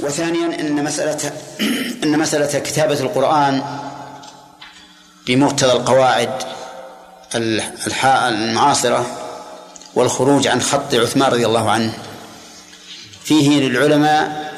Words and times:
وثانيا 0.00 0.60
إن 0.60 0.84
مسألة 0.84 1.32
إن 2.04 2.18
مسألة 2.18 2.58
كتابة 2.58 3.00
القرآن 3.00 3.62
بمقتضى 5.26 5.72
القواعد 5.72 6.42
المعاصرة 7.34 9.06
والخروج 9.94 10.46
عن 10.46 10.62
خط 10.62 10.94
عثمان 10.94 11.32
رضي 11.32 11.46
الله 11.46 11.70
عنه. 11.70 11.92
فيه 13.24 13.60
للعلماء 13.60 14.52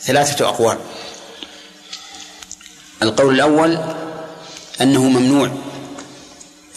ثلاثة 0.00 0.48
أقوال. 0.48 0.78
القول 3.02 3.34
الأول 3.34 3.78
أنه 4.80 5.02
ممنوع 5.02 5.50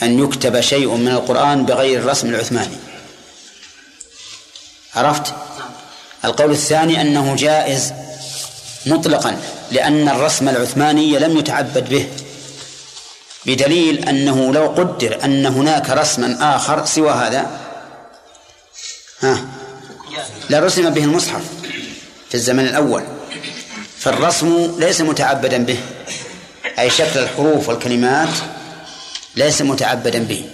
أن 0.04 0.20
يكتب 0.20 0.62
شيء 0.62 0.96
من 0.96 1.08
القرآن 1.08 1.66
بغير 1.66 2.00
الرسم 2.00 2.30
العثماني. 2.30 2.78
عرفت؟ 4.96 5.34
القول 6.26 6.52
الثاني 6.52 7.02
أنه 7.02 7.36
جائز 7.36 7.94
مطلقا 8.86 9.38
لأن 9.72 10.10
الرسم 10.10 10.50
العثماني 10.50 11.20
لم 11.20 11.38
يتعبد 11.38 11.90
به 11.90 12.08
بدليل 13.46 14.10
أنه 14.10 14.54
لو 14.54 14.68
قدر 14.68 15.24
أن 15.24 15.46
هناك 15.46 15.90
رسما 15.90 16.56
آخر 16.56 16.86
سوى 16.86 17.12
هذا. 17.12 17.60
ها 19.22 19.46
لرسم 20.50 20.90
به 20.90 21.04
المصحف 21.04 21.42
في 22.30 22.36
الزمن 22.36 22.66
الأول. 22.66 23.04
فالرسم 24.00 24.76
ليس 24.80 25.02
متعبدا 25.02 25.58
به 25.58 25.78
أي 26.80 26.90
شكل 26.90 27.20
الحروف 27.20 27.70
والكلمات 27.70 28.30
ليس 29.36 29.62
متعبدا 29.62 30.20
به. 30.20 30.46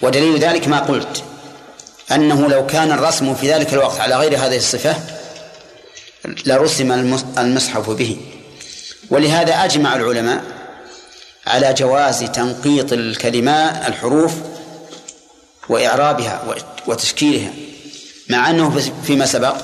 ودليل 0.00 0.38
ذلك 0.38 0.68
ما 0.68 0.80
قلت. 0.80 1.24
أنه 2.10 2.48
لو 2.48 2.66
كان 2.66 2.92
الرسم 2.92 3.34
في 3.34 3.52
ذلك 3.52 3.72
الوقت 3.72 4.00
على 4.00 4.16
غير 4.16 4.36
هذه 4.36 4.56
الصفة 4.56 4.96
لرسم 6.46 6.92
المصحف 7.38 7.90
به. 7.90 8.16
ولهذا 9.10 9.64
أجمع 9.64 9.96
العلماء 9.96 10.44
على 11.46 11.74
جواز 11.74 12.24
تنقيط 12.24 12.92
الكلمات 12.92 13.88
الحروف 13.88 14.32
وإعرابها 15.68 16.54
وتشكيلها 16.86 17.50
مع 18.28 18.50
أنه 18.50 18.92
فيما 19.06 19.26
سبق 19.26 19.56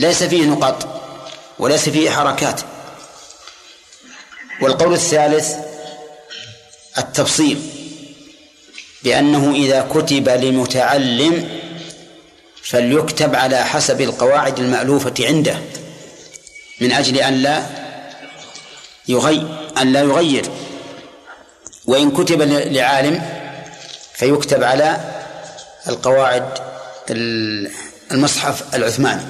ليس 0.00 0.22
فيه 0.22 0.46
نقط 0.46 1.02
وليس 1.58 1.88
فيه 1.88 2.10
حركات. 2.10 2.60
والقول 4.62 4.92
الثالث 4.94 5.54
التفصيل. 6.98 7.79
بأنه 9.04 9.52
إذا 9.54 9.88
كتب 9.94 10.28
لمتعلم 10.28 11.48
فليكتب 12.62 13.34
على 13.34 13.64
حسب 13.64 14.00
القواعد 14.00 14.58
المألوفة 14.58 15.14
عنده 15.20 15.58
من 16.80 16.92
أجل 16.92 17.16
أن 17.18 17.34
لا 17.34 17.62
يغير 19.08 19.70
أن 19.78 19.92
لا 19.92 20.00
يغير. 20.00 20.44
وإن 21.86 22.10
كتب 22.10 22.42
لعالم 22.42 23.22
فيكتب 24.14 24.62
على 24.62 25.00
القواعد 25.88 26.44
المصحف 28.12 28.74
العثماني. 28.74 29.22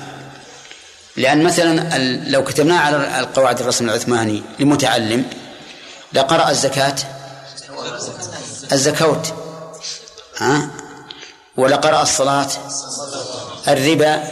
لأن 1.17 1.43
مثلا 1.45 1.99
لو 2.29 2.45
كتبناه 2.45 2.79
على 2.79 3.21
القواعد 3.21 3.61
الرسم 3.61 3.85
العثماني 3.85 4.43
لمتعلم 4.59 5.25
لقرأ 6.13 6.51
الزكاة 6.51 6.95
الزكوت 8.73 9.35
ها؟ 10.41 10.69
ولقرأ 11.57 12.03
الصلاة 12.03 12.49
الربا 13.69 14.23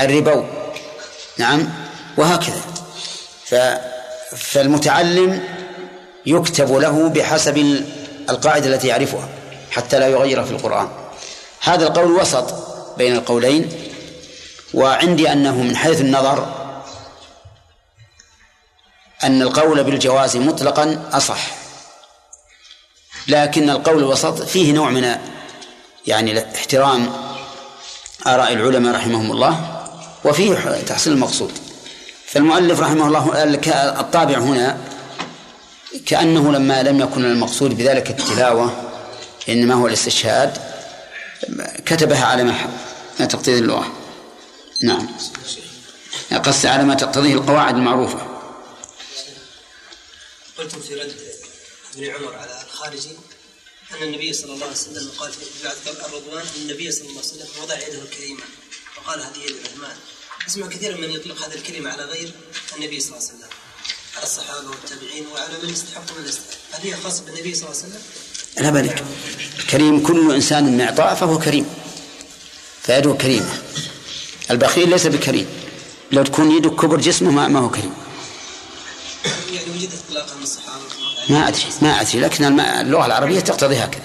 الربو. 0.00 0.44
نعم 1.38 1.68
وهكذا. 2.16 2.60
ف 3.44 3.54
فالمتعلم 4.36 5.44
يكتب 6.26 6.72
له 6.72 7.08
بحسب 7.08 7.84
القاعدة 8.30 8.66
التي 8.74 8.88
يعرفها 8.88 9.28
حتى 9.70 9.98
لا 9.98 10.08
يغير 10.08 10.44
في 10.44 10.50
القرآن. 10.50 10.88
هذا 11.60 11.86
القول 11.86 12.12
وسط 12.12 12.54
بين 12.98 13.16
القولين 13.16 13.72
وعندي 14.74 15.32
أنه 15.32 15.62
من 15.62 15.76
حيث 15.76 16.00
النظر 16.00 16.46
أن 19.24 19.42
القول 19.42 19.84
بالجواز 19.84 20.36
مطلقا 20.36 21.10
أصح. 21.12 21.63
لكن 23.28 23.70
القول 23.70 23.98
الوسط 23.98 24.42
فيه 24.42 24.72
نوع 24.72 24.90
من 24.90 25.16
يعني 26.06 26.54
احترام 26.54 27.12
آراء 28.26 28.52
العلماء 28.52 28.94
رحمهم 28.94 29.30
الله 29.30 29.84
وفيه 30.24 30.54
تحصيل 30.86 31.12
المقصود. 31.12 31.52
فالمؤلف 32.26 32.80
رحمه 32.80 33.06
الله 33.06 33.44
الطابع 34.00 34.38
هنا 34.38 34.78
كأنه 36.06 36.52
لما 36.52 36.82
لم 36.82 37.00
يكن 37.00 37.24
المقصود 37.24 37.76
بذلك 37.76 38.10
التلاوة 38.10 38.90
إنما 39.48 39.74
هو 39.74 39.86
الاستشهاد 39.86 40.58
كتبها 41.86 42.24
على 42.24 42.44
ما 42.44 42.54
تقتضي 43.18 43.58
اللغة. 43.58 43.92
نعم. 44.82 45.08
قص 46.44 46.66
على 46.66 46.84
ما 46.84 46.94
تقتضيه 46.94 47.34
القواعد 47.34 47.74
المعروفة. 47.74 48.26
قلتم 50.58 50.80
في 50.80 50.94
رد. 50.94 51.14
ابن 51.96 52.04
عمر 52.04 52.34
على 52.34 52.62
الخارجي 52.66 53.10
أن 53.92 54.02
النبي 54.02 54.32
صلى 54.32 54.52
الله 54.54 54.66
عليه 54.66 54.76
وسلم 54.76 55.10
قال 55.18 55.32
في 55.32 55.44
بعد 55.64 55.76
الرضوان 55.86 56.44
النبي 56.56 56.92
صلى 56.92 57.08
الله 57.08 57.22
عليه 57.22 57.28
وسلم 57.28 57.48
وضع 57.62 57.78
يده 57.88 58.02
الكريمة 58.02 58.42
وقال 58.96 59.20
هذه 59.20 59.38
يد 59.44 59.56
الرحمن. 59.56 59.96
أسمع 60.48 60.66
كثيرا 60.66 60.96
من 60.96 61.10
يطلق 61.10 61.46
هذه 61.46 61.54
الكلمة 61.54 61.90
على 61.90 62.04
غير 62.04 62.32
النبي 62.76 63.00
صلى 63.00 63.08
الله 63.08 63.28
عليه 63.28 63.38
وسلم 63.38 63.48
على 64.16 64.24
الصحابة 64.24 64.70
والتابعين 64.70 65.26
وعلى 65.26 65.52
من 65.62 65.68
يستحق 65.68 66.18
من 66.18 66.28
يستحق. 66.28 66.58
هل 66.72 66.82
هي 66.82 66.96
خاصة 66.96 67.24
بالنبي 67.24 67.54
صلى 67.54 67.68
الله 67.68 67.80
عليه 67.82 67.88
وسلم؟ 67.88 68.02
لا 68.60 68.70
بالك 68.70 69.04
كريم 69.70 70.06
كل 70.06 70.34
إنسان 70.34 70.64
من 70.64 70.80
إعطاء 70.80 71.14
فهو 71.14 71.38
كريم 71.38 71.66
فيده 72.82 73.12
كريمة. 73.12 73.62
البخيل 74.50 74.90
ليس 74.90 75.06
بكريم 75.06 75.46
لو 76.12 76.22
تكون 76.22 76.56
يده 76.56 76.70
كبر 76.70 77.00
جسمه 77.00 77.48
ما 77.48 77.58
هو 77.58 77.70
كريم. 77.70 78.03
ما 81.28 81.48
أدري 81.48 81.64
ما 81.82 82.00
أدري 82.00 82.20
لكن 82.20 82.60
اللغة 82.60 83.06
العربية 83.06 83.40
تقتضي 83.40 83.76
هكذا. 83.76 84.02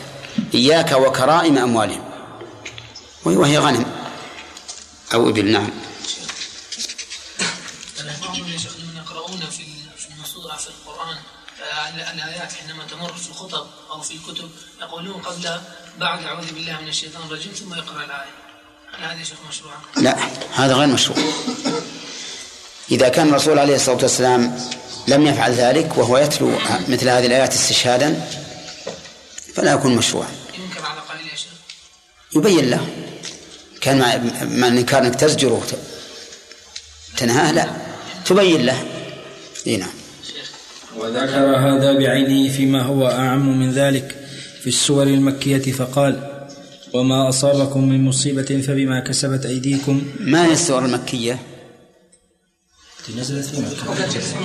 إياك 0.53 0.91
وكرائم 0.91 1.57
أموالهم. 1.57 2.03
وهي 3.25 3.57
غنم. 3.57 3.85
أو 5.13 5.29
إبل 5.29 5.51
نعم 5.51 5.69
في 9.49 9.65
في 10.57 10.67
القرآن 10.67 11.17
الآيات 12.13 12.51
حينما 12.53 12.83
تمر 12.83 13.13
في 13.13 13.29
الخطب 13.29 13.67
أو 13.91 14.01
في 14.01 14.13
الكتب 14.13 14.49
يقولون 14.81 15.21
قبل 15.21 15.61
بعد 15.99 16.23
أعوذ 16.23 16.53
بالله 16.53 16.81
من 16.81 16.87
الشيطان 16.87 17.23
الرجيم 17.27 17.51
ثم 17.53 17.73
يقرأ 17.73 18.05
الآية. 18.05 18.31
هل 18.93 19.03
هذا 19.03 19.23
شيخ 19.23 19.37
مشروع؟ 19.49 19.73
لا 19.97 20.17
هذا 20.55 20.73
غير 20.73 20.87
مشروع. 20.87 21.17
إذا 22.91 23.09
كان 23.09 23.29
الرسول 23.29 23.59
عليه 23.59 23.75
الصلاة 23.75 24.01
والسلام 24.01 24.55
لم 25.07 25.27
يفعل 25.27 25.53
ذلك 25.53 25.97
وهو 25.97 26.17
يتلو 26.17 26.51
مثل 26.87 27.09
هذه 27.09 27.25
الآيات 27.25 27.53
استشهادا 27.53 28.21
فلا 29.53 29.73
يكون 29.73 29.95
مشروعا 29.95 30.27
ينكر 30.59 30.85
على 30.85 30.99
قائل 31.09 31.27
يا 31.31 31.35
شيخ. 31.35 31.51
يبين 32.35 32.69
له. 32.69 32.87
كان 33.81 33.97
مع 34.41 34.67
الإنكار 34.67 35.03
أنك 35.03 35.15
تزجره 35.15 35.61
تنهاه 37.17 37.51
لا. 37.51 37.69
تبين 38.25 38.65
له. 38.65 38.83
إي 39.67 39.77
نعم. 39.77 39.89
وذكر 40.97 41.55
هذا 41.57 41.93
بعينه 41.93 42.53
فيما 42.53 42.81
هو 42.81 43.07
أعم 43.07 43.59
من 43.59 43.71
ذلك 43.71 44.15
في 44.61 44.67
السور 44.67 45.03
المكية 45.03 45.71
فقال 45.71 46.43
وما 46.93 47.29
أصابكم 47.29 47.89
من 47.89 48.05
مصيبة 48.05 48.61
فبما 48.67 48.99
كسبت 48.99 49.45
أيديكم. 49.45 50.01
ما 50.19 50.45
هي 50.45 50.51
السور 50.51 50.85
المكية؟ 50.85 51.39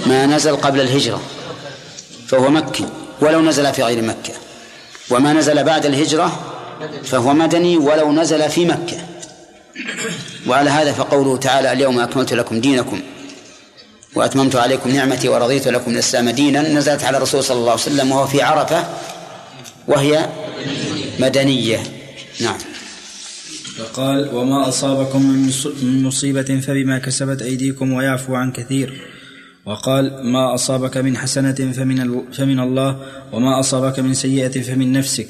ما 0.06 0.26
نزل 0.26 0.56
قبل 0.56 0.80
الهجرة 0.80 1.20
فهو 2.28 2.50
مكي 2.50 2.86
ولو 3.20 3.40
نزل 3.40 3.72
في 3.72 3.82
غير 3.82 4.02
مكة. 4.02 4.32
وما 5.10 5.32
نزل 5.32 5.64
بعد 5.64 5.86
الهجرة 5.86 6.40
فهو 7.04 7.32
مدني 7.32 7.76
ولو 7.76 8.12
نزل 8.12 8.50
في 8.50 8.64
مكة. 8.64 8.96
وعلى 10.46 10.70
هذا 10.70 10.92
فقوله 10.92 11.36
تعالى 11.36 11.72
اليوم 11.72 12.00
أكملت 12.00 12.32
لكم 12.34 12.60
دينكم 12.60 13.00
وأتممت 14.14 14.56
عليكم 14.56 14.90
نعمتي 14.90 15.28
ورضيت 15.28 15.68
لكم 15.68 15.90
الإسلام 15.90 16.30
دينا. 16.30 16.60
نزلت 16.60 17.04
على 17.04 17.16
الرسول 17.16 17.44
صلى 17.44 17.58
الله 17.58 17.70
عليه 17.70 17.82
وسلم 17.82 18.12
وهو 18.12 18.26
في 18.26 18.42
عرفة 18.42 18.84
وهي 19.88 20.28
مدنية. 21.18 21.82
نعم. 22.40 22.58
فقال 23.76 24.34
وما 24.34 24.68
أصابكم 24.68 25.22
من 25.82 26.02
مصيبة 26.02 26.60
فبما 26.60 26.98
كسبت 26.98 27.42
أيديكم 27.42 27.92
ويعفو 27.92 28.34
عن 28.34 28.52
كثير. 28.52 29.00
وقال 29.66 30.26
ما 30.32 30.54
أصابك 30.54 30.96
من 30.96 31.16
حسنة 31.16 31.52
فمن, 31.52 32.22
فمن 32.32 32.60
الله 32.60 33.00
وما 33.32 33.60
أصابك 33.60 34.00
من 34.00 34.14
سيئة 34.14 34.62
فمن 34.62 34.92
نفسك. 34.92 35.28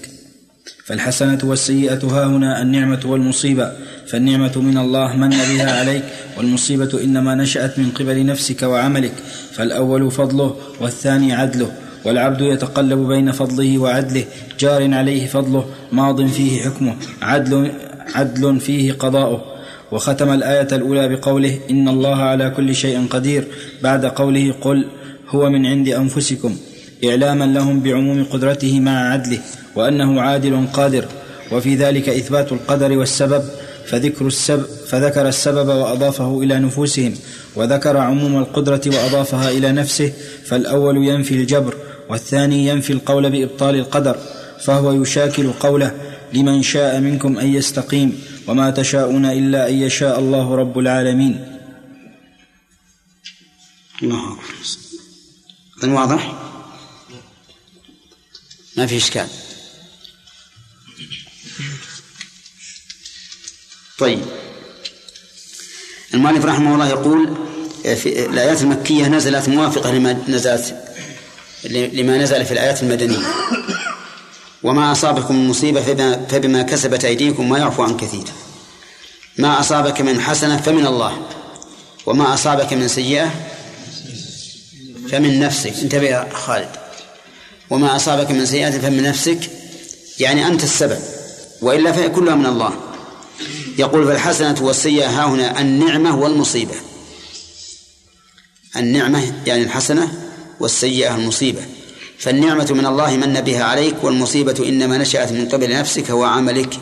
فالحسنة 0.84 1.38
والسيئة 1.44 2.06
ها 2.06 2.26
هنا 2.26 2.62
النعمة 2.62 3.00
والمصيبة 3.04 3.72
فالنعمة 4.06 4.58
من 4.58 4.78
الله 4.78 5.16
من 5.16 5.28
بها 5.28 5.80
عليك 5.80 6.04
والمصيبة 6.38 7.04
إنما 7.04 7.34
نشأت 7.34 7.78
من 7.78 7.90
قبل 7.90 8.26
نفسك 8.26 8.62
وعملك 8.62 9.12
فالأول 9.52 10.10
فضله 10.10 10.56
والثاني 10.80 11.32
عدله 11.32 11.72
والعبد 12.04 12.40
يتقلب 12.40 12.98
بين 12.98 13.32
فضله 13.32 13.78
وعدله 13.78 14.24
جار 14.60 14.94
عليه 14.94 15.26
فضله 15.26 15.66
ماض 15.92 16.26
فيه 16.26 16.62
حكمه 16.62 16.96
عدل 17.22 17.72
عدل 18.14 18.60
فيه 18.60 18.92
قضاؤه. 18.92 19.44
وختم 19.92 20.30
الآية 20.30 20.68
الأولى 20.72 21.08
بقوله 21.08 21.58
إن 21.70 21.88
الله 21.88 22.16
على 22.16 22.50
كل 22.50 22.74
شيء 22.74 23.06
قدير 23.10 23.44
بعد 23.82 24.06
قوله 24.06 24.54
قل 24.60 24.86
هو 25.28 25.50
من 25.50 25.66
عند 25.66 25.88
أنفسكم 25.88 26.56
إعلاما 27.04 27.44
لهم 27.44 27.80
بعموم 27.80 28.24
قدرته 28.24 28.80
مع 28.80 29.12
عدله 29.12 29.38
وأنه 29.76 30.20
عادل 30.20 30.66
قادر. 30.72 31.04
وفي 31.52 31.74
ذلك 31.74 32.08
إثبات 32.08 32.52
القدر 32.52 32.98
والسبب 32.98 33.44
فذكر 33.86 34.26
السبب 34.26 34.64
فذكر 34.86 35.28
السبب 35.28 35.68
وأضافه 35.68 36.42
إلى 36.42 36.58
نفوسهم 36.58 37.14
وذكر 37.56 37.96
عموم 37.96 38.38
القدرة 38.38 38.80
وأضافها 38.86 39.50
إلى 39.50 39.72
نفسه 39.72 40.12
فالأول 40.44 40.96
ينفي 40.96 41.34
الجبر 41.34 41.74
والثاني 42.10 42.68
ينفي 42.68 42.92
القول 42.92 43.30
بإبطال 43.30 43.74
القدر 43.74 44.16
فهو 44.60 45.02
يشاكل 45.02 45.52
قوله 45.52 45.90
لمن 46.34 46.62
شاء 46.62 47.00
منكم 47.00 47.38
أن 47.38 47.54
يستقيم 47.54 48.24
وما 48.46 48.70
تشاءون 48.70 49.24
إلا 49.26 49.68
أن 49.68 49.74
يشاء 49.74 50.18
الله 50.18 50.54
رب 50.54 50.78
العالمين. 50.78 51.60
الله 54.02 54.32
أكبر. 54.32 55.88
واضح؟ 55.88 56.32
ما 58.76 58.86
في 58.86 58.96
إشكال. 58.96 59.28
طيب. 63.98 64.20
المؤلف 66.14 66.44
رحمه 66.44 66.74
الله 66.74 66.88
يقول 66.88 67.36
في 67.82 68.26
الآيات 68.26 68.62
المكية 68.62 69.08
نزلت 69.08 69.48
موافقة 69.48 69.92
لما 69.92 70.24
نزلت 70.28 70.76
لما 71.70 72.18
نزل 72.18 72.44
في 72.44 72.52
الآيات 72.52 72.82
المدنية. 72.82 73.18
وما 74.64 74.92
أصابكم 74.92 75.36
من 75.36 75.48
مصيبة 75.48 75.80
فبما, 76.28 76.62
كسبت 76.62 77.04
أيديكم 77.04 77.48
ما 77.48 77.58
يعفو 77.58 77.82
عن 77.82 77.96
كثير. 77.96 78.24
ما 79.38 79.60
أصابك 79.60 80.00
من 80.00 80.20
حسنة 80.20 80.56
فمن 80.56 80.86
الله 80.86 81.26
وما 82.06 82.34
أصابك 82.34 82.72
من 82.72 82.88
سيئة 82.88 83.30
فمن 85.10 85.40
نفسك. 85.40 85.72
انتبه 85.82 86.06
يا 86.06 86.28
خالد. 86.32 86.70
وما 87.70 87.96
أصابك 87.96 88.30
من 88.30 88.46
سيئة 88.46 88.70
فمن 88.70 89.02
نفسك 89.02 89.50
يعني 90.18 90.46
أنت 90.46 90.64
السبب 90.64 90.98
وإلا 91.62 91.92
فهي 91.92 92.08
كلها 92.08 92.34
من 92.34 92.46
الله. 92.46 92.72
يقول 93.78 94.06
فالحسنة 94.06 94.56
والسيئة 94.60 95.08
ها 95.08 95.24
هنا 95.26 95.60
النعمة 95.60 96.16
والمصيبة. 96.16 96.74
النعمة 98.76 99.32
يعني 99.46 99.62
الحسنة 99.62 100.12
والسيئة 100.60 101.14
المصيبة. 101.14 101.62
فالنعمة 102.24 102.66
من 102.70 102.86
الله 102.86 103.16
من 103.16 103.40
بها 103.40 103.64
عليك 103.64 104.04
والمصيبة 104.04 104.68
إنما 104.68 104.98
نشأت 104.98 105.32
من 105.32 105.48
قبل 105.48 105.76
نفسك 105.76 106.10
وعملك 106.10 106.78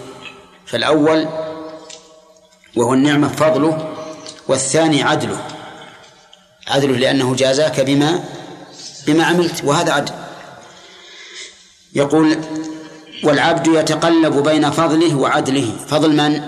فالأول 0.66 1.28
وهو 2.76 2.94
النعمة 2.94 3.28
فضله 3.28 3.94
والثاني 4.48 5.02
عدله. 5.02 5.46
عدله 6.68 6.96
لأنه 6.96 7.34
جازاك 7.34 7.80
بما 7.80 8.24
بما 9.06 9.24
عملت 9.24 9.64
وهذا 9.64 9.92
عدل. 9.92 10.12
يقول 11.94 12.38
والعبد 13.24 13.66
يتقلب 13.66 14.42
بين 14.42 14.70
فضله 14.70 15.14
وعدله. 15.14 15.72
فضل 15.88 16.16
من؟ 16.16 16.42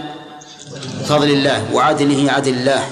فضل 1.06 1.30
الله. 1.30 1.74
وعدله 1.74 2.32
عدل 2.32 2.52
الله. 2.52 2.90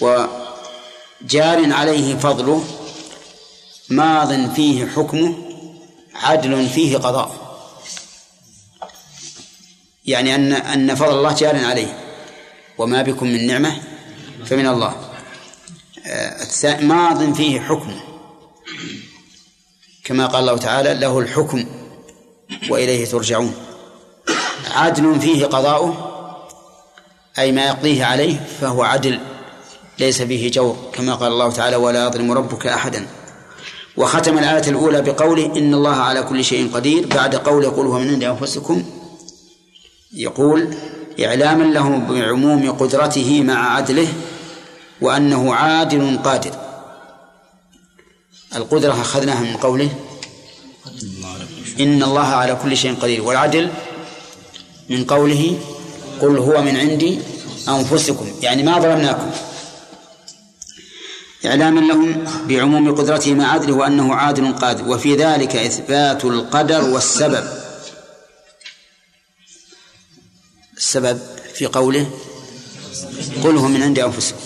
وجار 0.00 1.72
عليه 1.72 2.16
فضله. 2.16 2.79
ماض 3.90 4.54
فيه 4.54 4.86
حكمه 4.86 5.34
عدل 6.14 6.68
فيه 6.68 6.96
قضاء. 6.96 7.40
يعني 10.06 10.34
أن 10.34 10.52
أن 10.52 10.94
فضل 10.94 11.18
الله 11.18 11.32
جار 11.34 11.64
عليه. 11.64 11.98
وما 12.78 13.02
بكم 13.02 13.26
من 13.26 13.46
نعمة 13.46 13.80
فمن 14.46 14.66
الله. 14.66 14.96
آه، 16.06 16.80
ماض 16.80 17.32
فيه 17.32 17.60
حكمه 17.60 18.00
كما 20.04 20.26
قال 20.26 20.40
الله 20.40 20.56
تعالى 20.58 20.94
له 20.94 21.18
الحكم 21.18 21.64
وإليه 22.70 23.06
ترجعون. 23.06 23.54
عدل 24.70 25.20
فيه 25.20 25.46
قضاؤه 25.46 26.06
أي 27.38 27.52
ما 27.52 27.66
يقضيه 27.66 28.04
عليه 28.04 28.46
فهو 28.60 28.82
عدل 28.82 29.20
ليس 29.98 30.22
فيه 30.22 30.50
جور 30.50 30.90
كما 30.92 31.14
قال 31.14 31.32
الله 31.32 31.50
تعالى 31.52 31.76
ولا 31.76 32.06
يظلم 32.06 32.32
ربك 32.32 32.66
أحدا. 32.66 33.06
وختم 34.00 34.38
الآية 34.38 34.68
الأولى 34.68 35.02
بقوله 35.02 35.46
إن 35.56 35.74
الله 35.74 35.96
على 35.96 36.22
كل 36.22 36.44
شيء 36.44 36.70
قدير 36.74 37.06
بعد 37.06 37.34
قوله 37.34 37.64
يقول 37.66 37.86
هو 37.86 37.98
من 37.98 38.08
عند 38.08 38.24
أنفسكم 38.24 38.84
يقول 40.14 40.74
إعلاما 41.24 41.64
له 41.64 41.88
بعموم 42.08 42.72
قدرته 42.72 43.42
مع 43.42 43.74
عدله 43.76 44.08
وأنه 45.00 45.54
عادل 45.54 46.18
قادر. 46.24 46.50
القدرة 48.56 48.92
أخذناها 48.92 49.40
من 49.40 49.56
قوله 49.56 49.90
إن 51.80 52.02
الله 52.02 52.26
على 52.26 52.58
كل 52.62 52.76
شيء 52.76 52.94
قدير. 52.94 53.22
والعدل 53.22 53.70
من 54.90 55.04
قوله 55.04 55.58
قل 56.20 56.38
هو 56.38 56.62
من 56.62 56.76
عندي 56.76 57.18
أنفسكم. 57.68 58.26
يعني 58.42 58.62
ما 58.62 58.78
ظلمناكم. 58.80 59.30
إعلاما 61.46 61.80
لهم 61.80 62.24
بعموم 62.48 62.94
قدرته 62.94 63.34
مع 63.34 63.52
عدله 63.52 63.72
وأنه 63.72 64.14
عادل 64.14 64.52
قادر 64.52 64.88
وفي 64.88 65.16
ذلك 65.16 65.56
إثبات 65.56 66.24
القدر 66.24 66.84
والسبب. 66.84 67.48
السبب 70.76 71.20
في 71.54 71.66
قوله 71.66 72.10
قل 73.44 73.56
هو 73.56 73.68
من 73.68 73.82
عند 73.82 73.98
أنفسكم. 73.98 74.40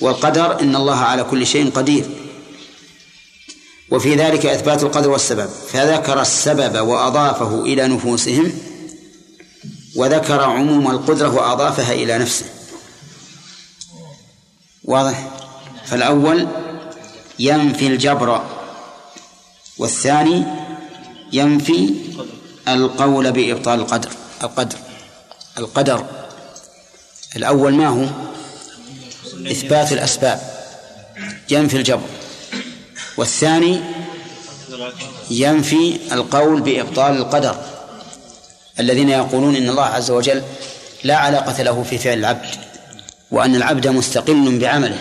والقدر 0.00 0.60
إن 0.60 0.76
الله 0.76 0.96
على 0.96 1.24
كل 1.24 1.46
شيء 1.46 1.70
قدير. 1.70 2.10
وفي 3.90 4.14
ذلك 4.14 4.46
إثبات 4.46 4.82
القدر 4.82 5.10
والسبب. 5.10 5.50
فذكر 5.72 6.20
السبب 6.20 6.78
وأضافه 6.78 7.62
إلى 7.62 7.88
نفوسهم 7.88 8.52
وذكر 9.96 10.40
عموم 10.40 10.90
القدرة 10.90 11.34
وأضافها 11.34 11.92
إلى 11.92 12.18
نفسه. 12.18 12.46
واضح؟ 14.84 15.39
فالأول 15.90 16.48
ينفي 17.38 17.86
الجبر 17.86 18.44
والثاني 19.78 20.44
ينفي 21.32 21.94
القول 22.68 23.32
بإبطال 23.32 23.80
القدر 23.80 24.10
القدر 24.42 24.78
القدر. 25.58 26.04
الأول 27.36 27.74
ما 27.74 27.88
هو؟ 27.88 28.06
إثبات 29.50 29.92
الأسباب. 29.92 30.40
ينفي 31.50 31.76
الجبر. 31.76 32.06
والثاني 33.16 33.80
ينفي 35.30 35.98
القول 36.12 36.60
بإبطال 36.60 37.16
القدر. 37.16 37.56
الذين 38.80 39.08
يقولون 39.08 39.56
إن 39.56 39.68
الله 39.68 39.84
عز 39.84 40.10
وجل 40.10 40.42
لا 41.04 41.16
علاقة 41.16 41.62
له 41.62 41.82
في 41.82 41.98
فعل 41.98 42.18
العبد 42.18 42.46
وأن 43.30 43.54
العبد 43.54 43.88
مستقل 43.88 44.58
بعمله. 44.58 44.98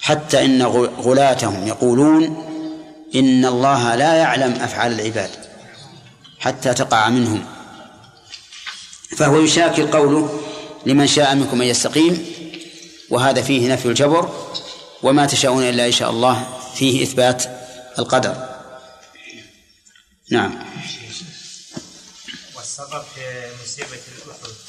حتى 0.00 0.44
إن 0.44 0.62
غلاتهم 0.98 1.66
يقولون 1.66 2.46
إن 3.14 3.44
الله 3.44 3.94
لا 3.94 4.14
يعلم 4.14 4.52
أفعال 4.52 5.00
العباد 5.00 5.30
حتى 6.38 6.74
تقع 6.74 7.08
منهم. 7.08 7.44
فهو 9.16 9.40
يشاكل 9.40 9.86
قوله 9.86 10.40
لمن 10.86 11.06
شاء 11.06 11.34
منكم 11.34 11.62
أن 11.62 11.68
يستقيم 11.68 12.26
وهذا 13.10 13.42
فيه 13.42 13.72
نفي 13.72 13.86
الجبر 13.86 14.48
وما 15.02 15.26
تشاءون 15.26 15.62
إلا 15.62 15.86
إن 15.86 15.92
شاء 15.92 16.10
الله 16.10 16.46
فيه 16.74 17.02
إثبات 17.02 17.44
القدر. 17.98 18.48
نعم. 20.30 20.58
والسبب 22.56 23.02
في 23.14 23.20
مصيبة 23.62 23.88
الأحد. 24.24 24.59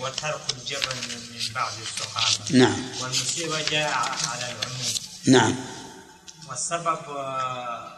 هو 0.00 0.08
ترك 0.08 0.40
الجبل 0.58 0.96
من 1.08 1.54
بعض 1.54 1.72
الصحابة 1.82 2.58
نعم. 2.58 2.84
والمصيبة 3.00 3.62
جاء 3.70 3.92
على 3.92 4.52
العموم. 4.52 4.86
نعم. 5.26 5.56
والسبب 6.48 6.98
آه، 7.08 7.92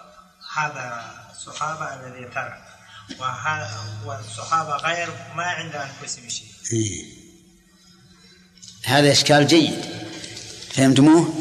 هذا 0.57 1.15
الصحابة 1.37 1.85
الذي 1.85 2.25
ترك. 2.25 2.63
والصحابة 4.05 4.77
غير 4.77 5.09
ما 5.37 5.45
عند 5.45 5.75
أنفسهم 5.75 6.29
شيء. 6.29 6.47
إيه. 6.73 7.05
هذا 8.85 9.13
إشكال 9.13 9.47
جيد. 9.47 9.85
فهمتموه؟ 10.75 11.35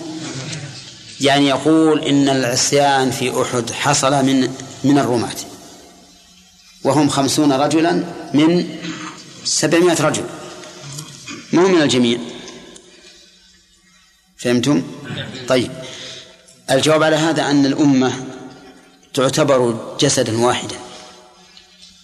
يعني 1.22 1.48
يقول 1.48 2.04
إن 2.04 2.30
العصيان 2.30 3.12
في 3.12 3.42
أحد 3.42 3.72
حصل 3.72 4.26
من 4.26 4.56
من 4.84 4.98
الرماة. 5.00 5.36
وهم 6.84 7.10
خمسون 7.10 7.52
رجلا 7.54 7.92
من 8.34 8.80
سبعمائة 9.44 10.02
رجل. 10.02 10.41
ما 11.54 11.62
هو 11.62 11.68
من 11.68 11.82
الجميع؟ 11.82 12.20
فهمتم؟ 14.38 14.84
طيب. 15.48 15.72
الجواب 16.72 17.04
على 17.04 17.16
هذا 17.16 17.44
أن 17.52 17.66
الأمة 17.66 18.14
تعتبر 19.14 19.96
جسدا 20.00 20.42
واحدا 20.42 20.76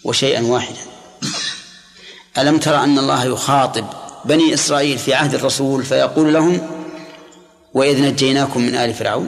وشيئا 0.03 0.41
واحدا. 0.41 0.81
ألم 2.37 2.57
ترى 2.57 2.83
أن 2.83 2.99
الله 2.99 3.25
يخاطب 3.25 3.85
بني 4.25 4.53
إسرائيل 4.53 4.97
في 4.97 5.13
عهد 5.13 5.35
الرسول 5.35 5.85
فيقول 5.85 6.33
لهم 6.33 6.77
وإذ 7.73 8.01
نجيناكم 8.01 8.61
من 8.61 8.75
آل 8.75 8.93
فرعون 8.93 9.27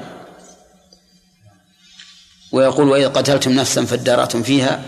ويقول 2.51 2.89
وإذ 2.89 3.07
قتلتم 3.07 3.51
نفسا 3.51 3.85
فادارأتم 3.85 4.43
فيها 4.43 4.83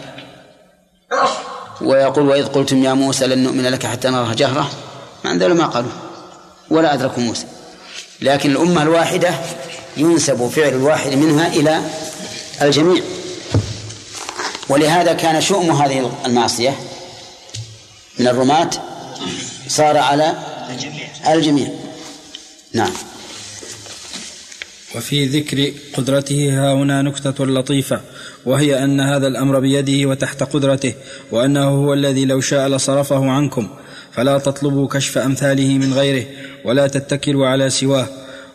ويقول 1.82 2.30
وإذ 2.30 2.46
قلتم 2.46 2.84
يا 2.84 2.94
موسى 2.94 3.28
لن 3.28 3.44
نؤمن 3.44 3.68
لك 3.68 3.86
حتى 3.86 4.10
نرى 4.10 4.36
جهرة 4.36 4.72
ما 5.24 5.30
عندنا 5.30 5.54
ما 5.54 5.66
قالوا 5.66 5.92
ولا 6.70 6.94
أدركوا 6.94 7.24
موسى. 7.24 7.46
لكن 8.22 8.52
الأمة 8.52 8.84
الواحدة 8.84 9.30
ينسب 9.98 10.48
فعل 10.48 10.70
الواحد 10.74 11.14
منها 11.14 11.48
إلى 11.48 11.82
الجميع. 12.62 13.04
ولهذا 14.70 15.14
كان 15.14 15.42
شؤم 15.42 15.72
هذه 15.72 16.12
المعصية 16.26 16.76
من 18.20 18.28
الرماة 18.28 18.70
صار 19.68 19.98
على 19.98 20.36
الجميع. 21.28 21.70
نعم. 22.74 22.92
وفي 24.96 25.26
ذكر 25.26 25.74
قدرته 25.94 26.50
ها 26.52 26.74
هنا 26.74 27.02
نكتة 27.02 27.46
لطيفة 27.46 28.02
وهي 28.46 28.84
أن 28.84 29.02
هذا 29.02 29.28
الأمر 29.28 29.60
بيده 29.60 30.10
وتحت 30.10 30.44
قدرته 30.44 30.94
وأنه 31.32 31.68
هو 31.68 31.94
الذي 31.94 32.26
لو 32.26 32.42
شاء 32.42 32.68
لصرفه 32.68 33.32
عنكم. 33.32 33.70
فلا 34.14 34.38
تطلبوا 34.38 34.88
كشف 34.88 35.18
أمثاله 35.18 35.78
من 35.78 35.94
غيره 35.94 36.26
ولا 36.66 36.88
تتكلوا 36.88 37.48
على 37.48 37.70
سواه. 37.70 38.08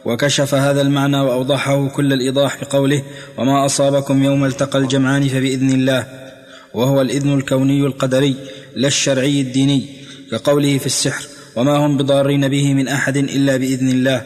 وكشف 0.05 0.55
هذا 0.55 0.81
المعنى 0.81 1.21
وأوضحه 1.21 1.89
كل 1.89 2.13
الإيضاح 2.13 2.65
بقوله 2.65 3.03
وما 3.39 3.67
أصابكم 3.67 4.23
يوم 4.23 4.45
التقى 4.45 4.79
الجمعان 4.79 5.29
فبإذن 5.29 5.71
الله. 5.71 6.07
وهو 6.75 7.01
الإذن 7.01 7.35
الكوني 7.35 7.87
القدري 7.87 8.37
لا 8.77 8.89
الشرعي 8.89 9.41
الديني 9.41 9.87
كقوله 10.31 10.79
في 10.79 10.87
السحر 10.87 11.27
وما 11.57 11.77
هم 11.77 11.97
بضارين 11.97 12.49
به 12.49 12.75
من 12.75 12.89
أحد 12.89 13.17
إلا 13.17 13.57
بإذن 13.57 13.89
الله. 13.89 14.23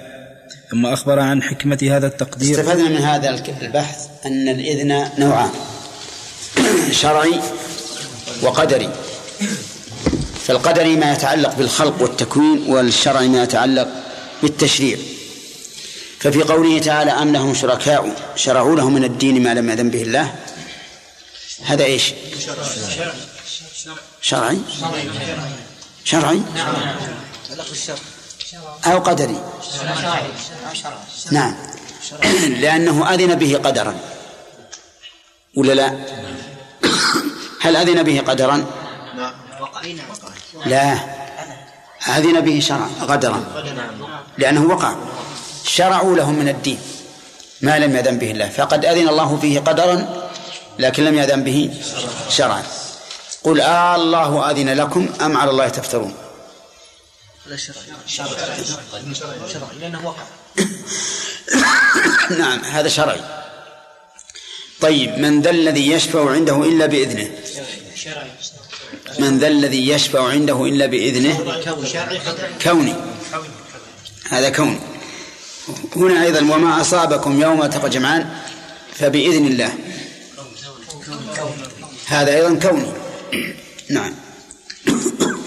ثم 0.71 0.87
أخبر 0.87 1.19
عن 1.19 1.43
حكمة 1.43 1.79
هذا 1.91 2.07
التقدير. 2.07 2.61
استفدنا 2.61 2.89
من 2.89 2.97
هذا 2.97 3.31
البحث 3.63 4.07
أن 4.27 4.49
الإذن 4.49 5.09
نوعان 5.19 5.51
شرعي 7.03 7.41
وقدري. 8.43 8.89
فالقدري 10.51 10.97
ما 10.97 11.13
يتعلق 11.13 11.55
بالخلق 11.55 12.03
والتكوين 12.03 12.65
والشرعي 12.69 13.29
ما 13.29 13.43
يتعلق 13.43 13.89
بالتشريع. 14.43 14.99
ففي 16.21 16.43
قوله 16.43 16.79
تعالى 16.79 17.11
أم 17.11 17.33
لهم 17.33 17.55
شركاء 17.55 18.33
شرعوا 18.37 18.77
لهم 18.77 18.95
من 18.95 19.05
الدين 19.05 19.43
ما 19.43 19.55
لم 19.55 19.71
يأذن 19.71 19.91
به 19.91 20.03
الله. 20.03 20.35
هذا 21.65 21.85
إيش؟ 21.85 22.13
شرعي؟ 24.23 24.59
شرعي؟ 26.05 26.41
أو 28.87 28.99
قدري؟ 28.99 29.39
نعم. 31.31 31.57
لأنه 32.49 33.15
أذن 33.15 33.35
به 33.35 33.61
قدرا. 33.65 34.01
ولا 35.57 35.73
لا؟ 35.73 35.99
هل 37.61 37.77
أذن 37.77 38.03
به 38.03 38.21
قدرا؟ 38.21 38.67
لا. 40.67 40.99
أذن 42.09 42.41
به 42.41 42.61
شرعا 42.61 42.91
قدرا 43.09 43.45
لأنه 44.39 44.63
وقع. 44.63 44.97
شرعوا 45.65 46.17
لهم 46.17 46.39
من 46.39 46.49
الدين 46.49 46.81
ما 47.61 47.79
لم 47.79 47.97
يأذن 47.97 48.19
به 48.19 48.31
الله. 48.31 48.49
فقد 48.49 48.85
أذن 48.85 49.09
الله 49.09 49.39
فيه 49.39 49.61
قدرا 49.61 50.29
لكن 50.79 51.05
لم 51.05 51.15
يأذن 51.15 51.45
به 51.45 51.75
شرعا. 52.29 52.63
قل 53.45 53.61
آه 53.61 53.97
الله 53.97 54.51
أذن 54.51 54.69
لكم 54.69 55.09
أم 55.21 55.37
على 55.37 55.51
الله 55.51 55.69
تفترون؟ 55.69 56.15
شرعي 59.15 59.15
شرعي 59.15 59.79
لأنه 59.81 60.07
وقع. 60.07 60.23
نعم 62.41 62.65
هذا 62.65 62.89
شرعي. 62.89 63.21
طيب 64.81 65.19
من 65.19 65.43
ذا 65.43 65.51
الذي 65.51 65.91
يشفع 65.91 66.31
عنده 66.31 66.65
إلا 66.65 66.87
بإذنه؟ 66.87 67.31
من 69.19 69.39
ذا 69.39 69.49
الذي 69.49 69.89
يشفع 69.89 70.29
عنده 70.29 70.65
إلا 70.65 70.87
بإذنه؟ 70.87 71.63
كوني. 72.63 72.95
هذا 74.29 74.51
كوني. 74.51 74.79
هنا 75.97 76.23
أيضا 76.23 76.41
وما 76.41 76.81
أصابكم 76.81 77.43
يوم 77.43 77.63
التقى 77.63 77.91
جمعان 77.91 78.31
فبإذن 78.95 79.47
الله. 79.47 79.75
هذا 82.07 82.35
أيضا 82.35 82.69
كوني. 82.69 82.93
نعم. 83.91 84.15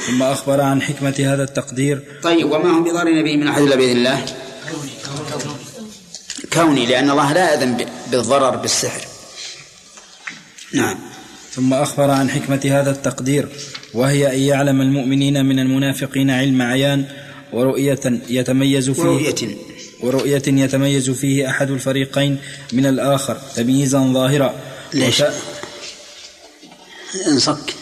ثم 0.07 0.23
أخبر 0.23 0.61
عن 0.61 0.81
حكمة 0.81 1.15
هذا 1.19 1.43
التقدير. 1.43 2.19
طيب 2.23 2.51
وما 2.51 2.71
هم 2.71 2.83
بضارين 2.83 3.23
به 3.23 3.37
من 3.37 3.47
أحد 3.47 3.61
إلا 3.61 3.75
بإذن 3.75 3.97
الله؟ 3.97 4.25
كوني 6.53 6.85
لأن 6.85 7.09
الله 7.09 7.33
لا 7.33 7.51
يأذن 7.51 7.87
بالضرر 8.11 8.55
بالسحر. 8.55 9.01
نعم. 10.73 11.12
ثم 11.55 11.73
أخبر 11.73 12.11
عن 12.11 12.29
حكمة 12.29 12.61
هذا 12.65 12.91
التقدير 12.91 13.47
وهي 13.93 14.35
أن 14.35 14.39
يعلم 14.39 14.81
المؤمنين 14.81 15.45
من 15.45 15.59
المنافقين 15.59 16.29
علم 16.29 16.61
عيان 16.61 17.05
ورؤية 17.53 17.99
يتميز 18.29 18.89
فيه 18.89 19.01
ورؤية. 19.01 19.35
ورؤية 20.01 20.43
يتميز 20.47 21.09
فيه 21.09 21.49
أحد 21.49 21.71
الفريقين 21.71 22.37
من 22.73 22.85
الآخر 22.85 23.37
تمييزا 23.55 23.99
ظاهرا. 23.99 24.53
ليش؟ 24.93 25.21
وك... 25.21 25.27
انصك. 27.27 27.75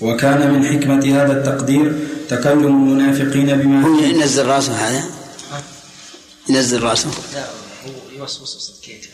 وكان 0.00 0.54
من 0.54 0.66
حكمة 0.66 1.22
هذا 1.22 1.32
التقدير 1.32 1.92
تكلم 2.28 2.66
المنافقين 2.66 3.56
بما 3.56 3.86
هو 3.86 3.98
ينزل 3.98 4.46
راسه 4.46 4.72
هذا؟ 4.72 5.21
ينزل 6.48 6.82
رأسه. 6.82 7.10
لا 7.34 7.44
هو 7.86 8.18
يوسوس 8.18 8.80
كيف 8.82 9.08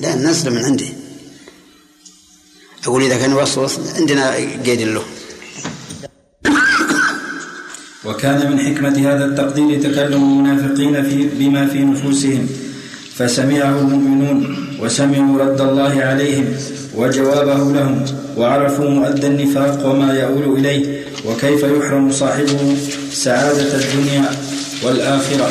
لا 0.00 0.14
نزل 0.14 0.50
من 0.50 0.64
عندي. 0.64 0.92
أقول 2.84 3.02
إذا 3.02 3.18
كان 3.18 3.30
يوسوس 3.30 3.78
عندنا 3.96 4.34
قيد 4.34 4.80
له. 4.80 5.04
وكان 8.04 8.50
من 8.50 8.58
حكمة 8.58 9.12
هذا 9.12 9.24
التقدير 9.24 9.82
تكلم 9.82 10.22
المنافقين 10.22 11.02
في 11.10 11.28
بما 11.28 11.66
في 11.66 11.78
نفوسهم. 11.78 12.48
فسمعه 13.16 13.78
المؤمنون 13.78 14.68
وسمعوا 14.80 15.38
رد 15.38 15.60
الله 15.60 16.02
عليهم 16.02 16.56
وجوابه 16.94 17.72
لهم 17.72 18.04
وعرفوا 18.36 18.90
مؤدى 18.90 19.26
النفاق 19.26 19.86
وما 19.86 20.14
يؤول 20.14 20.58
إليه 20.58 21.04
وكيف 21.26 21.62
يحرم 21.62 22.12
صاحبه 22.12 22.76
سعادة 23.12 23.74
الدنيا. 23.74 24.49
والآخرة 24.82 25.48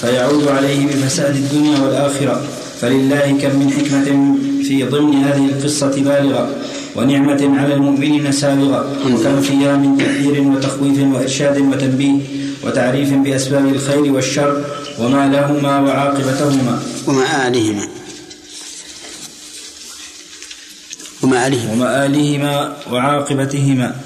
فيعود 0.00 0.48
عليه 0.48 0.86
بفساد 0.86 1.34
الدنيا 1.36 1.78
والآخرة. 1.78 2.42
فلله 2.80 3.38
كم 3.42 3.58
من 3.58 3.70
حكمة 3.70 4.08
في 4.66 4.84
ضمن 4.84 5.14
هذه 5.14 5.44
القصة 5.46 5.94
بالغة 6.02 6.50
ونعمة 6.96 7.60
على 7.60 7.74
المؤمنين 7.74 8.32
سابغة. 8.32 8.80
وكم 9.06 9.40
فيها 9.40 9.76
من 9.76 9.98
تحذير 9.98 10.40
وتخويف 10.42 10.98
وإرشاد 11.14 11.58
وتنبيه 11.58 12.18
وتعريف 12.64 13.12
بأسباب 13.12 13.66
الخير 13.74 14.12
والشر 14.12 14.64
وما 14.98 15.28
لهما 15.28 15.80
وعاقبتهما. 15.80 16.82
ومآلهما 17.06 17.86
ومآلهما 21.22 21.72
ومآلهما 21.72 22.76
وعاقبتهما. 22.92 23.96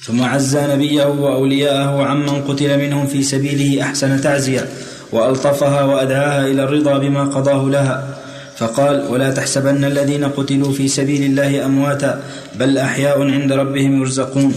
ثم 0.00 0.22
عزى 0.22 0.66
نبيه 0.74 1.04
وأولياءه 1.04 2.02
عمن 2.02 2.28
قتل 2.28 2.78
منهم 2.78 3.06
في 3.06 3.22
سبيله 3.22 3.82
أحسن 3.82 4.20
تعزية 4.20 4.68
وألطفها 5.12 5.84
وأدعاها 5.84 6.46
إلى 6.46 6.64
الرضا 6.64 6.98
بما 6.98 7.24
قضاه 7.24 7.70
لها. 7.70 8.18
فقال 8.56 9.06
ولا 9.10 9.30
تحسبن 9.30 9.84
الذين 9.84 10.24
قتلوا 10.24 10.72
في 10.72 10.88
سبيل 10.88 11.22
الله 11.22 11.64
أمواتا 11.64 12.22
بل 12.58 12.78
أحياء 12.78 13.22
عند 13.22 13.52
ربهم 13.52 14.00
يرزقون. 14.00 14.54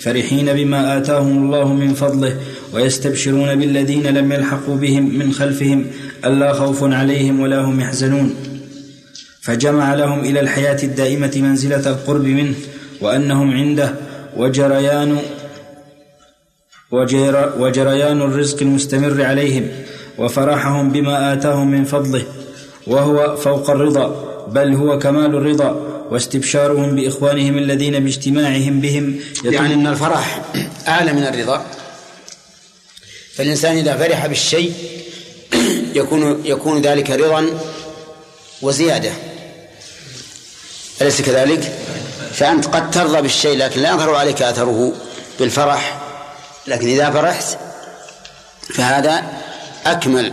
فرحين 0.00 0.52
بما 0.52 0.98
آتاهم 0.98 1.44
الله 1.44 1.72
من 1.74 1.94
فضله 1.94 2.36
ويستبشرون 2.72 3.54
بالذين 3.54 4.06
لم 4.06 4.32
يلحقوا 4.32 4.76
بهم 4.76 5.18
من 5.18 5.32
خلفهم 5.32 5.86
ألا 6.24 6.52
خوف 6.52 6.84
عليهم 6.84 7.40
ولا 7.40 7.60
هم 7.60 7.80
يحزنون. 7.80 8.34
فجمع 9.40 9.94
لهم 9.94 10.20
إلى 10.20 10.40
الحياة 10.40 10.82
الدائمة 10.82 11.32
منزلة 11.36 11.90
القرب 11.90 12.24
منه 12.24 12.54
وأنهم 13.00 13.50
عنده 13.50 13.94
وجريان 14.36 15.18
وجر 16.90 17.52
وجريان 17.58 18.22
الرزق 18.22 18.62
المستمر 18.62 19.22
عليهم 19.24 19.68
وفرحهم 20.18 20.90
بما 20.90 21.32
آتاهم 21.32 21.70
من 21.70 21.84
فضله 21.84 22.24
وهو 22.86 23.36
فوق 23.36 23.70
الرضا 23.70 24.30
بل 24.48 24.74
هو 24.74 24.98
كمال 24.98 25.34
الرضا 25.34 25.70
واستبشارهم 26.10 26.96
بإخوانهم 26.96 27.58
الذين 27.58 28.04
باجتماعهم 28.04 28.80
بهم. 28.80 29.20
يعني 29.44 29.74
أن 29.74 29.86
الفرح 29.86 30.42
أعلى 30.88 31.12
من 31.12 31.22
الرضا. 31.22 31.66
فالإنسان 33.34 33.76
إذا 33.76 33.96
فرح 33.96 34.26
بالشيء 34.26 34.72
يكون 35.94 36.42
يكون 36.44 36.82
ذلك 36.82 37.10
رضا 37.10 37.46
وزيادة. 38.62 39.12
أليس 41.02 41.22
كذلك؟ 41.22 41.79
فأنت 42.34 42.66
قد 42.66 42.90
ترضى 42.90 43.22
بالشيء 43.22 43.58
لكن 43.58 43.80
لا 43.80 43.90
يظهر 43.94 44.14
عليك 44.14 44.42
أثره 44.42 44.92
بالفرح. 45.38 46.00
لكن 46.66 46.88
إذا 46.88 47.10
فرحت 47.10 47.58
فهذا 48.74 49.24
أكمل 49.86 50.32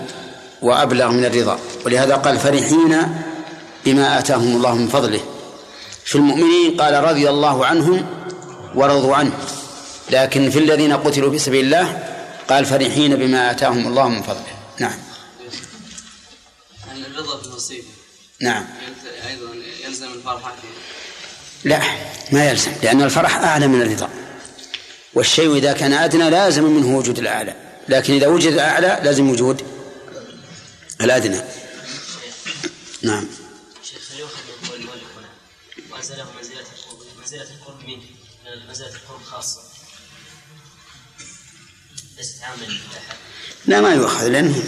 وأبلغ 0.61 1.11
من 1.11 1.25
الرضا. 1.25 1.59
ولهذا 1.85 2.15
قال 2.15 2.39
فرحين 2.39 3.21
بما 3.85 4.19
آتاهم 4.19 4.55
الله 4.55 4.75
من 4.75 4.87
فضله. 4.87 5.21
في 6.05 6.15
المؤمنين 6.15 6.81
قال 6.81 7.03
رضي 7.03 7.29
الله 7.29 7.65
عنهم 7.65 8.05
ورضوا 8.75 9.15
عنه. 9.15 9.31
لكن 10.09 10.49
في 10.49 10.59
الذين 10.59 10.93
قتلوا 10.93 11.31
في 11.31 11.39
سبيل 11.39 11.65
الله 11.65 12.03
قال 12.49 12.65
فرحين 12.65 13.15
بما 13.15 13.51
آتاهم 13.51 13.87
الله 13.87 14.07
من 14.07 14.21
فضله. 14.21 14.57
نعم. 14.79 15.07
الرضا 17.17 17.41
بالنصيب 17.41 17.83
نعم. 18.41 18.65
أيضا 19.29 19.53
يلزم 19.85 20.07
الفرحة 20.13 20.55
لا 21.63 21.81
ما 22.31 22.49
يلزم 22.49 22.71
لأن 22.83 23.01
الفرح 23.01 23.35
أعلى 23.35 23.67
من 23.67 23.81
الرضا. 23.81 24.09
والشيء 25.13 25.55
إذا 25.55 25.73
كان 25.73 25.93
أدنى 25.93 26.29
لازم 26.29 26.63
منه 26.63 26.97
وجود 26.97 27.19
الأعلى 27.19 27.55
لكن 27.89 28.13
إذا 28.13 28.27
وجد 28.27 28.51
الأعلى 28.51 28.99
لازم 29.03 29.29
وجود 29.29 29.61
الأدنى. 31.01 31.41
نعم. 33.01 33.27
شيخ 33.83 34.11
هل 34.11 34.19
يؤخذ 34.19 34.39
من 34.47 34.69
قول 34.69 34.79
المؤلف 34.79 35.03
هنا 35.17 35.29
وأنزله 35.91 36.25
منزلة 36.37 36.59
القرب 36.59 36.99
منزلة 37.19 37.41
القرب 37.41 37.87
منه 37.87 38.03
منزلة 38.67 38.87
القرب 38.87 39.23
خاصة. 39.23 39.59
ليست 42.17 42.43
عامة 42.43 42.67
لا 43.65 43.81
ما 43.81 43.93
يؤخذ 43.93 44.27
لأنه 44.27 44.63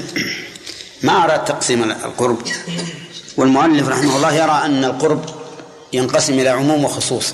ما 1.03 1.23
أراد 1.23 1.45
تقسيم 1.45 1.83
القرب. 1.83 2.41
والمؤلف 3.37 3.87
رحمه 3.87 4.15
الله 4.15 4.33
يرى 4.33 4.65
أن 4.65 4.83
القرب 4.85 5.38
ينقسم 5.93 6.39
إلى 6.39 6.49
عموم 6.49 6.85
وخصوص. 6.85 7.33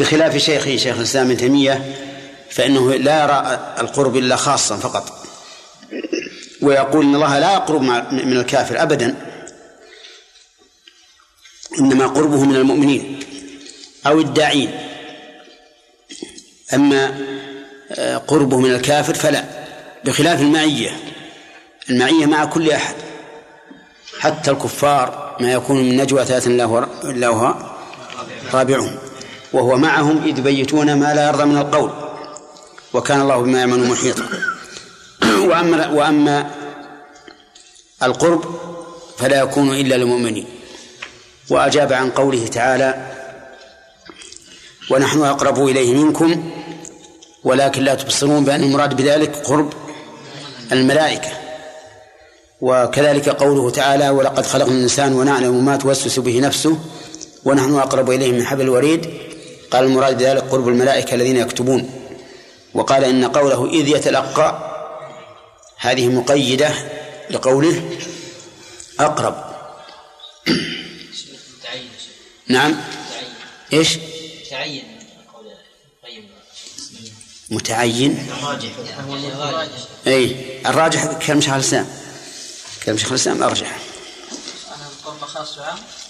بخلاف 0.00 0.36
شيخه 0.36 0.76
شيخ 0.76 0.96
الإسلام 0.96 1.26
ابن 1.26 1.36
تيمية 1.36 1.94
فإنه 2.50 2.94
لا 2.94 3.22
يرى 3.22 3.60
القرب 3.80 4.16
إلا 4.16 4.36
خاصا 4.36 4.76
فقط. 4.76 5.26
ويقول 6.62 7.04
إن 7.04 7.14
الله 7.14 7.38
لا 7.38 7.52
يقرب 7.52 7.82
من 8.12 8.36
الكافر 8.36 8.82
أبدا 8.82 9.14
إنما 11.78 12.06
قربه 12.06 12.44
من 12.44 12.56
المؤمنين 12.56 13.20
أو 14.06 14.20
الداعين. 14.20 14.70
أما 16.74 17.28
آه، 17.92 18.16
قربه 18.16 18.58
من 18.58 18.74
الكافر 18.74 19.14
فلا 19.14 19.44
بخلاف 20.04 20.40
المعية. 20.40 20.96
المعية 21.90 22.26
مع 22.26 22.44
كل 22.44 22.70
أحد 22.70 22.94
حتى 24.20 24.50
الكفار 24.50 25.27
ما 25.40 25.52
يكون 25.52 25.76
من 25.76 25.96
نجوى 25.96 26.24
ثلاث 26.24 26.46
إلا 26.46 27.28
هو 27.28 27.54
رابعهم 28.52 28.96
وهو 29.52 29.76
معهم 29.76 30.22
إذ 30.24 30.38
يبيتون 30.38 30.94
ما 30.94 31.14
لا 31.14 31.28
يرضى 31.28 31.44
من 31.44 31.58
القول 31.58 31.90
وكان 32.94 33.20
الله 33.20 33.38
بما 33.42 33.58
يعملون 33.58 33.90
محيطا. 33.90 34.24
وأما 35.48 35.88
وأما 35.88 36.50
القرب 38.02 38.44
فلا 39.18 39.40
يكون 39.40 39.74
إلا 39.74 39.94
للمؤمنين. 39.94 40.46
وأجاب 41.50 41.92
عن 41.92 42.10
قوله 42.10 42.46
تعالى 42.46 43.06
ونحن 44.90 45.22
أقرب 45.22 45.66
إليه 45.66 45.94
منكم 45.94 46.50
ولكن 47.44 47.82
لا 47.82 47.94
تبصرون 47.94 48.44
بأن 48.44 48.62
المراد 48.62 48.96
بذلك 48.96 49.36
قرب 49.36 49.72
الملائكة. 50.72 51.37
وكذلك 52.60 53.28
قوله 53.28 53.70
تعالى 53.70 54.08
ولقد 54.08 54.46
خلقنا 54.46 54.74
الإنسان 54.74 55.12
ونعلم 55.12 55.64
ما 55.64 55.76
توسوس 55.76 56.18
به 56.18 56.40
نفسه 56.40 56.78
ونحن 57.44 57.74
أقرب 57.74 58.10
إليه 58.10 58.32
من 58.32 58.46
حبل 58.46 58.60
الوريد. 58.60 59.10
قال 59.70 59.84
المراد 59.84 60.18
بذلك 60.18 60.42
قرب 60.42 60.68
الملائكة 60.68 61.14
الذين 61.14 61.36
يكتبون. 61.36 61.90
وقال 62.74 63.04
إن 63.04 63.24
قوله 63.24 63.70
إذ 63.70 63.88
يتلقى 63.88 64.74
هذه 65.78 66.08
مقيدة 66.08 66.70
لقوله 67.30 67.90
أقرب. 69.00 69.34
نعم. 72.48 72.76
إيش؟ 73.72 73.98
تعين 74.50 74.82
متعين. 77.50 78.26
إي. 80.06 80.36
الراجح 80.66 81.12
كلام 81.26 81.40
شيخ 81.40 81.54
الإسلام. 81.54 81.86
كلام 82.88 82.98
شيخ 82.98 83.08
الإسلام 83.08 83.42
ارجح 83.42 83.78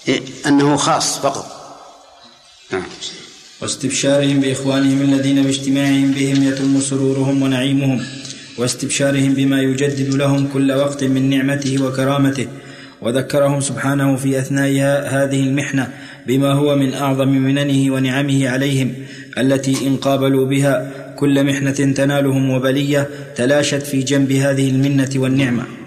إيه 0.07 0.21
أنه 0.47 0.75
خاص 0.75 1.19
فقط. 1.19 1.45
نعم. 2.71 2.83
واستبشارهم 3.61 4.39
بإخوانهم 4.39 5.01
الذين 5.01 5.43
باجتماعهم 5.43 6.11
بهم 6.11 6.43
يتم 6.43 6.81
سرورهم 6.81 7.41
ونعيمهم 7.41 8.05
واستبشارهم 8.57 9.33
بما 9.33 9.61
يجدد 9.61 10.13
لهم 10.15 10.47
كل 10.47 10.71
وقت 10.71 11.03
من 11.03 11.29
نعمته 11.29 11.83
وكرامته 11.83 12.47
وذكرهم 13.01 13.61
سبحانه 13.61 14.15
في 14.15 14.39
أثناء 14.39 14.69
هذه 15.07 15.43
المحنة 15.43 15.93
بما 16.27 16.53
هو 16.53 16.75
من 16.75 16.93
أعظم 16.93 17.27
مننه 17.27 17.93
ونعمه 17.93 18.49
عليهم 18.49 18.93
التي 19.37 19.87
إن 19.87 19.97
قابلوا 19.97 20.45
بها 20.45 20.91
كل 21.15 21.43
محنة 21.43 21.71
تنالهم 21.71 22.49
وبلية 22.49 23.09
تلاشت 23.35 23.83
في 23.83 23.99
جنب 24.03 24.31
هذه 24.31 24.69
المنة 24.69 25.09
والنعمة. 25.15 25.78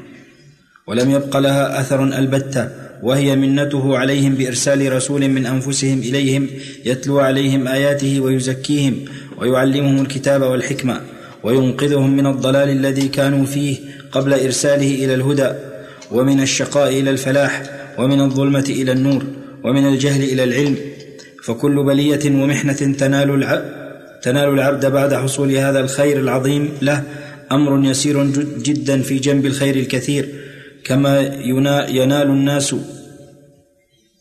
ولم 0.87 1.11
يبق 1.11 1.37
لها 1.37 1.81
أثر 1.81 2.03
البتة 2.03 2.69
وهي 3.03 3.37
منته 3.37 3.99
عليهم 3.99 4.35
بإرسال 4.35 4.93
رسول 4.93 5.29
من 5.29 5.47
أنفسهم 5.47 5.99
إليهم 5.99 6.47
يتلو 6.85 7.19
عليهم 7.19 7.69
آياته 7.69 8.21
ويزكيهم 8.21 8.95
ويعلمهم 9.39 10.03
الكتاب 10.03 10.43
والحكمة 10.43 11.01
وينقذهم 11.43 12.17
من 12.17 12.27
الضلال 12.27 12.69
الذي 12.69 13.09
كانوا 13.09 13.47
فيه 13.47 13.77
قبل 14.13 14.35
إرساله 14.35 15.05
إلى 15.05 15.15
الهدى 15.15 15.51
ومن 16.11 16.41
الشقاء 16.41 17.01
إلى 17.01 17.11
الفلاح 17.11 17.63
ومن 17.99 18.21
الظلمة 18.21 18.65
إلى 18.69 18.93
النور 18.93 19.25
ومن 19.65 19.89
الجهل 19.89 20.23
إلى 20.23 20.45
العلم. 20.45 20.77
فكل 21.43 21.85
بلية 21.85 22.43
ومحنة 22.43 22.73
تنال 22.73 23.31
العبد 23.31 23.65
تنال 24.23 24.49
العبد 24.49 24.87
بعد 24.87 25.15
حصول 25.15 25.53
هذا 25.53 25.81
الخير 25.81 26.21
العظيم 26.21 26.69
له 26.83 27.03
أمر 27.53 27.85
يسير 27.85 28.27
جدا 28.59 29.03
في 29.03 29.19
جنب 29.19 29.47
الخير 29.47 29.77
الكثير. 29.77 30.29
كما 30.85 31.21
ينال 31.89 32.27
الناس 32.27 32.75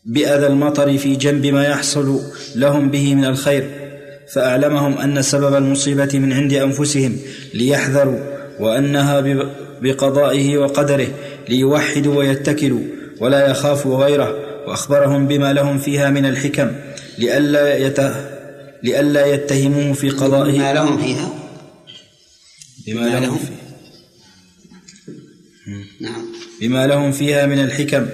بأذى 0.06 0.48
المطر 0.48 0.98
في 0.98 1.16
جنب 1.16 1.46
ما 1.46 1.64
يحصل 1.68 2.20
لهم 2.56 2.92
به 2.92 3.16
من 3.16 3.26
الخير 3.26 3.70
فأعلمهم 4.34 4.98
أن 4.98 5.22
سبب 5.22 5.56
المصيبة 5.56 6.20
من 6.20 6.34
عند 6.34 6.54
أنفسهم 6.54 7.18
ليحذروا 7.54 8.20
وأنها 8.60 9.24
بقضائه 9.82 10.58
وقدره 10.58 11.08
ليوحدوا 11.50 12.16
ويتكلوا 12.16 12.82
ولا 13.20 13.50
يخافوا 13.50 14.04
غيره 14.06 14.36
وأخبرهم 14.68 15.28
بما 15.28 15.54
لهم 15.54 15.78
فيها 15.78 16.10
من 16.10 16.26
الحكم 16.26 16.72
لئلا 17.18 17.78
يت... 17.78 18.00
لئلا 18.84 19.26
يتهموه 19.26 19.94
في 19.94 20.10
قضائه. 20.10 20.52
بما 20.52 20.74
لهم 20.74 20.98
فيها. 20.98 21.30
بما 22.88 23.20
لهم. 23.20 23.38
فيها. 23.38 23.62
نعم. 26.02 26.31
بما 26.62 26.88
لهم 26.88 27.12
فيها 27.12 27.46
من 27.46 27.60
الحكم 27.60 28.10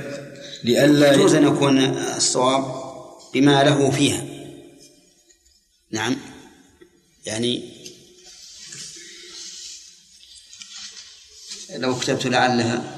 لئلا 0.64 1.14
يجوز 1.14 1.36
أن 1.36 1.48
يكون 1.48 1.78
الصواب 2.18 2.66
بما 3.34 3.64
له 3.64 3.92
فيها. 3.92 4.26
نعم. 5.92 6.16
يعني 7.26 7.74
لو 11.76 12.00
كتبت 12.00 12.26
لعلها 12.28 12.97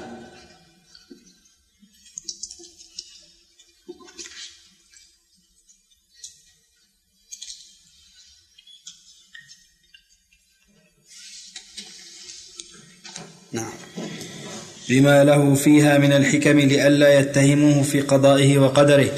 بما 14.90 15.24
له 15.24 15.54
فيها 15.54 15.98
من 15.98 16.12
الحكم 16.12 16.58
لئلا 16.58 17.18
يتهموه 17.18 17.82
في 17.82 18.00
قضائه 18.00 18.58
وقدره 18.58 19.08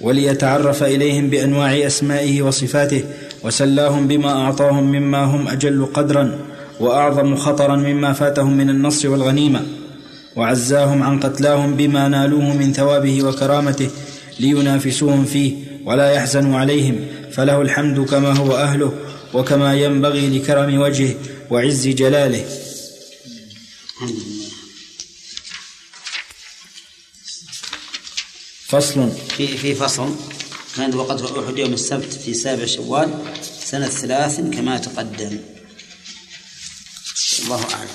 وليتعرف 0.00 0.82
إليهم 0.82 1.30
بأنواع 1.30 1.86
أسمائه 1.86 2.42
وصفاته 2.42 3.04
وسلاهم 3.44 4.08
بما 4.08 4.30
أعطاهم 4.44 4.84
مما 4.84 5.24
هم 5.24 5.48
أجل 5.48 5.86
قدرا 5.94 6.38
وأعظم 6.80 7.36
خطرا 7.36 7.76
مما 7.76 8.12
فاتهم 8.12 8.56
من 8.56 8.70
النصر 8.70 9.08
والغنيمة 9.08 9.62
وعزاهم 10.36 11.02
عن 11.02 11.20
قتلاهم 11.20 11.74
بما 11.74 12.08
نالوه 12.08 12.56
من 12.56 12.72
ثوابه 12.72 13.22
وكرامته 13.22 13.90
لينافسوهم 14.40 15.24
فيه 15.24 15.52
ولا 15.84 16.10
يحزنوا 16.10 16.58
عليهم 16.58 16.96
فله 17.32 17.62
الحمد 17.62 18.00
كما 18.00 18.36
هو 18.36 18.56
أهله 18.56 18.92
وكما 19.34 19.74
ينبغي 19.74 20.38
لكرم 20.38 20.80
وجهه 20.80 21.14
وعز 21.50 21.88
جلاله. 21.88 22.44
فصل. 28.68 29.10
في 29.36 29.58
في 29.58 29.74
فصل. 29.74 30.16
كان 30.76 30.94
وقت 30.94 31.22
أحد 31.22 31.58
يوم 31.58 31.72
السبت 31.72 32.12
في 32.12 32.34
سابع 32.34 32.66
شوال 32.66 33.34
سنة 33.64 33.88
ثلاث 33.88 34.40
كما 34.40 34.78
تقدم. 34.78 35.38
الله 37.44 37.64
أعلم. 37.74 37.88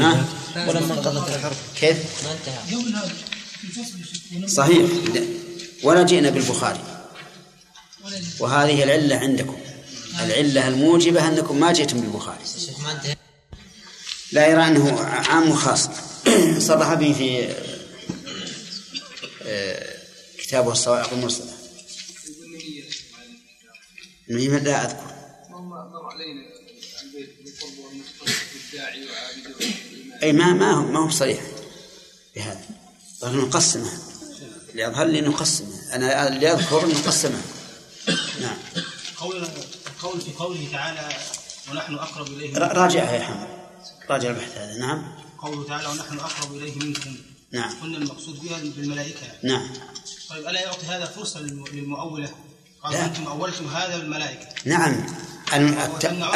ها؟ 0.00 0.24
ولما 0.68 0.94
انقضت 0.94 1.28
الحرب. 1.28 1.56
كيف؟ 1.80 1.96
ما 2.24 2.32
انتهى. 2.32 2.58
صحيح. 4.48 4.90
لا. 5.14 5.24
ولا 5.82 6.02
جئنا 6.02 6.30
بالبخاري. 6.30 6.80
وهذه 8.40 8.82
العلة 8.82 9.16
عندكم. 9.16 9.56
العلة 10.24 10.68
الموجبة 10.68 11.28
أنكم 11.28 11.60
ما 11.60 11.72
جئتم 11.72 12.00
بالبخاري. 12.00 12.44
لا 14.32 14.46
يرى 14.46 14.66
أنه 14.66 15.00
عام 15.00 15.50
وخاص 15.50 15.88
صرح 16.68 16.94
به 16.94 17.12
في 17.12 17.48
كتابه 20.38 20.72
الصواعق 20.72 21.12
المرسلة 21.12 21.52
المهم 24.30 24.56
لا 24.64 24.84
أذكر؟ 24.84 25.14
مر 25.50 26.04
علينا 26.12 26.50
أي 30.22 30.32
ما 30.32 30.52
ما 30.52 30.70
هو 30.72 30.82
ما 30.84 30.98
هو 31.06 31.10
صريح 31.10 31.40
بهذا. 32.36 32.60
ظهر 33.20 33.36
نقسمه 33.46 33.90
اللي 34.70 34.86
أظهر 34.86 35.06
لي 35.06 35.20
نقسمه 35.20 35.94
أنا 35.94 36.28
اللي 36.28 36.52
أذكر 36.52 36.86
نقسمه 36.86 37.42
نعم. 38.40 38.56
قول 39.16 39.36
القول 39.86 40.20
في 40.20 40.32
قوله 40.32 40.68
تعالى 40.72 41.08
ونحن 41.70 41.94
أقرب 41.94 42.26
إليه 42.26 42.58
را- 42.58 42.72
راجعها 42.72 43.12
يا 43.12 43.20
حمد. 43.24 43.48
راجع 44.10 44.30
البحث 44.30 44.58
هذا. 44.58 44.78
نعم. 44.78 45.12
قوله 45.38 45.66
تعالى 45.66 45.88
ونحن 45.88 46.18
أقرب 46.18 46.56
إليه 46.56 46.74
منكم. 46.78 47.16
نعم. 47.52 47.70
قلنا 47.82 47.98
المقصود 47.98 48.40
بها 48.42 48.58
بالملائكة. 48.76 49.16
نعم. 49.42 49.62
طيب 50.30 50.46
ألا 50.48 50.60
يعطي 50.60 50.86
هذا 50.86 51.04
فرصة 51.04 51.40
للم- 51.40 51.68
للمؤولة؟ 51.74 52.28
قال 52.84 52.92
لا. 52.92 53.04
أنتم 53.04 53.26
اولتم 53.26 53.66
هذا 53.68 53.98
بالملائكه 53.98 54.46
نعم. 54.64 55.04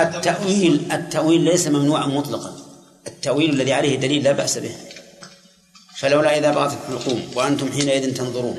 التأويل 0.01 0.93
التأويل 0.93 1.41
ليس 1.41 1.67
ممنوعا 1.69 2.07
مطلقا. 2.07 2.57
التأويل 3.07 3.51
الذي 3.51 3.73
عليه 3.73 3.97
دليل 3.97 4.23
لا 4.23 4.33
بأس 4.33 4.59
به. 4.59 4.71
فلولا 5.99 6.39
إذا 6.39 6.51
بغت 6.51 6.73
الحلقوم 6.83 7.23
وأنتم 7.35 7.73
حينئذ 7.73 8.15
تنظرون 8.15 8.59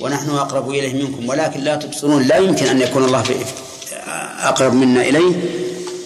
ونحن 0.00 0.30
أقرب 0.30 0.70
إليه 0.70 0.94
منكم 1.06 1.28
ولكن 1.28 1.60
لا 1.60 1.76
تبصرون 1.76 2.22
لا 2.22 2.36
يمكن 2.36 2.66
أن 2.66 2.80
يكون 2.80 3.04
الله 3.04 3.24
أقرب 4.38 4.74
منا 4.74 5.02
إليه 5.02 5.34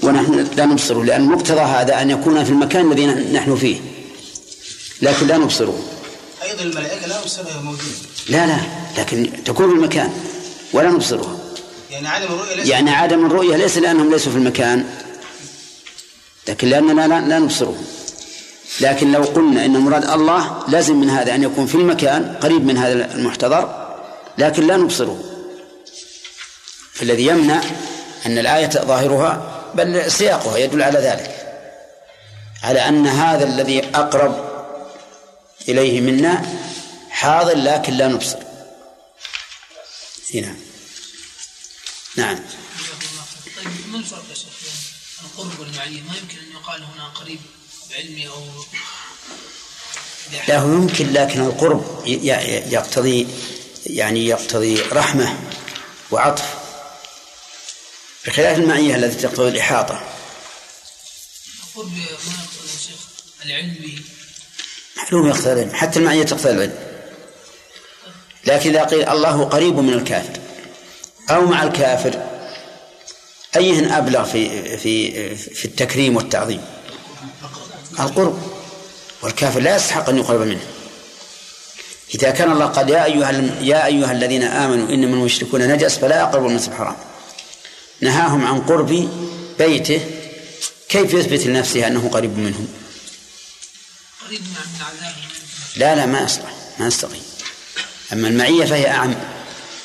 ونحن 0.03 0.49
لا 0.57 0.67
نبصره 0.67 1.05
لأن 1.05 1.25
مقتضى 1.25 1.61
هذا 1.61 2.03
أن 2.03 2.11
يكون 2.11 2.45
في 2.45 2.51
المكان 2.51 2.93
الذي 2.93 3.07
نحن 3.07 3.57
فيه. 3.57 3.81
لكن 5.03 5.27
لا 5.27 5.37
نبصره. 5.37 5.79
أيضا 6.43 6.63
الملائكة 6.63 7.07
لا 7.07 7.21
نبصرها 7.21 7.61
موجوده 7.61 7.85
لا 8.29 8.47
لا 8.47 8.57
لكن 8.99 9.31
تكون 9.45 9.69
في 9.69 9.75
المكان 9.75 10.13
ولا 10.73 10.91
نبصرها. 10.91 11.37
يعني 11.91 12.09
عدم 12.09 12.27
الرؤية 12.35 12.57
ليس 12.57 12.69
يعني 12.69 12.91
عدم 12.91 13.27
الرؤية 13.27 13.57
ليس 13.57 13.79
لأنهم 13.79 14.11
ليسوا 14.11 14.33
في 14.33 14.39
المكان 14.39 14.85
لكن 16.49 16.69
لأننا 16.69 17.07
لا, 17.07 17.21
لا 17.21 17.39
نبصرهم. 17.39 17.85
لكن 18.81 19.13
لو 19.13 19.23
قلنا 19.23 19.65
إن 19.65 19.77
مراد 19.77 20.11
الله 20.11 20.65
لازم 20.69 20.97
من 20.97 21.11
هذا 21.11 21.35
أن 21.35 21.43
يكون 21.43 21.67
في 21.67 21.75
المكان 21.75 22.37
قريب 22.41 22.65
من 22.65 22.77
هذا 22.77 23.15
المحتضر 23.15 23.91
لكن 24.39 24.67
لا 24.67 24.77
نبصره. 24.77 25.25
الذي 27.03 27.27
يمنع 27.27 27.61
أن 28.27 28.39
الآية 28.39 28.71
ظاهرها 28.71 29.63
بل 29.75 30.13
سياقها 30.13 30.57
يدل 30.59 30.83
على 30.83 30.99
ذلك. 30.99 31.37
على 32.63 32.89
أن 32.89 33.07
هذا 33.07 33.45
الذي 33.45 33.85
أقرب 33.95 34.50
إليه 35.69 36.01
منا 36.01 36.61
حاضر 37.11 37.57
لكن 37.57 37.93
لا 37.93 38.09
نبصر 38.09 38.39
هنا 40.35 40.57
نعم. 42.17 42.39
طيب 43.57 43.89
ما 43.93 43.99
الفرق 43.99 44.25
يا 44.31 44.35
شيخ 44.35 44.47
القرب 45.25 45.61
والمعية؟ 45.61 46.01
ما 46.01 46.17
يمكن 46.17 46.39
أن 46.39 46.53
يقال 46.53 46.83
هنا 46.83 47.09
قريب 47.09 47.41
بعلمي 47.91 48.29
أو 48.29 48.45
لا 50.49 50.59
هو 50.59 50.73
يمكن 50.73 51.13
لكن 51.13 51.41
القرب 51.41 52.03
يقتضي 52.07 53.27
يعني 53.87 54.27
يقتضي 54.27 54.81
رحمة 54.81 55.39
وعطف 56.11 56.55
بخلاف 58.27 58.59
المعية 58.59 58.97
التي 58.97 59.23
تقتضي 59.23 59.49
الإحاطة 59.49 60.03
القرب 61.65 61.93
ما 61.93 62.05
يقتضي 62.05 62.73
يا 62.73 62.79
شيخ 62.79 63.01
العلم 63.45 63.75
به 63.81 64.03
معلوم 65.05 65.29
يقتضي 65.29 65.53
العلم 65.53 65.71
حتى 65.75 65.99
المعية 65.99 66.23
تقتضي 66.23 66.51
العلم. 66.51 66.75
لكن 68.47 68.71
إذا 68.71 68.85
قيل 68.85 69.09
الله 69.09 69.45
قريب 69.45 69.79
من 69.79 69.93
الكافر 69.93 70.41
أو 71.31 71.47
مع 71.47 71.63
الكافر 71.63 72.23
أيهن 73.57 73.93
أبلغ 73.93 74.25
في 74.25 74.77
في 74.77 75.35
في 75.37 75.65
التكريم 75.65 76.17
والتعظيم؟ 76.17 76.61
القرب. 78.01 78.39
والكافر 79.23 79.61
لا 79.61 79.77
يستحق 79.77 80.09
أن 80.09 80.19
يقرب 80.19 80.41
منه. 80.41 80.61
إذا 82.15 82.31
كان 82.31 82.53
الله 82.53 82.67
قال 82.67 82.91
يا 82.91 83.05
أيها 83.05 83.31
يا 83.61 83.87
أيها 83.87 84.13
الذين 84.13 84.43
آمنوا 84.43 84.89
إنما 84.89 85.15
المشركون 85.15 85.69
نجس 85.69 85.99
فلا 85.99 86.21
يقربوا 86.21 86.49
المسجد 86.49 86.71
الحرام. 86.71 86.97
نهاهم 88.01 88.47
عن 88.47 88.61
قرب 88.61 89.09
بيته 89.59 90.01
كيف 90.89 91.15
يثبت 91.15 91.47
لنفسه 91.47 91.87
أنه 91.87 92.09
قريب 92.09 92.39
منهم؟ 92.39 92.69
قريب 94.31 94.43
من 94.43 95.81
لا 95.81 95.97
لا 95.97 96.07
ما 96.07 96.21
يصلح 96.21 96.55
ما 96.81 96.87
يستقيم 96.87 97.21
أما 98.13 98.29
المعية 98.29 98.65
فهي 98.65 98.91
أعم. 98.91 99.15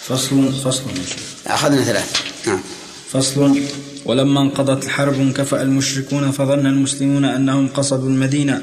فصل 0.07 0.53
فصل. 0.53 0.89
يا 0.89 1.05
شيخ 1.05 1.23
أخذنا 1.47 1.83
ثلاث 1.83 2.21
نعم. 2.47 2.59
فصل. 3.11 3.59
ولما 4.05 4.41
انقضت 4.41 4.85
الحرب 4.85 5.13
انكفأ 5.13 5.61
المشركون 5.61 6.31
فظن 6.31 6.65
المسلمون 6.65 7.25
أنهم 7.25 7.67
قصدوا 7.67 8.09
المدينة 8.09 8.61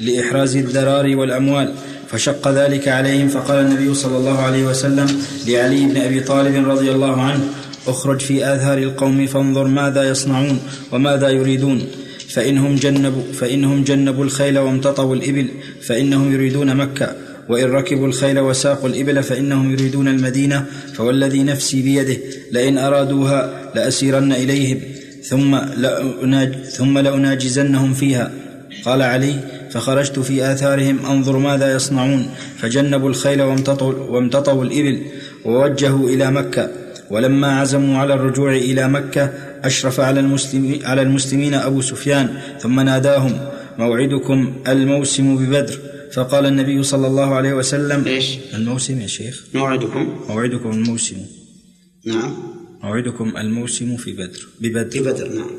لإحراز 0.00 0.56
الذرار 0.56 1.16
والأموال 1.16 1.74
فشق 2.10 2.48
ذلك 2.48 2.88
عليهم 2.88 3.28
فقال 3.28 3.58
النبي 3.58 3.94
صلى 3.94 4.16
الله 4.16 4.38
عليه 4.38 4.64
وسلم 4.64 5.24
لعلي 5.46 5.86
بن 5.86 5.96
أبي 5.96 6.20
طالب 6.20 6.68
رضي 6.68 6.90
الله 6.90 7.22
عنه 7.22 7.48
اخرج 7.86 8.20
في 8.20 8.54
آثار 8.54 8.78
القوم 8.78 9.26
فانظر 9.26 9.64
ماذا 9.64 10.08
يصنعون 10.08 10.60
وماذا 10.92 11.28
يريدون. 11.28 12.03
فإنهم 12.34 12.74
جنبوا 12.74 13.22
فإنهم 13.32 13.84
جنبوا 13.84 14.24
الخيل 14.24 14.58
وامتطوا 14.58 15.14
الإبل 15.14 15.48
فإنهم 15.82 16.32
يريدون 16.32 16.76
مكة. 16.76 17.12
وإن 17.48 17.64
ركبوا 17.64 18.06
الخيل 18.06 18.38
وساقوا 18.38 18.88
الإبل 18.88 19.22
فإنهم 19.22 19.72
يريدون 19.72 20.08
المدينة. 20.08 20.66
فوالذي 20.94 21.42
نفسي 21.42 21.82
بيده 21.82 22.16
لئن 22.52 22.78
أرادوها 22.78 23.70
لأسيرن 23.74 24.32
إليهم. 24.32 24.80
ثم 25.22 25.56
لأناج 25.56 26.54
ثم 26.64 26.98
لأناجزنهم 26.98 27.94
فيها. 27.94 28.30
قال 28.84 29.02
علي 29.02 29.34
فخرجت 29.70 30.18
في 30.18 30.52
آثارهم 30.52 31.06
أنظر 31.06 31.38
ماذا 31.38 31.74
يصنعون. 31.74 32.26
فجنبوا 32.58 33.08
الخيل 33.08 33.42
وامتطوا, 33.42 33.92
وامتطوا 33.92 34.64
الإبل 34.64 35.02
ووجهوا 35.44 36.08
إلى 36.08 36.30
مكة. 36.30 36.70
ولما 37.10 37.60
عزموا 37.60 37.98
على 37.98 38.14
الرجوع 38.14 38.52
إلى 38.52 38.88
مكة 38.88 39.32
أشرف 39.64 40.00
على 40.00 40.20
المسلمين, 40.20 40.84
على 40.84 41.02
المسلمين 41.02 41.54
أبو 41.54 41.80
سفيان 41.80 42.28
ثم 42.60 42.80
ناداهم 42.80 43.48
موعدكم 43.78 44.54
الموسم 44.68 45.36
ببدر. 45.36 45.78
فقال 46.12 46.46
النبي 46.46 46.82
صلى 46.82 47.06
الله 47.06 47.34
عليه 47.34 47.54
وسلم 47.54 48.06
إيش؟ 48.06 48.38
الموسم 48.54 49.00
يا 49.00 49.06
شيخ. 49.06 49.44
موعدكم؟ 49.54 50.20
موعدكم 50.28 50.70
الموسم. 50.70 51.16
نعم. 52.06 52.36
موعدكم 52.82 53.36
الموسم 53.36 53.96
في 53.96 54.12
بدر. 54.12 54.46
ببدر. 54.60 54.90
في 54.90 55.00
بدر 55.00 55.28
نعم. 55.28 55.50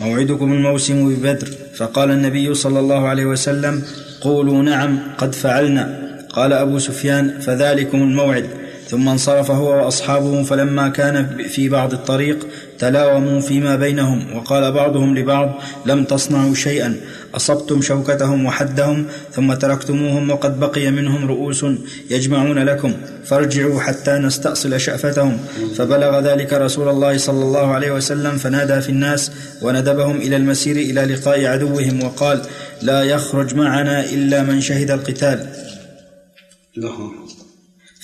موعدكم 0.00 0.52
الموسم 0.52 1.14
ببدر. 1.14 1.48
فقال 1.76 2.10
النبي 2.10 2.54
صلى 2.54 2.78
الله 2.78 3.08
عليه 3.08 3.26
وسلم 3.26 3.82
قولوا 4.20 4.62
نعم 4.62 4.98
قد 5.18 5.34
فعلنا. 5.34 6.08
قال 6.30 6.52
أبو 6.52 6.78
سفيان 6.78 7.40
فذلكم 7.40 8.02
الموعد. 8.02 8.67
ثم 8.90 9.08
انصرف 9.08 9.50
هو 9.50 9.84
وأصحابه 9.84 10.42
فلما 10.42 10.88
كان 10.88 11.36
في 11.48 11.68
بعض 11.68 11.92
الطريق 11.92 12.46
تلاوموا 12.78 13.40
فيما 13.40 13.76
بينهم 13.76 14.36
وقال 14.36 14.72
بعضهم 14.72 15.18
لبعض 15.18 15.54
لم 15.86 16.04
تصنعوا 16.04 16.54
شيئا 16.54 16.96
أصبتم 17.34 17.82
شوكتهم 17.82 18.46
وحدهم 18.46 19.06
ثم 19.32 19.54
تركتموهم 19.54 20.30
وقد 20.30 20.60
بقي 20.60 20.90
منهم 20.90 21.26
رؤوس 21.28 21.64
يجمعون 22.10 22.58
لكم 22.58 22.92
فارجعوا 23.24 23.80
حتى 23.80 24.10
نستأصل 24.10 24.80
شأفتهم. 24.80 25.38
فبلغ 25.76 26.20
ذلك 26.20 26.52
رسول 26.52 26.88
الله 26.88 27.18
صلى 27.18 27.42
الله 27.42 27.72
عليه 27.72 27.90
وسلم 27.92 28.36
فنادى 28.36 28.80
في 28.80 28.88
الناس 28.88 29.32
وندبهم 29.62 30.16
إلى 30.16 30.36
المسير 30.36 30.76
إلى 30.76 31.04
لقاء 31.04 31.46
عدوهم 31.46 32.02
وقال 32.02 32.42
لا 32.82 33.02
يخرج 33.02 33.54
معنا 33.54 34.04
إلا 34.04 34.42
من 34.42 34.60
شهد 34.60 34.90
القتال. 34.90 35.46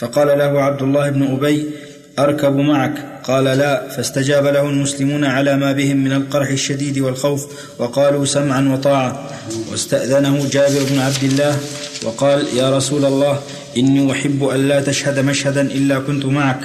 فقال 0.04 0.38
له 0.38 0.62
عبد 0.62 0.82
الله 0.82 1.10
بن 1.10 1.22
أبي 1.32 1.70
أركب 2.18 2.56
معك. 2.56 3.20
قال 3.24 3.44
لا 3.44 3.88
فاستجاب 3.88 4.46
له 4.46 4.68
المسلمون 4.68 5.24
على 5.24 5.56
ما 5.56 5.72
بهم 5.72 5.96
من 5.96 6.12
القرح 6.12 6.48
الشديد 6.50 6.98
والخوف 6.98 7.46
وقالوا 7.78 8.24
سمعا 8.24 8.68
وطاعة 8.72 9.30
واستأذنه 9.70 10.48
جابر 10.52 10.84
بن 10.90 10.98
عبد 10.98 11.24
الله 11.24 11.58
وقال 12.04 12.46
يا 12.56 12.76
رسول 12.76 13.04
الله 13.04 13.40
إني 13.76 14.12
أحب 14.12 14.44
أن 14.44 14.68
لا 14.68 14.80
تشهد 14.80 15.18
مشهدا 15.18 15.60
إلا 15.60 15.98
كنت 15.98 16.26
معك 16.26 16.60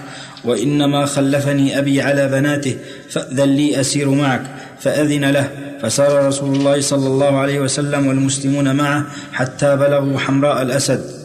وإنما 0.45 1.05
خلفني 1.05 1.79
أبي 1.79 2.01
على 2.01 2.27
بناته 2.27 2.77
فأذن 3.09 3.49
لي 3.49 3.79
أسير 3.79 4.09
معك. 4.09 4.41
فأذن 4.79 5.25
له 5.25 5.49
فسار 5.81 6.27
رسول 6.27 6.55
الله 6.55 6.81
صلى 6.81 7.07
الله 7.07 7.37
عليه 7.37 7.59
وسلم 7.59 8.07
والمسلمون 8.07 8.75
معه 8.75 9.05
حتى 9.33 9.75
بلغوا 9.75 10.19
حمراء 10.19 10.61
الأسد. 10.61 11.18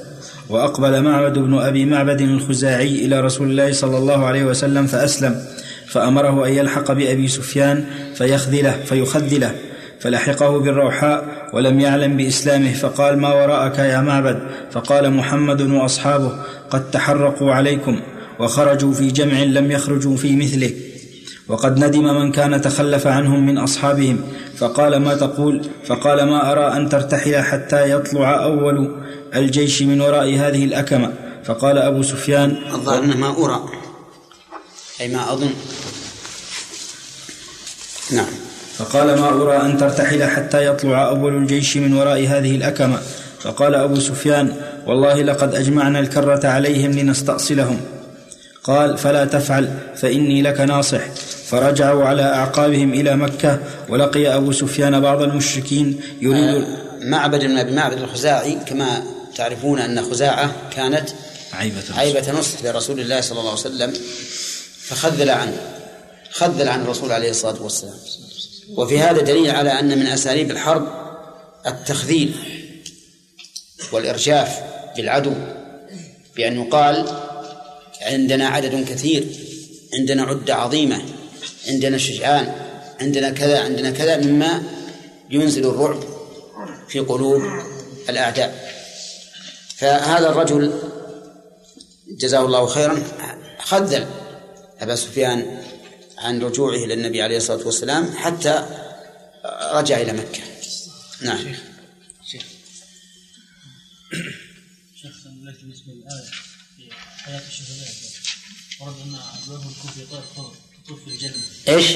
وأقبل 0.48 1.02
معبد 1.02 1.38
بن 1.38 1.58
أبي 1.58 1.84
معبد 1.84 2.20
الخزاعي 2.20 3.04
إلى 3.04 3.20
رسول 3.20 3.50
الله 3.50 3.72
صلى 3.72 3.98
الله 3.98 4.26
عليه 4.26 4.44
وسلم 4.44 4.86
فأسلم 4.86 5.44
فأمره 5.86 6.46
أن 6.46 6.52
يلحق 6.52 6.92
بأبي 6.92 7.28
سفيان 7.28 7.84
فيخذله 8.14 8.72
فيخذله 8.84 9.54
فلحقه 10.00 10.58
بالروحاء 10.58 11.48
ولم 11.52 11.80
يعلم 11.80 12.16
بإسلامه 12.16 12.72
فقال 12.72 13.18
ما 13.18 13.34
وراءك 13.34 13.78
يا 13.78 14.00
معبد؟ 14.00 14.38
فقال 14.70 15.10
محمد 15.10 15.60
وأصحابه 15.62 16.32
قد 16.70 16.90
تحرقوا 16.90 17.52
عليكم 17.52 18.00
وخرجوا 18.38 18.92
في 18.92 19.06
جمع 19.08 19.42
لم 19.42 19.70
يخرجوا 19.70 20.16
في 20.16 20.36
مثله. 20.36 20.70
وقد 21.48 21.84
ندم 21.84 22.04
من 22.04 22.32
كان 22.32 22.60
تخلف 22.60 23.06
عنهم 23.06 23.46
من 23.46 23.58
أصحابهم. 23.58 24.20
فقال 24.56 24.96
ما 24.96 25.14
تقول؟ 25.14 25.68
فقال 25.86 26.22
ما 26.22 26.52
أرى 26.52 26.76
أن 26.76 26.88
ترتحل 26.88 27.36
حتى 27.36 27.90
يطلع 27.90 28.44
أول 28.44 28.96
الجيش 29.34 29.82
من 29.82 30.00
وراء 30.00 30.34
هذه 30.34 30.64
الأكمة. 30.64 31.12
فقال 31.44 31.78
أبو 31.78 32.02
سفيان 32.02 32.56
الظاهر 32.72 33.16
ما 33.16 33.28
أرى. 33.44 33.60
أي 35.00 35.08
ما 35.08 35.32
أظن. 35.32 35.50
نعم. 38.12 38.26
فقال 38.78 39.20
ما 39.20 39.28
أرى 39.28 39.56
أن 39.56 39.78
ترتحل 39.78 40.24
حتى 40.24 40.66
يطلع 40.66 41.08
أول 41.08 41.36
الجيش 41.36 41.76
من 41.76 41.94
وراء 41.94 42.26
هذه 42.26 42.56
الأكمة. 42.56 42.98
فقال 43.40 43.74
أبو 43.74 44.00
سفيان 44.00 44.56
والله 44.86 45.22
لقد 45.22 45.54
أجمعنا 45.54 46.00
الكرة 46.00 46.48
عليهم 46.48 46.90
لنستأصلهم. 46.90 47.80
قال 48.64 48.98
فلا 48.98 49.24
تفعل 49.24 49.78
فإني 49.96 50.42
لك 50.42 50.60
ناصح. 50.60 51.00
فرجعوا 51.46 52.04
على 52.04 52.22
أعقابهم 52.22 52.92
إلى 52.92 53.16
مكة 53.16 53.60
ولقي 53.88 54.36
أبو 54.36 54.52
سفيان 54.52 55.00
بعض 55.00 55.22
المشركين 55.22 56.00
يريد 56.20 56.64
معبد 57.00 57.44
بن 57.44 57.58
أبي 57.58 57.72
معبد 57.72 57.98
الخزاعي 57.98 58.58
كما 58.66 59.02
تعرفون 59.36 59.78
أن 59.78 60.02
خزاعة 60.02 60.52
كانت 60.76 61.08
عيبة 61.52 61.78
نصر, 61.78 61.98
عيبة 61.98 62.32
نصر 62.32 62.58
لرسول 62.64 63.00
الله 63.00 63.20
صلى 63.20 63.38
الله 63.38 63.50
عليه 63.50 63.60
وسلم 63.60 63.92
فخذل 64.78 65.30
عنه 65.30 65.56
خذل 66.30 66.68
عن 66.68 66.82
الرسول 66.82 67.12
عليه 67.12 67.30
الصلاة 67.30 67.62
والسلام. 67.62 67.94
وفي 68.76 68.98
هذا 68.98 69.20
دليل 69.22 69.50
على 69.50 69.70
أن 69.80 69.98
من 69.98 70.06
أساليب 70.06 70.50
الحرب 70.50 70.88
التخذيل 71.66 72.34
والإرجاف 73.92 74.60
بالعدو 74.96 75.32
بأن 76.36 76.60
يقال 76.60 77.23
عندنا 78.04 78.48
عدد 78.48 78.84
كثير 78.88 79.24
عندنا 79.94 80.22
عدة 80.22 80.54
عظيمة 80.54 81.02
عندنا 81.68 81.98
شجعان 81.98 82.54
عندنا 83.00 83.30
كذا 83.30 83.58
عندنا 83.60 83.90
كذا 83.90 84.16
مما 84.16 84.62
ينزل 85.30 85.66
الرعب 85.66 86.04
في 86.88 86.98
قلوب 86.98 87.42
الأعداء. 88.08 88.74
فهذا 89.76 90.30
الرجل 90.30 90.80
جزاه 92.08 92.46
الله 92.46 92.66
خيرا 92.66 93.02
خذل 93.58 94.06
أبا 94.80 94.94
سفيان 94.94 95.62
عن 96.18 96.42
رجوعه 96.42 96.84
إلى 96.84 96.94
النبي 96.94 97.22
عليه 97.22 97.36
الصلاة 97.36 97.66
والسلام 97.66 98.12
حتى 98.12 98.66
رجع 99.72 100.00
إلى 100.00 100.12
مكة. 100.12 100.40
نعم. 101.22 101.38
شيخ 101.38 101.62
شيخ. 102.26 102.42
شيخ 105.02 105.14
بالنسبة 105.24 105.92
للآية 105.92 106.43
حياة 107.24 107.42
ورد 108.80 108.94
أن 109.04 109.16
تكون 109.46 109.90
في 109.94 110.06
في 111.04 111.10
الجنة. 111.10 111.32
إيش؟ 111.68 111.86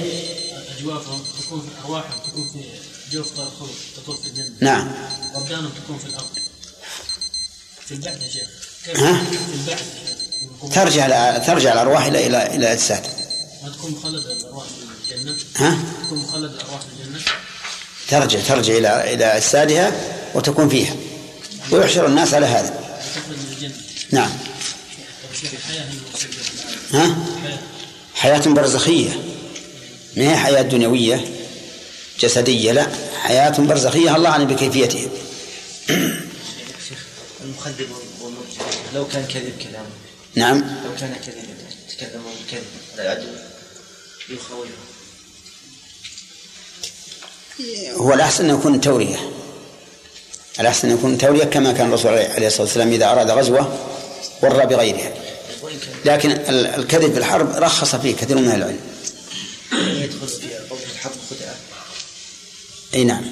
أجوافهم 0.78 1.22
تكون 1.42 1.60
في 1.60 1.84
أرواحهم 1.84 2.18
تكون 2.28 2.48
في 2.52 2.64
جوف 3.12 3.34
خضر 3.34 3.70
تطوف 3.96 4.22
في 4.22 4.28
الجنة. 4.28 4.56
نعم. 4.60 4.94
وأبدانهم 5.34 5.72
تكون 5.84 5.98
في 5.98 6.06
الأرض. 6.06 6.38
في 7.86 7.94
البعث 7.94 8.22
يا 8.22 8.28
شيخ. 8.28 8.48
ها؟ 8.86 9.24
في 9.24 9.54
البعث 9.54 9.82
ترجع 10.74 11.38
ترجع 11.38 11.72
الأرواح 11.72 12.04
إلى 12.04 12.26
إلى 12.26 12.46
إلى 12.46 12.56
الاجساد 12.56 13.06
ما 13.62 13.68
تكون 13.68 13.90
مخلده 13.90 14.32
الأرواح 14.32 14.66
في 14.66 15.14
الجنة؟ 15.14 15.36
ها؟ 15.56 15.78
تكون 16.06 16.18
مخلده 16.18 16.54
الأرواح 16.54 16.80
في 16.80 16.86
الجنة؟ 17.00 17.20
ترجع 18.08 18.40
ترجع 18.40 18.76
إلى 18.76 19.14
إلى 19.14 19.24
أجسادها 19.24 19.92
وتكون 20.34 20.68
فيها. 20.68 20.96
ويحشر 21.70 22.06
الناس 22.06 22.34
على 22.34 22.46
هذا. 22.46 23.00
تخرج 23.14 23.36
من 23.36 23.52
الجنة. 23.56 23.76
نعم. 24.10 24.30
ها؟ 26.92 27.16
حياة 28.14 28.48
برزخية. 28.48 29.10
ما 30.16 30.30
هي 30.30 30.36
حياة 30.36 30.62
دنيوية؟ 30.62 31.24
جسدية 32.20 32.72
لا. 32.72 32.86
حياة 33.22 33.58
برزخية. 33.58 34.16
الله 34.16 34.30
أعلم 34.30 34.44
بكيفيتها. 34.44 35.08
المخذب 37.44 37.88
والمرجع 38.20 38.62
لو 38.94 39.08
كان 39.08 39.26
كذب 39.26 39.52
كلامه. 39.62 39.88
نعم. 40.34 40.58
لو 40.58 40.96
كان 41.00 41.14
كذبا 41.26 41.42
تكلم 41.90 42.22
بالكذب 42.22 42.64
على 42.98 43.02
العدو 43.02 43.28
يخوفه 44.28 44.68
هو 47.96 48.14
الأحسن 48.14 48.50
أن 48.50 48.56
يكون 48.58 48.80
تورية 48.80 49.30
الأحسن 50.60 50.88
أن 50.90 50.94
يكون 50.94 51.18
تورية 51.18 51.44
كما 51.44 51.72
كان 51.72 51.88
الرسول 51.88 52.12
عليه 52.12 52.46
الصلاة 52.46 52.62
والسلام 52.62 52.92
إذا 52.92 53.12
أراد 53.12 53.30
غزوة 53.30 53.78
ورى 54.42 54.66
بغيرها. 54.66 55.12
لكن 56.08 56.30
الكذب 56.30 57.12
في 57.12 57.18
الحرب 57.18 57.50
رخص 57.56 57.94
فيه 57.94 58.16
كثير 58.16 58.36
من 58.38 58.50
العلم. 58.50 58.80
يدخل 59.72 60.28
في 60.28 60.92
الحرب 60.92 61.12
خدعة 61.30 61.56
أي 62.94 63.04
نعم. 63.04 63.24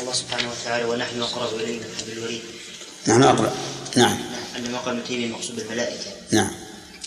الله 0.00 0.12
سبحانه 0.12 0.50
وتعالى 0.50 0.84
ونحن 0.84 1.22
أقرب 1.22 1.60
إليه 1.60 1.78
من 1.78 1.84
حبل 2.00 2.12
الوريد. 2.12 2.40
نحن 3.08 3.22
أقرب. 3.22 3.52
نعم. 3.96 4.18
أن 4.56 4.76
قال 4.76 4.96
ابن 4.96 5.08
تيمية 5.08 5.26
المقصود 5.26 5.56
بالملائكة. 5.56 6.10
نعم. 6.30 6.50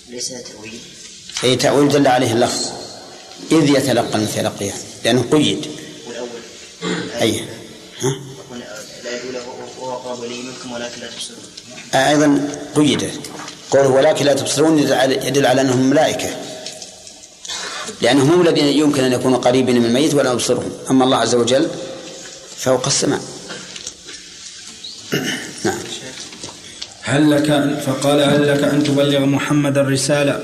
ليس 0.09 0.27
تأويل. 0.27 0.79
أي 1.43 1.55
تأويل 1.55 1.89
دل 1.89 2.07
عليه 2.07 2.31
اللفظ. 2.33 2.67
إذ 3.51 3.69
يتلقى 3.69 4.15
المتلقيان 4.15 4.77
لأنه 5.03 5.25
قيد. 5.31 5.67
والأول. 6.07 6.29
أي. 7.21 7.39
ها؟ 7.99 8.21
لا 9.03 9.11
يقول 9.15 9.35
وهو 9.35 9.93
أقرب 9.93 10.23
إليه 10.23 10.43
منكم 10.43 10.71
ولكن 10.71 11.01
لا 11.01 11.07
تبصرون. 11.07 11.46
أيضا 11.95 12.49
قيد 12.75 13.09
قوله 13.71 13.89
ولكن 13.89 14.25
لا 14.25 14.33
تبصرون 14.33 14.79
يدل 15.23 15.45
على 15.45 15.61
أنهم 15.61 15.89
ملائكة. 15.89 16.29
لأنهم 18.01 18.31
هم 18.31 18.41
الذين 18.41 18.65
يمكن 18.65 19.03
أن 19.03 19.13
يكونوا 19.13 19.37
قريبين 19.37 19.79
من 19.79 19.85
الميت 19.85 20.13
ولا 20.13 20.33
نبصرهم 20.33 20.71
أما 20.89 21.05
الله 21.05 21.17
عز 21.17 21.35
وجل 21.35 21.67
فوق 22.57 22.85
السماء. 22.85 23.19
نعم. 25.65 25.77
هل 27.01 27.31
لك 27.31 27.49
أن 27.49 27.79
فقال 27.85 28.21
هل 28.21 28.47
لك 28.47 28.63
أن 28.63 28.83
تبلغ 28.83 29.19
محمد 29.19 29.77
الرسالة 29.77 30.39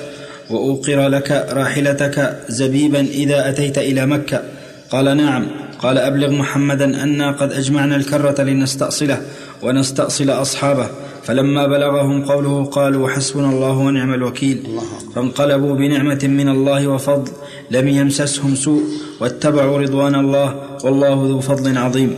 وأوقر 0.49 1.07
لك 1.07 1.31
راحلتك 1.49 2.39
زبيبا 2.49 2.99
إذا 2.99 3.49
أتيت 3.49 3.77
إلى 3.77 4.05
مكة؟ 4.05 4.43
قال 4.89 5.17
نعم. 5.17 5.47
قال 5.79 5.97
أبلغ 5.97 6.29
محمدا 6.29 7.03
أنا 7.03 7.31
قد 7.31 7.51
أجمعنا 7.51 7.95
الكرة 7.95 8.41
لنستأصله 8.41 9.21
ونستأصل 9.61 10.29
أصحابه. 10.29 10.89
فلما 11.25 11.67
بلغهم 11.67 12.25
قوله 12.25 12.65
قالوا 12.65 13.09
حسبنا 13.09 13.49
الله 13.49 13.71
ونعم 13.71 14.13
الوكيل 14.13 14.79
فانقلبوا 15.15 15.75
بنعمة 15.75 16.19
من 16.23 16.49
الله 16.49 16.87
وفضل 16.87 17.31
لم 17.71 17.87
يمسسهم 17.87 18.55
سوء 18.55 18.83
واتبعوا 19.19 19.77
رضوان 19.79 20.15
الله 20.15 20.77
والله 20.83 21.13
ذو 21.13 21.39
فضل 21.39 21.77
عظيم. 21.77 22.17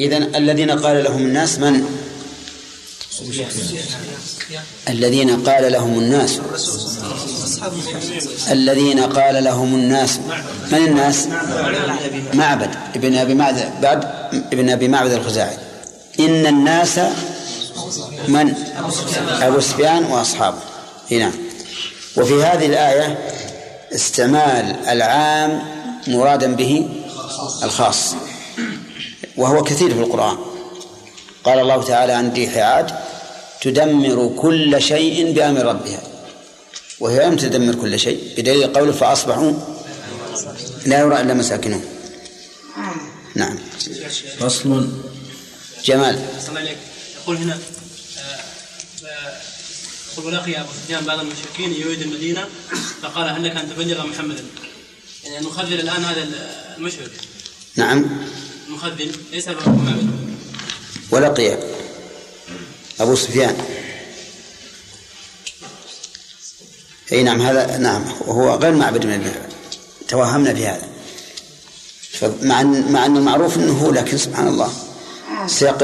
إذن 0.00 0.34
الذين 0.34 0.70
قال 0.70 1.04
لهم 1.04 1.18
الناس 1.18 1.58
من؟ 1.58 1.84
الذين 4.88 5.30
قال 5.30 5.72
لهم 5.72 5.98
الناس. 5.98 6.40
الذين 8.50 9.00
قال 9.00 9.44
لهم 9.44 9.74
الناس. 9.74 10.20
من 10.72 10.78
الناس؟ 10.78 11.28
معبد. 12.34 12.70
ابن 12.96 13.14
أبي 13.14 13.34
معبد. 13.34 13.70
بعد 13.82 14.04
ابن 14.52 14.70
أبي 14.70 14.88
معبد 14.88 15.12
الخزاعي. 15.12 15.56
إن 16.20 16.46
الناس 16.46 17.00
من؟ 18.28 18.54
أبو 19.42 19.60
سفيان 19.60 20.04
وأصحابه. 20.04 20.58
هنا 21.10 21.32
وفي 22.16 22.42
هذه 22.42 22.66
الآية 22.66 23.18
استعمال 23.94 24.76
العام 24.88 25.62
مرادا 26.06 26.54
به 26.54 26.88
الخاص. 27.62 28.14
وهو 29.36 29.62
كثير 29.62 29.94
في 29.94 30.00
القرآن. 30.00 30.36
قال 31.44 31.58
الله 31.58 31.82
تعالى 31.82 32.12
عن 32.12 32.32
ريح 32.32 32.56
عاد 32.56 32.90
تدمر 33.60 34.34
كل 34.36 34.82
شيء 34.82 35.32
بأمر 35.32 35.62
ربها. 35.62 36.00
وهي 37.00 37.26
لم 37.26 37.36
تدمر 37.36 37.74
كل 37.74 37.98
شيء 37.98 38.34
بدليل 38.36 38.72
قوله 38.72 38.92
فأصبحوا 38.92 39.52
لا 40.86 41.00
يرى 41.00 41.20
إلا 41.20 41.34
مساكنهم. 41.34 41.84
نعم. 43.34 43.58
فصل. 44.38 44.88
جمال. 45.84 46.20
يقول 47.22 47.36
هنا 47.36 47.58
يقول 50.18 50.34
ولقي 50.34 50.60
أبو 50.60 50.72
سفيان 50.72 51.04
بعض 51.04 51.20
المشركين 51.20 51.72
يريد 51.72 52.02
المدينة 52.02 52.48
فقال 53.02 53.28
هل 53.28 53.44
لك 53.44 53.56
أن 53.56 53.70
تبلغ 53.70 54.06
محمدا؟ 54.06 54.44
يعني 55.24 55.38
المخذل 55.38 55.80
الآن 55.80 56.04
هذا 56.04 56.28
المشرك. 56.78 57.10
نعم. 57.76 58.04
المخذل 58.68 59.12
ليس 59.32 59.48
أبو 59.48 59.70
معبد 59.70 60.10
ولقي 61.10 61.58
أبو 63.00 63.14
سفيان. 63.14 63.56
أي 67.12 67.22
نعم 67.22 67.42
هذا 67.42 67.76
نعم 67.76 68.04
وهو 68.20 68.56
غير 68.56 68.72
معبد 68.72 69.06
من 69.06 69.12
البدع 69.12 69.40
توهمنا 70.08 70.54
في 70.54 70.66
هذا. 70.66 70.88
فمع 72.12 72.60
أن 72.60 72.92
مع 72.92 73.06
أنه 73.06 73.20
معروف 73.20 73.56
أنه 73.56 73.72
هو 73.72 73.90
لكن 73.90 74.18
سبحان 74.18 74.48
الله. 74.48 74.72
سياق 75.46 75.82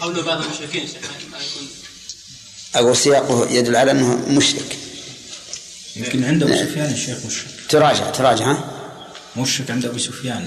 قول 0.00 0.22
بعض 0.22 0.42
المشركين 0.42 0.88
أقول 2.74 2.96
سياقه 2.96 3.50
يدل 3.50 3.76
على 3.76 3.90
أنه 3.90 4.28
مشرك. 4.28 4.76
يمكن 5.96 6.24
عند 6.24 6.42
أبو 6.42 6.52
سفيان 6.52 6.92
الشيخ 6.92 7.18
مشرك. 7.26 7.50
تراجع 7.68 8.10
تراجع 8.10 8.44
ها؟ 8.44 8.70
مشرك 9.36 9.70
عند 9.70 9.84
أبو 9.84 9.98
سفيان. 9.98 10.46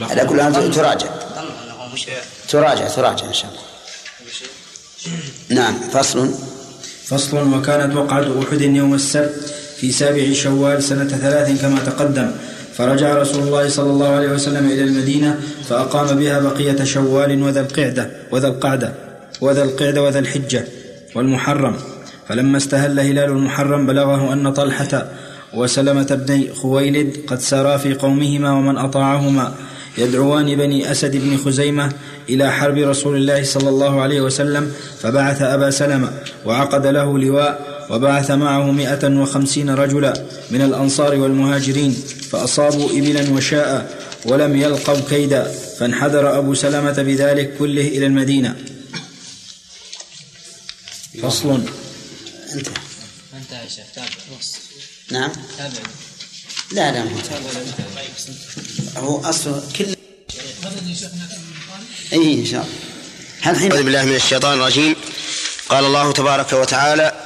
على 0.00 0.24
كل 0.26 0.42
حال 0.42 0.74
تراجع. 0.74 1.08
تراجع 2.48 2.88
تراجع 2.88 3.26
إن 3.26 3.34
شاء 3.34 3.50
الله. 3.50 3.62
نعم 5.48 5.90
فصل. 5.90 6.34
فصل. 7.06 7.54
وكانت 7.54 7.96
وقعة 7.96 8.42
أحد 8.42 8.60
يوم 8.60 8.94
السبت 8.94 9.54
في 9.80 9.92
سابع 9.92 10.32
شوال 10.32 10.82
سنة 10.82 11.18
ثلاث 11.18 11.60
كما 11.60 11.80
تقدم. 11.80 12.36
فرجع 12.76 13.14
رسول 13.14 13.42
الله 13.42 13.68
صلى 13.68 13.90
الله 13.90 14.08
عليه 14.08 14.28
وسلم 14.28 14.66
إلى 14.66 14.84
المدينة 14.84 15.40
فأقام 15.68 16.18
بها 16.18 16.40
بقية 16.40 16.84
شوال 16.84 17.42
وذا 17.42 17.60
القعدة 17.60 18.10
وذا 18.30 18.48
القعدة 18.48 18.92
وذا 19.40 19.62
القعدة 19.62 20.02
وذا 20.02 20.18
الحجة 20.18 20.64
والمحرم. 21.14 21.76
فلما 22.28 22.56
استهل 22.56 23.00
هلال 23.00 23.30
المحرم 23.30 23.86
بلغه 23.86 24.32
أن 24.32 24.52
طلحة 24.52 25.06
وسلمة 25.54 26.20
بن 26.26 26.54
خويلد 26.54 27.16
قد 27.26 27.38
سارا 27.38 27.76
في 27.76 27.94
قومهما 27.94 28.52
ومن 28.52 28.76
أطاعهما 28.76 29.54
يدعوان 29.98 30.56
بني 30.56 30.90
أسد 30.90 31.16
بن 31.16 31.36
خزيمة 31.36 31.92
إلى 32.28 32.52
حرب 32.52 32.78
رسول 32.78 33.16
الله 33.16 33.44
صلى 33.44 33.68
الله 33.68 34.00
عليه 34.00 34.20
وسلم 34.20 34.72
فبعث 35.00 35.42
أبا 35.42 35.70
سلمة 35.70 36.10
وعقد 36.46 36.86
له 36.86 37.18
لواء 37.18 37.73
وبعث 37.90 38.30
معه 38.30 38.70
مئة 38.70 39.08
وخمسين 39.08 39.70
رجلا 39.70 40.26
من 40.50 40.62
الأنصار 40.62 41.14
والمهاجرين 41.14 41.92
فأصابوا 42.30 42.90
إبلا 42.90 43.30
وشاء 43.30 44.04
ولم 44.24 44.56
يلقوا 44.56 45.00
كيدا 45.10 45.54
فانحدر 45.78 46.38
أبو 46.38 46.54
سلمة 46.54 46.92
بذلك 46.92 47.56
كله 47.58 47.88
إلى 47.88 48.06
المدينة. 48.06 48.56
فصل. 51.22 51.50
انتهى 52.52 52.74
انتهى 53.34 53.64
يا 53.64 53.68
شيخ 53.68 53.84
تابع. 53.94 54.08
نص 54.38 54.56
نعم. 55.10 55.32
تابع. 55.58 55.72
لا 56.72 56.92
لا 56.92 57.04
هو 58.96 59.20
أصل 59.20 59.62
كل 59.78 59.86
اي 62.12 62.34
إن 62.34 62.46
شاء 62.46 62.62
الله. 62.62 62.74
هل 63.40 63.56
حين 63.56 63.72
أعوذ 63.72 63.84
بالله 63.84 64.04
من 64.04 64.14
الشيطان 64.14 64.58
الرجيم. 64.58 64.96
قال 65.68 65.84
الله 65.84 66.12
تبارك 66.12 66.52
وتعالى 66.52 67.23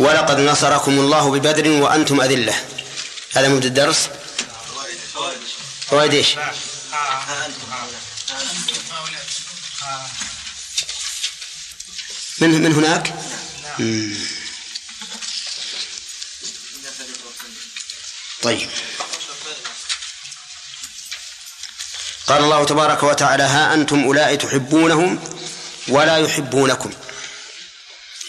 ولقد 0.00 0.38
نصركم 0.40 0.92
الله 1.00 1.30
ببدر 1.30 1.68
وأنتم 1.82 2.20
أذلة. 2.20 2.54
هذا 3.32 3.48
مبدأ 3.48 3.68
الدرس. 3.68 4.08
فوائد 5.88 6.14
إيش؟ 6.14 6.36
من 12.40 12.50
من 12.62 12.72
هناك؟ 12.72 13.14
طيب. 18.42 18.68
قال 22.26 22.42
الله 22.44 22.64
تبارك 22.64 23.02
وتعالى 23.02 23.42
ها 23.42 23.74
أنتم 23.74 24.04
أولئك 24.04 24.42
تحبونهم 24.42 25.10
ولا 25.88 26.16
يحبونكم 26.16 26.90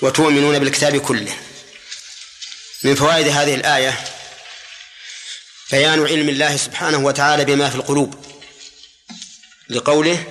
وتؤمنون 0.02 0.60
بالكتاب 0.60 0.98
كله. 0.98 1.51
من 2.84 2.96
فوائد 2.96 3.28
هذه 3.28 3.56
الآية 3.56 4.00
بيان 5.72 6.08
علم 6.08 6.30
الله 6.30 6.58
سبحانه 6.58 6.98
وتعالى 6.98 7.46
بما 7.46 7.70
في 7.70 7.76
القلوب 7.76 8.26
لقوله 9.70 10.26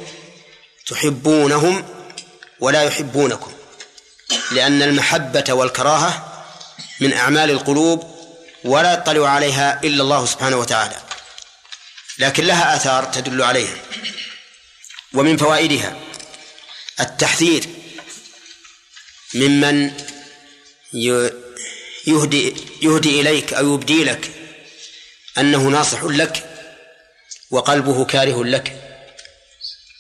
تحبونهم 0.87 1.89
ولا 2.61 2.83
يحبونكم 2.83 3.53
لأن 4.53 4.83
المحبة 4.83 5.53
والكراهة 5.53 6.45
من 7.01 7.13
أعمال 7.13 7.51
القلوب 7.51 8.21
ولا 8.65 8.93
يطلع 8.93 9.29
عليها 9.29 9.81
إلا 9.85 10.03
الله 10.03 10.27
سبحانه 10.27 10.57
وتعالى 10.57 10.97
لكن 12.19 12.45
لها 12.45 12.77
آثار 12.77 13.05
تدل 13.05 13.43
عليها 13.43 13.77
ومن 15.15 15.37
فوائدها 15.37 15.97
التحذير 17.01 17.67
ممن 19.35 19.93
يهدي 22.11 22.55
يهدي 22.83 23.20
إليك 23.20 23.55
أو 23.55 23.75
يبدي 23.75 24.05
لك 24.05 24.31
أنه 25.38 25.59
ناصح 25.59 26.03
لك 26.03 26.46
وقلبه 27.51 28.05
كاره 28.05 28.44
لك 28.44 28.77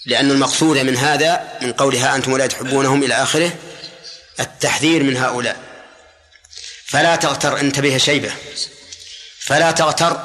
لأن 0.06 0.30
المقصود 0.30 0.78
من 0.78 0.96
هذا 0.96 1.58
من 1.62 1.72
قولها 1.72 2.16
أنتم 2.16 2.32
ولا 2.32 2.46
تحبونهم 2.46 3.02
إلى 3.02 3.14
آخره 3.14 3.52
التحذير 4.40 5.02
من 5.02 5.16
هؤلاء. 5.16 5.56
فلا 6.86 7.16
تغتر 7.16 7.60
انتبه 7.60 7.98
شيبة 7.98 8.32
فلا 9.38 9.70
تغتر 9.70 10.24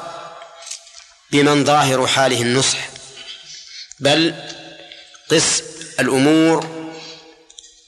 بمن 1.31 1.65
ظاهر 1.65 2.07
حاله 2.07 2.41
النصح 2.41 2.89
بل 3.99 4.35
قس 5.31 5.63
الأمور 5.99 6.67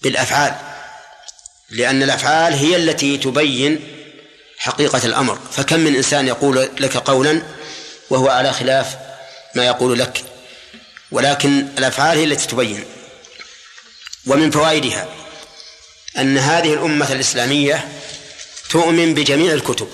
بالأفعال. 0.02 0.67
لأن 1.70 2.04
الأفعال 2.04 2.54
هي 2.54 2.76
التي 2.76 3.18
تبين 3.18 3.80
حقيقة 4.58 5.06
الأمر. 5.06 5.40
فكم 5.52 5.80
من 5.80 5.96
إنسان 5.96 6.28
يقول 6.28 6.70
لك 6.80 6.98
قولا 6.98 7.42
وهو 8.10 8.30
على 8.30 8.54
خلاف 8.54 8.98
ما 9.56 9.66
يقول 9.66 10.00
لك؟ 10.00 10.24
ولكن 11.12 11.68
الأفعال 11.78 12.18
هي 12.18 12.24
التي 12.24 12.48
تبين. 12.48 12.86
ومن 14.26 14.52
فوائدها 14.52 15.08
أن 16.18 16.38
هذه 16.38 16.74
الأمة 16.74 17.12
الإسلامية 17.12 17.88
تؤمن 18.70 19.14
بجميع 19.14 19.54
الكتب. 19.54 19.90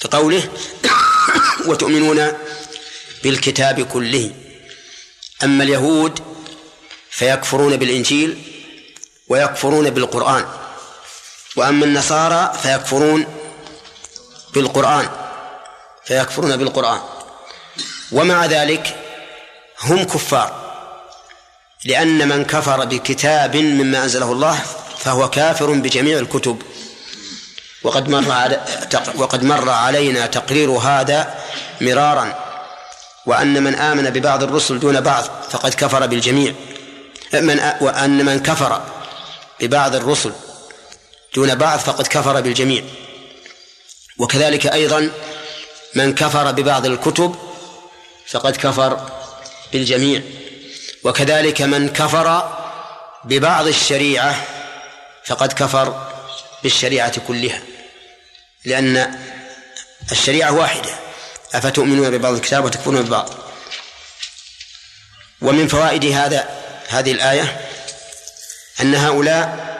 كقوله 0.00 0.48
وتؤمنون 1.68 2.32
بالكتاب 3.22 3.80
كله. 3.80 4.32
أما 5.44 5.64
اليهود 5.64 6.20
فيكفرون 7.10 7.76
بالإنجيل 7.76 8.53
ويكفرون 9.28 9.90
بالقرآن. 9.90 10.44
وأما 11.56 11.84
النصارى 11.84 12.52
فيكفرون 12.62 13.26
بالقرآن. 14.54 15.08
فيكفرون 16.04 16.56
بالقرآن. 16.56 17.00
ومع 18.12 18.46
ذلك 18.46 18.96
هم 19.80 20.04
كفار. 20.04 20.64
لأن 21.84 22.28
من 22.28 22.44
كفر 22.44 22.84
بكتاب 22.84 23.56
مما 23.56 24.02
أنزله 24.02 24.32
الله 24.32 24.60
فهو 24.98 25.30
كافر 25.30 25.72
بجميع 25.72 26.18
الكتب. 26.18 26.62
وقد 27.82 28.08
مر 28.08 28.58
وقد 29.16 29.44
مر 29.44 29.70
علينا 29.70 30.26
تقرير 30.26 30.70
هذا 30.70 31.34
مرارا. 31.80 32.38
وأن 33.26 33.62
من 33.62 33.74
آمن 33.74 34.10
ببعض 34.10 34.42
الرسل 34.42 34.80
دون 34.80 35.00
بعض 35.00 35.24
فقد 35.50 35.74
كفر 35.74 36.06
بالجميع. 36.06 36.54
من 37.32 37.72
وأن 37.80 38.24
من 38.24 38.42
كفر 38.42 38.82
ببعض 39.66 39.94
الرسل 39.94 40.32
دون 41.34 41.54
بعض 41.54 41.78
فقد 41.78 42.06
كفر 42.06 42.40
بالجميع. 42.40 42.84
وكذلك 44.18 44.66
أيضا 44.66 45.10
من 45.94 46.14
كفر 46.14 46.50
ببعض 46.50 46.86
الكتب 46.86 47.36
فقد 48.26 48.56
كفر 48.56 49.10
بالجميع. 49.72 50.22
وكذلك 51.04 51.62
من 51.62 51.88
كفر 51.88 52.56
ببعض 53.24 53.66
الشريعة 53.66 54.46
فقد 55.24 55.52
كفر 55.52 56.10
بالشريعة 56.62 57.20
كلها. 57.28 57.62
لأن 58.64 59.18
الشريعة 60.12 60.52
واحدة. 60.52 60.94
أفتؤمنون 61.54 62.10
ببعض 62.10 62.34
الكتاب 62.34 62.64
وتكفرون 62.64 63.02
ببعض؟ 63.02 63.30
ومن 65.42 65.68
فوائد 65.68 66.04
هذا 66.04 66.48
هذه 66.88 67.12
الآية 67.12 67.60
أن 68.80 68.94
هؤلاء 68.94 69.74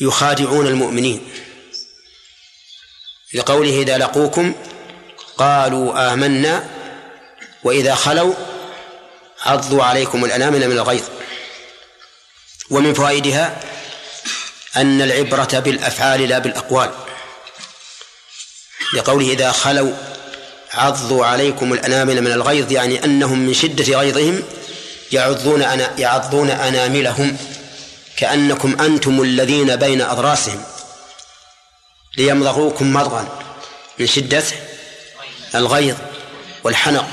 يخادعون 0.00 0.66
المؤمنين. 0.66 1.28
لقوله 3.34 3.82
إذا 3.82 3.98
لقوكم 3.98 4.54
قالوا 5.38 6.12
آمنا 6.12 6.70
وإذا 7.62 7.94
خلوا 7.94 8.34
عضوا 9.42 9.84
عليكم 9.84 10.24
الأنامل 10.24 10.68
من 10.68 10.78
الغيظ. 10.78 11.04
ومن 12.70 12.94
فوائدها 12.94 13.60
أن 14.76 15.02
العبرة 15.02 15.58
بالأفعال 15.58 16.28
لا 16.28 16.38
بالأقوال. 16.38 16.90
لقوله 18.94 19.32
إذا 19.32 19.52
خلوا 19.52 19.92
عضوا 20.72 21.26
عليكم 21.26 21.72
الأنامل 21.72 22.22
من 22.22 22.32
الغيظ 22.32 22.72
يعني 22.72 23.04
أنهم 23.04 23.38
من 23.38 23.54
شدة 23.54 23.98
غيظهم 23.98 24.42
يعضون 25.12 25.62
أنا 25.62 25.90
يعضون 25.98 26.50
أناملهم 26.50 27.36
كأنكم 28.16 28.80
أنتم 28.80 29.22
الذين 29.22 29.76
بين 29.76 30.02
أضراسهم 30.02 30.64
ليمضغوكم 32.16 32.92
مضغا 32.92 33.28
من 33.98 34.06
شدة 34.06 34.44
الغيظ 35.54 35.96
والحنق. 36.64 37.06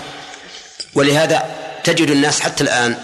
ولهذا 0.95 1.43
تجد 1.83 2.09
الناس 2.09 2.39
حتى 2.39 2.63
الآن 2.63 2.97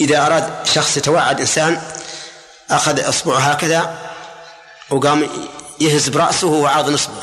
إذا 0.00 0.26
أراد 0.26 0.66
شخص 0.66 0.96
يتوعد 0.96 1.40
إنسان 1.40 1.82
أخذ 2.70 3.08
إصبعه 3.08 3.38
هكذا 3.38 3.98
وقام 4.90 5.28
يهز 5.80 6.08
برأسه 6.08 6.46
وعاض 6.46 6.90
نصبه. 6.90 7.22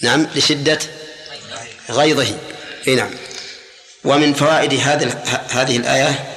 نعم 0.00 0.26
لشدة 0.34 0.78
غيظه. 1.90 2.38
إي 2.88 2.94
نعم. 2.94 3.10
ومن 4.04 4.34
فوائد 4.34 4.72
هذه 5.50 5.76
الآية 5.76 6.34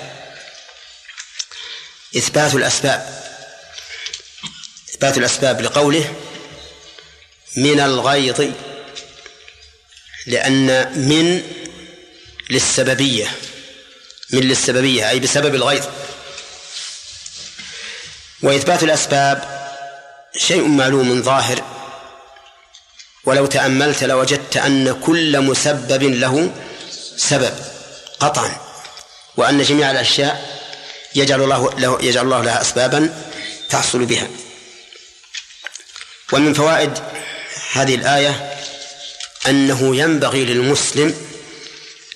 إثبات 2.17 2.55
الأسباب 2.55 3.21
إثبات 4.89 5.17
الأسباب 5.17 5.61
لقوله 5.61 6.13
من 7.57 7.79
الغيظ 7.79 8.51
لأن 10.27 10.91
من 11.07 11.43
للسببية 12.49 13.31
من 14.29 14.39
للسببية 14.39 15.09
أي 15.09 15.19
بسبب 15.19 15.55
الغيظ. 15.55 15.85
وإثبات 18.43 18.83
الأسباب 18.83 19.61
شيء 20.37 20.67
معلوم 20.67 21.21
ظاهر. 21.21 21.63
ولو 23.23 23.45
تأملت 23.45 24.03
لوجدت 24.03 24.57
أن 24.57 25.01
كل 25.01 25.41
مسبب 25.41 26.03
له 26.03 26.53
سبب 27.17 27.53
قطعا. 28.19 28.61
وأن 29.37 29.63
جميع 29.63 29.91
الأشياء 29.91 30.61
يجعل 31.15 31.41
الله 31.41 31.69
له 31.77 31.97
يجعل 32.01 32.25
الله 32.25 32.41
لها 32.41 32.61
أسبابا 32.61 33.23
تحصل 33.69 34.05
بها. 34.05 34.27
ومن 36.33 36.53
فوائد 36.53 36.93
هذه 37.71 37.95
الآية 37.95 38.57
أنه 39.47 39.95
ينبغي 39.95 40.45
للمسلم 40.45 41.27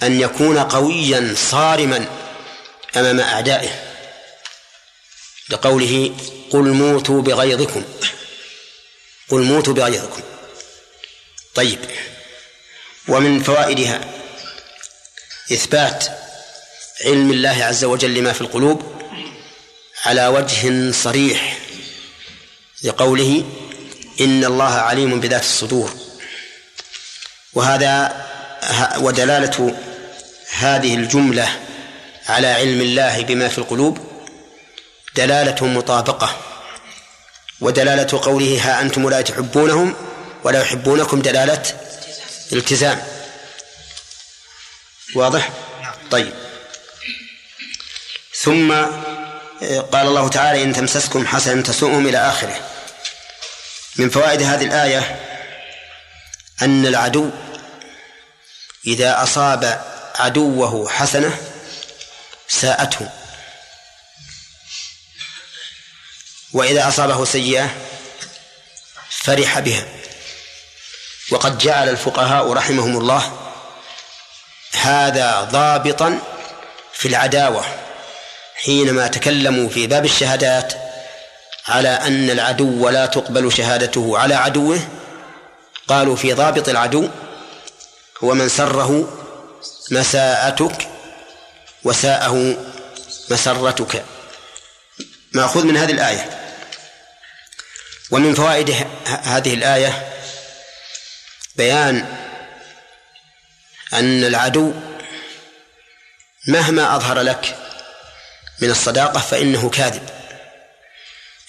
أن 0.03 0.21
يكون 0.21 0.57
قويا 0.57 1.35
صارما 1.51 2.07
أمام 2.95 3.19
أعدائه. 3.19 3.69
لقوله 5.49 6.15
قل 6.51 6.63
موتوا 6.63 7.21
بغيظكم 7.21 7.83
قل 9.29 9.41
موتوا 9.41 9.73
بغيظكم. 9.73 10.21
طيب. 11.55 11.79
ومن 13.07 13.43
فوائدها 13.43 14.14
إثبات 15.51 16.05
علم 17.05 17.31
الله 17.31 17.63
عز 17.63 17.83
وجل 17.83 18.13
لما 18.13 18.33
في 18.33 18.41
القلوب 18.41 18.81
على 20.05 20.27
وجه 20.27 20.91
صريح 20.91 21.57
لقوله 22.83 23.43
إن 24.21 24.45
الله 24.45 24.73
عليم 24.73 25.19
بذات 25.19 25.43
الصدور. 25.43 25.93
وهذا 27.53 28.25
ودلالة 28.97 29.75
هذه 30.57 30.95
الجملة 30.95 31.49
على 32.27 32.47
علم 32.47 32.81
الله 32.81 33.21
بما 33.21 33.47
في 33.47 33.57
القلوب 33.57 33.99
دلالة 35.15 35.67
مطابقة 35.67 36.37
ودلالة 37.61 38.19
قوله 38.23 38.59
ها 38.61 38.81
أنتم 38.81 39.09
لا 39.09 39.21
تحبونهم 39.21 39.95
ولا 40.43 40.61
يحبونكم 40.61 41.21
دلالة 41.21 41.63
التزام. 42.53 43.14
واضح؟ 45.15 45.49
طيب. 46.11 46.33
ثم 48.35 48.73
قال 49.91 50.07
الله 50.07 50.29
تعالى 50.29 50.63
إن 50.63 50.73
تمسسكم 50.73 51.27
حسنة 51.27 51.61
تسوءهم 51.61 52.07
إلى 52.07 52.17
آخره. 52.17 52.69
من 53.95 54.09
فوائد 54.09 54.41
هذه 54.41 54.63
الآية 54.63 55.19
أن 56.61 56.85
العدو 56.85 57.31
إذا 58.87 59.23
أصاب 59.23 59.85
عدوه 60.15 60.89
حسنة 60.89 61.37
ساءته. 62.47 63.09
وإذا 66.53 66.87
أصابه 66.87 67.25
سيئة 67.25 67.75
فرح 69.09 69.59
بها. 69.59 69.85
وقد 71.31 71.57
جعل 71.57 71.89
الفقهاء 71.89 72.53
رحمهم 72.53 72.97
الله 72.97 73.44
هذا 74.75 75.41
ضابطا 75.51 76.19
في 76.93 77.07
العداوة 77.07 77.65
حينما 78.55 79.07
تكلموا 79.07 79.69
في 79.69 79.87
باب 79.87 80.05
الشهادات 80.05 80.73
على 81.67 81.89
أن 81.89 82.29
العدو 82.29 82.89
لا 82.89 83.05
تقبل 83.05 83.51
شهادته 83.51 84.17
على 84.17 84.35
عدوه 84.35 84.79
قالوا 85.87 86.15
في 86.15 86.33
ضابط 86.33 86.69
العدو 86.69 87.09
هو 88.23 88.33
من 88.33 88.49
سره 88.49 89.17
مساءتك 89.91 90.87
وساءه 91.83 92.57
مسرتك. 93.31 94.03
مأخوذ 95.33 95.65
من 95.65 95.77
هذه 95.77 95.91
الآية. 95.91 96.29
ومن 98.11 98.33
فوائد 98.33 98.75
هذه 99.05 99.53
الآية 99.53 100.11
بيان 101.55 102.24
أن 103.99 104.23
العدو 104.23 104.73
مهما 106.47 106.95
أظهر 106.95 107.21
لك 107.21 107.57
من 108.61 108.69
الصداقة 108.69 109.19
فإنه 109.19 109.69
كاذب. 109.69 110.09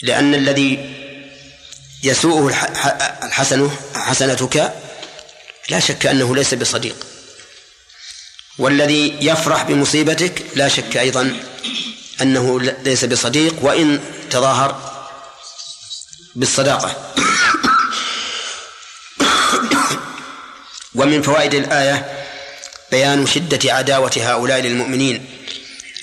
لأن 0.02 0.34
الذي 0.34 0.94
يسوءه 2.02 2.48
الحسن 3.22 3.70
حسنتك 3.94 4.72
لا 5.68 5.80
شك 5.80 6.06
أنه 6.06 6.34
ليس 6.34 6.54
بصديق. 6.54 7.06
والذي 8.58 9.16
يفرح 9.20 9.62
بمصيبتك 9.62 10.42
لا 10.54 10.68
شك 10.68 10.96
أيضا 10.96 11.40
أنه 12.22 12.60
ليس 12.60 13.04
بصديق 13.04 13.54
وإن 13.60 14.00
تظاهر 14.30 14.96
بالصداقة. 16.34 16.94
ومن 20.94 21.22
فوائد 21.22 21.54
الآية 21.54 22.25
بيان 22.90 23.26
شدة 23.26 23.74
عداوة 23.74 24.12
هؤلاء 24.16 24.60
للمؤمنين 24.60 25.26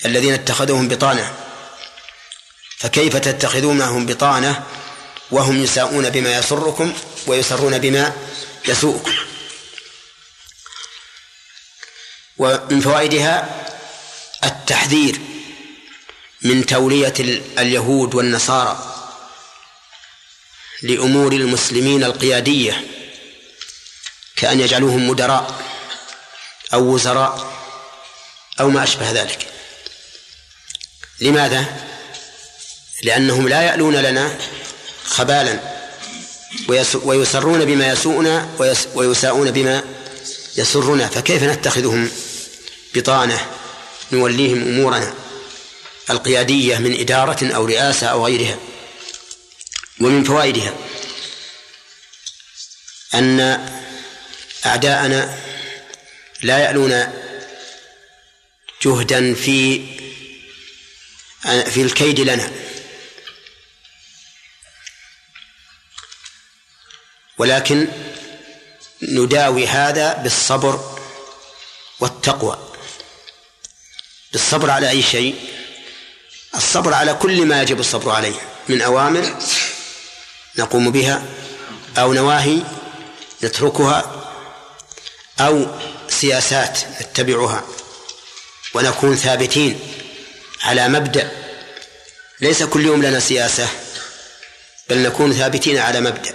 الذين 0.04 0.32
اتخذوهم 0.32 0.88
بطانة. 0.88 1.34
فكيف 2.78 3.16
تتخذونهم 3.16 4.06
بطانة 4.06 4.62
وهم 5.30 5.62
يساءون 5.64 6.10
بما 6.10 6.38
يسركم 6.38 6.94
ويسرون 7.26 7.78
بما 7.78 8.16
يسوءكم؟ 8.68 9.12
ومن 12.38 12.80
فوائدها 12.80 13.64
التحذير 14.44 15.18
من 16.42 16.66
تولية 16.66 17.14
اليهود 17.58 18.14
والنصارى 18.14 18.90
لأمور 20.82 21.32
المسلمين 21.32 22.04
القيادية 22.04 22.84
كأن 24.36 24.60
يجعلوهم 24.60 25.08
مدراء. 25.08 25.73
أو 26.74 26.82
وزراء 26.82 27.52
أو 28.60 28.70
ما 28.70 28.82
أشبه 28.82 29.10
ذلك. 29.10 29.46
لماذا؟ 31.20 31.66
لأنهم 33.02 33.48
لا 33.48 33.62
يألون 33.62 33.96
لنا 33.96 34.38
خبالا 35.04 35.60
ويسرون 37.04 37.64
بما 37.64 37.88
يسوءنا 37.88 38.48
ويساءون 38.94 39.50
بما 39.50 39.82
يسرنا. 40.56 41.08
فكيف 41.08 41.42
نتخذهم 41.42 42.10
بطانة 42.94 43.46
نوليهم 44.12 44.62
أمورنا 44.62 45.14
القيادية 46.10 46.78
من 46.78 47.00
إدارة 47.00 47.54
أو 47.54 47.66
رئاسة 47.66 48.06
أو 48.06 48.26
غيرها 48.26 48.58
ومن 50.00 50.24
فوائدها؟ 50.24 50.74
أن 53.14 53.40
أعداءنا 54.66 55.38
لا 56.42 56.58
يألون 56.58 57.12
جهدا 58.82 59.34
في 59.34 59.86
في 61.44 61.82
الكيد 61.82 62.20
لنا. 62.20 62.50
ولكن 67.38 67.88
نداوي 69.02 69.66
هذا 69.66 70.12
بالصبر 70.12 70.98
والتقوى. 72.00 72.58
بالصبر 74.32 74.70
على 74.70 74.90
أي 74.90 75.02
شيء؟ 75.02 75.34
الصبر 76.54 76.94
على 76.94 77.14
كل 77.14 77.46
ما 77.46 77.62
يجب 77.62 77.80
الصبر 77.80 78.10
عليه. 78.10 78.40
من 78.68 78.82
أوامر 78.82 79.38
نقوم 80.58 80.90
بها 80.90 81.22
أو 81.98 82.12
نواهي 82.12 82.62
نتركها 83.42 84.30
أو 85.40 85.66
سياسات 86.24 86.78
نتبعها 87.00 87.64
ونكون 88.74 89.16
ثابتين 89.16 89.80
على 90.62 90.88
مبدأ. 90.88 91.30
ليس 92.40 92.62
كل 92.62 92.86
يوم 92.86 93.02
لنا 93.02 93.20
سياسة 93.20 93.68
بل 94.88 94.98
نكون 95.02 95.32
ثابتين 95.32 95.78
على 95.78 96.00
مبدأ 96.00 96.34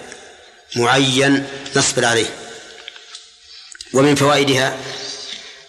معين 0.76 1.48
نصبر 1.76 2.06
عليه. 2.06 2.34
ومن 3.94 4.16
فوائدها 4.16 4.78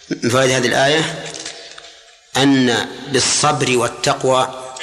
من 0.09 0.29
فوائد 0.29 0.51
هذه 0.51 0.67
الآية 0.67 1.25
أن 2.37 2.89
بالصبر 3.07 3.77
والتقوى 3.77 4.73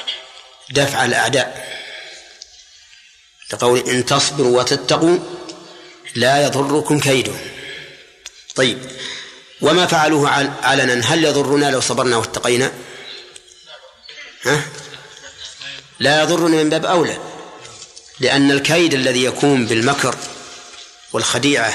دفع 0.70 1.04
الأعداء. 1.04 1.68
لقول 3.52 3.78
إن 3.78 4.06
تصبروا 4.06 4.58
وتتقوا 4.58 5.18
لا 6.14 6.46
يضركم 6.46 7.00
كيدهم. 7.00 7.40
طيب 8.54 8.78
وما 9.60 9.86
فعلوه 9.86 10.30
علنا. 10.62 11.04
هل 11.06 11.24
يضرنا 11.24 11.70
لو 11.70 11.80
صبرنا 11.80 12.16
واتقينا؟ 12.16 12.72
ها؟ 14.42 14.60
لا 16.00 16.22
يضرنا 16.22 16.62
من 16.62 16.70
باب 16.70 16.86
أولى 16.86 17.18
لأن 18.20 18.50
الكيد 18.50 18.94
الذي 18.94 19.24
يكون 19.24 19.66
بالمكر 19.66 20.14
والخديعة 21.12 21.74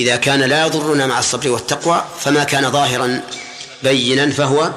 إذا 0.00 0.16
كان 0.16 0.40
لا 0.40 0.66
يضرنا 0.66 1.06
مع 1.06 1.18
الصبر 1.18 1.48
والتقوى 1.48 2.04
فما 2.20 2.44
كان 2.44 2.70
ظاهرا 2.70 3.22
بينا 3.82 4.32
فهو 4.32 4.72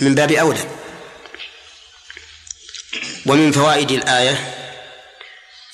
من 0.00 0.14
باب 0.14 0.32
أولى. 0.32 0.68
ومن 3.26 3.52
فوائد 3.52 3.90
الآية 3.90 4.56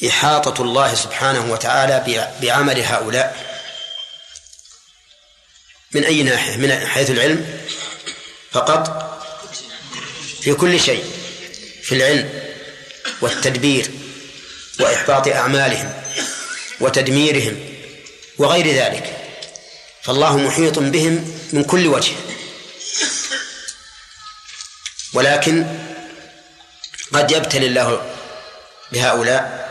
إحاطة 0.09 0.63
الله 0.63 0.95
سبحانه 0.95 1.53
وتعالى 1.53 2.29
بعمل 2.43 2.81
هؤلاء. 2.81 3.56
من 5.93 6.05
أي 6.05 6.23
ناحية؟ 6.23 6.57
من 6.57 6.87
حيث 6.87 7.11
العلم 7.11 7.59
فقط؟ 8.53 9.03
في 10.41 10.55
كل 10.55 10.81
شيء 10.81 11.05
في 11.83 11.95
العلم 11.95 12.31
والتدبير 13.21 13.91
وإحباط 14.81 15.29
أعمالهم 15.29 16.03
وتدميرهم 16.81 17.77
وغير 18.39 18.75
ذلك 18.75 19.17
فالله 20.03 20.37
محيط 20.37 20.79
بهم 20.79 21.39
من 21.53 21.65
كل 21.65 21.87
وجه. 21.87 22.13
ولكن 25.13 25.67
قد 27.13 27.31
يبتلي 27.31 27.67
الله 27.67 28.11
بهؤلاء 28.93 29.67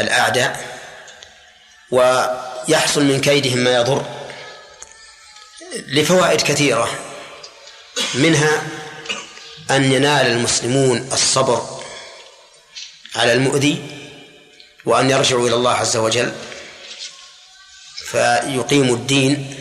الأعداء 0.00 0.80
ويحصل 1.90 3.04
من 3.04 3.20
كيدهم 3.20 3.58
ما 3.58 3.74
يضر. 3.74 4.17
لفوائد 5.72 6.40
كثيرة. 6.40 6.98
منها 8.14 8.62
أن 9.70 9.92
ينال 9.92 10.26
المسلمون 10.26 11.08
الصبر 11.12 11.80
على 13.16 13.32
المؤذي 13.32 13.82
وأن 14.84 15.10
يرجعوا 15.10 15.48
إلى 15.48 15.54
الله 15.54 15.72
عز 15.72 15.96
وجل 15.96 16.32
فيقيموا 17.96 18.96
الدين. 18.96 19.54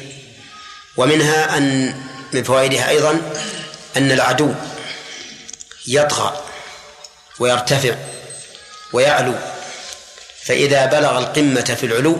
ومنها 0.97 1.57
أن 1.57 1.95
من 2.33 2.43
فوائدها 2.43 2.89
أيضا 2.89 3.21
أن 3.97 4.11
العدو 4.11 4.53
يطغى 5.87 6.43
ويرتفع 7.39 7.95
ويعلو 8.93 9.33
فإذا 10.43 10.85
بلغ 10.85 11.17
القمة 11.17 11.75
في 11.79 11.85
العلو 11.85 12.19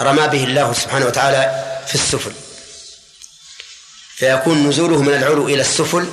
رمى 0.00 0.28
به 0.28 0.44
الله 0.44 0.72
سبحانه 0.72 1.06
وتعالى 1.06 1.64
في 1.86 1.94
السفل. 1.94 2.32
فيكون 4.16 4.68
نزوله 4.68 5.02
من 5.02 5.14
العلو 5.14 5.48
إلى 5.48 5.60
السفل 5.60 6.08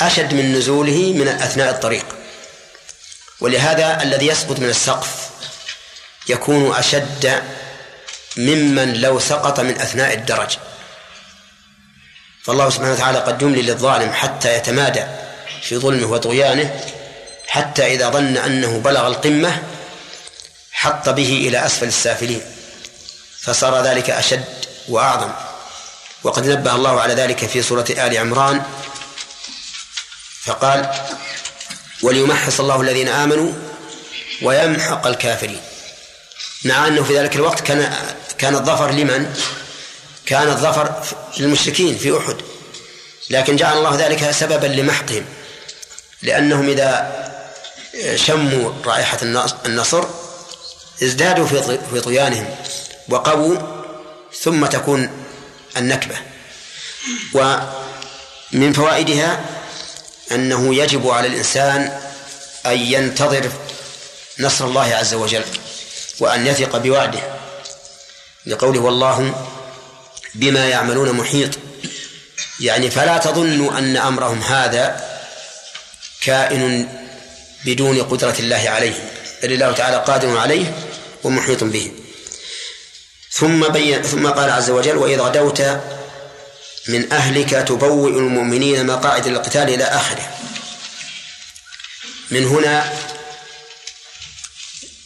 أشد 0.00 0.34
من 0.34 0.52
نزوله 0.52 1.12
من 1.12 1.28
أثناء 1.28 1.70
الطريق. 1.70 2.06
ولهذا 3.40 4.02
الذي 4.02 4.26
يسقط 4.26 4.58
من 4.58 4.68
السقف 4.68 5.30
يكون 6.28 6.74
أشد 6.76 7.42
ممن 8.36 8.92
لو 9.00 9.18
سقط 9.18 9.60
من 9.60 9.80
أثناء 9.80 10.14
الدرج. 10.14 10.56
فالله 12.44 12.70
سبحانه 12.70 12.92
وتعالى 12.92 13.18
قد 13.18 13.42
يملي 13.42 13.62
للظالم 13.62 14.12
حتى 14.12 14.56
يتمادى 14.56 15.04
في 15.62 15.76
ظلمه 15.76 16.06
وطغيانه 16.06 16.80
حتى 17.48 17.94
إذا 17.94 18.10
ظن 18.10 18.36
أنه 18.36 18.78
بلغ 18.78 19.06
القمة 19.06 19.62
حط 20.72 21.08
به 21.08 21.46
إلى 21.48 21.66
أسفل 21.66 21.86
السافلين. 21.86 22.55
فصار 23.46 23.82
ذلك 23.82 24.10
أشد 24.10 24.44
وأعظم. 24.88 25.30
وقد 26.22 26.46
نبه 26.46 26.74
الله 26.74 27.00
على 27.00 27.14
ذلك 27.14 27.46
في 27.46 27.62
سورة 27.62 27.86
آل 27.90 28.18
عمران 28.18 28.62
فقال 30.44 30.90
وليمحص 32.02 32.60
الله 32.60 32.80
الذين 32.80 33.08
آمنوا 33.08 33.52
ويمحق 34.42 35.06
الكافرين. 35.06 35.60
مع 36.64 36.86
أنه 36.86 37.04
في 37.04 37.18
ذلك 37.18 37.36
الوقت 37.36 37.60
كان 37.60 37.94
كان 38.38 38.54
الظفر 38.54 38.90
لمن؟ 38.90 39.40
كان 40.26 40.48
الظفر 40.48 41.02
للمشركين 41.38 41.98
في 41.98 42.18
أحد. 42.18 42.36
لكن 43.30 43.56
جعل 43.56 43.78
الله 43.78 43.94
ذلك 43.94 44.30
سببا 44.30 44.66
لمحقهم. 44.66 45.24
لأنهم 46.22 46.68
إذا 46.68 47.26
شموا 48.14 48.72
رائحة 48.84 49.18
النصر 49.66 50.04
ازدادوا 51.02 51.46
في 51.92 52.00
طغيانهم. 52.00 52.56
وقووا 53.08 53.56
ثم 54.40 54.66
تكون 54.66 55.10
النكبة. 55.76 56.16
ومن 57.32 58.72
فوائدها 58.72 59.44
أنه 60.32 60.74
يجب 60.74 61.08
على 61.08 61.28
الإنسان 61.28 62.00
أن 62.66 62.78
ينتظر 62.78 63.52
نصر 64.40 64.64
الله 64.64 64.94
عز 64.94 65.14
وجل 65.14 65.44
وأن 66.20 66.46
يثق 66.46 66.76
بوعده 66.76 67.20
لقوله 68.46 68.80
والله 68.80 69.46
بما 70.34 70.68
يعملون 70.68 71.12
محيط. 71.12 71.50
يعني 72.60 72.90
فلا 72.90 73.18
تظنوا 73.18 73.78
أن 73.78 73.96
أمرهم 73.96 74.42
هذا 74.42 75.06
كائن 76.20 76.88
بدون 77.64 78.02
قدرة 78.02 78.36
الله 78.38 78.64
عليه 78.68 78.94
بل 79.42 79.52
الله 79.52 79.72
تعالى 79.72 79.96
قادر 79.96 80.38
عليه 80.38 80.74
ومحيط 81.24 81.64
به. 81.64 81.92
ثم 83.38 83.68
بين 83.68 84.02
ثم 84.02 84.28
قال 84.28 84.50
عز 84.50 84.70
وجل 84.70 84.96
وإذ 84.96 85.20
غدوت 85.20 85.60
من 86.88 87.12
أهلك 87.12 87.50
تبوئ 87.50 88.10
المؤمنين 88.10 88.86
مقاعد 88.86 89.28
للقتال 89.28 89.68
إلى 89.68 89.84
آخره. 89.84 90.30
من 92.30 92.46
هنا 92.46 92.92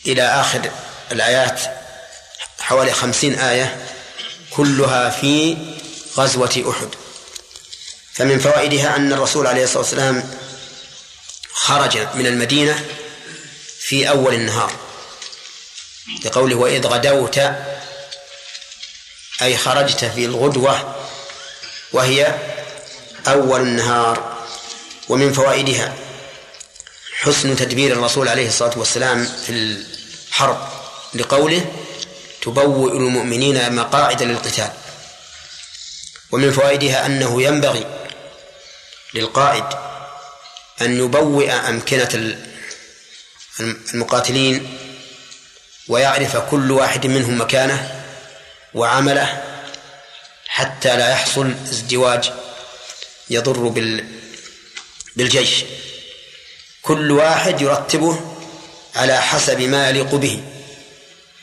إلى 0.06 0.22
آخر 0.22 0.70
الآيات 1.12 1.60
حوالي 2.60 2.92
خمسين 2.92 3.38
آية 3.38 3.86
كلها 4.50 5.10
في 5.10 5.56
غزوة 6.16 6.64
أحد. 6.70 6.88
فمن 8.12 8.38
فوائدها 8.38 8.96
أن 8.96 9.12
الرسول 9.12 9.46
عليه 9.46 9.64
الصلاة 9.64 9.82
والسلام 9.82 10.30
خرج 11.52 11.98
من 12.14 12.26
المدينة 12.26 12.84
في 13.78 14.08
أول 14.08 14.34
النهار 14.34 14.72
لقوله 16.24 16.56
وإذ 16.56 16.86
غدوت 16.86 17.40
أي 19.42 19.56
خرجت 19.56 20.04
في 20.04 20.24
الغدوة 20.24 20.94
وهي 21.92 22.34
أول 23.28 23.60
النهار 23.60 24.36
ومن 25.08 25.32
فوائدها 25.32 25.94
حسن 27.20 27.56
تدبير 27.56 27.92
الرسول 27.92 28.28
عليه 28.28 28.48
الصلاة 28.48 28.78
والسلام 28.78 29.24
في 29.46 29.52
الحرب 29.52 30.68
لقوله 31.14 31.72
تبوئ 32.42 32.92
المؤمنين 32.92 33.72
مقاعد 33.74 34.22
للقتال. 34.22 34.70
ومن 36.32 36.52
فوائدها 36.52 37.06
أنه 37.06 37.42
ينبغي 37.42 37.86
للقائد 39.14 39.64
أن 40.80 40.98
يبوئ 40.98 41.52
أمكنة 41.52 42.36
المقاتلين 43.94 44.78
ويعرف 45.88 46.36
كل 46.36 46.70
واحد 46.70 47.06
منهم 47.06 47.40
مكانه 47.40 47.99
وعمله 48.74 49.42
حتى 50.48 50.96
لا 50.96 51.10
يحصل 51.10 51.54
ازدواج 51.70 52.32
يضر 53.30 53.68
بال 53.68 54.04
بالجيش. 55.16 55.64
كل 56.82 57.12
واحد 57.12 57.60
يرتبه 57.60 58.20
على 58.96 59.20
حسب 59.22 59.60
ما 59.60 59.88
يليق 59.88 60.14
به 60.14 60.42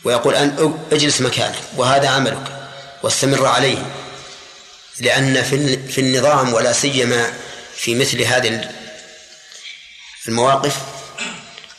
ويقول 0.03 0.35
أن 0.35 0.79
اجلس 0.91 1.21
مكانك 1.21 1.55
وهذا 1.77 2.09
عملك 2.09 2.69
واستمر 3.03 3.45
عليه. 3.45 3.85
لأن 4.99 5.43
في 5.89 6.01
النظام 6.01 6.53
ولا 6.53 6.73
سيما 6.73 7.33
في 7.75 7.95
مثل 7.95 8.21
هذه 8.21 8.71
المواقف 10.27 10.77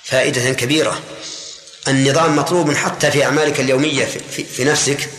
فائدة 0.04 0.52
كبيرة. 0.52 1.02
النظام 1.88 2.36
مطلوب 2.36 2.74
حتى 2.74 3.10
في 3.10 3.24
أعمالك 3.24 3.60
اليومية 3.60 4.04
في, 4.04 4.44
في 4.44 4.64
نفسك 4.64 5.10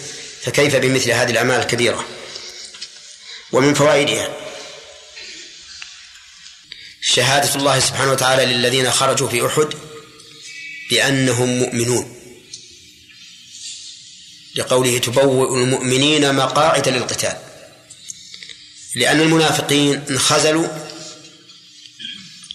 فكيف 0.44 0.76
بمثل 0.76 1.12
هذه 1.12 1.32
الأعمال 1.32 1.60
الكبيرة؟ 1.60 2.06
ومن 3.52 3.74
فوائدها 3.74 4.38
شهادة 7.02 7.56
الله 7.56 7.80
سبحانه 7.80 8.12
وتعالى 8.12 8.46
للذين 8.46 8.92
خرجوا 8.92 9.30
في 9.30 9.46
أحد 9.48 9.68
بأنهم 10.90 11.60
مؤمنون. 11.60 12.16
لقوله 14.56 14.98
تبوئ 14.98 15.64
المؤمنين 15.64 16.36
مقاعد 16.36 16.90
للقتال. 16.90 17.38
لأن 18.96 19.22
المنافقين 19.22 20.04
انخزلوا 20.10 20.68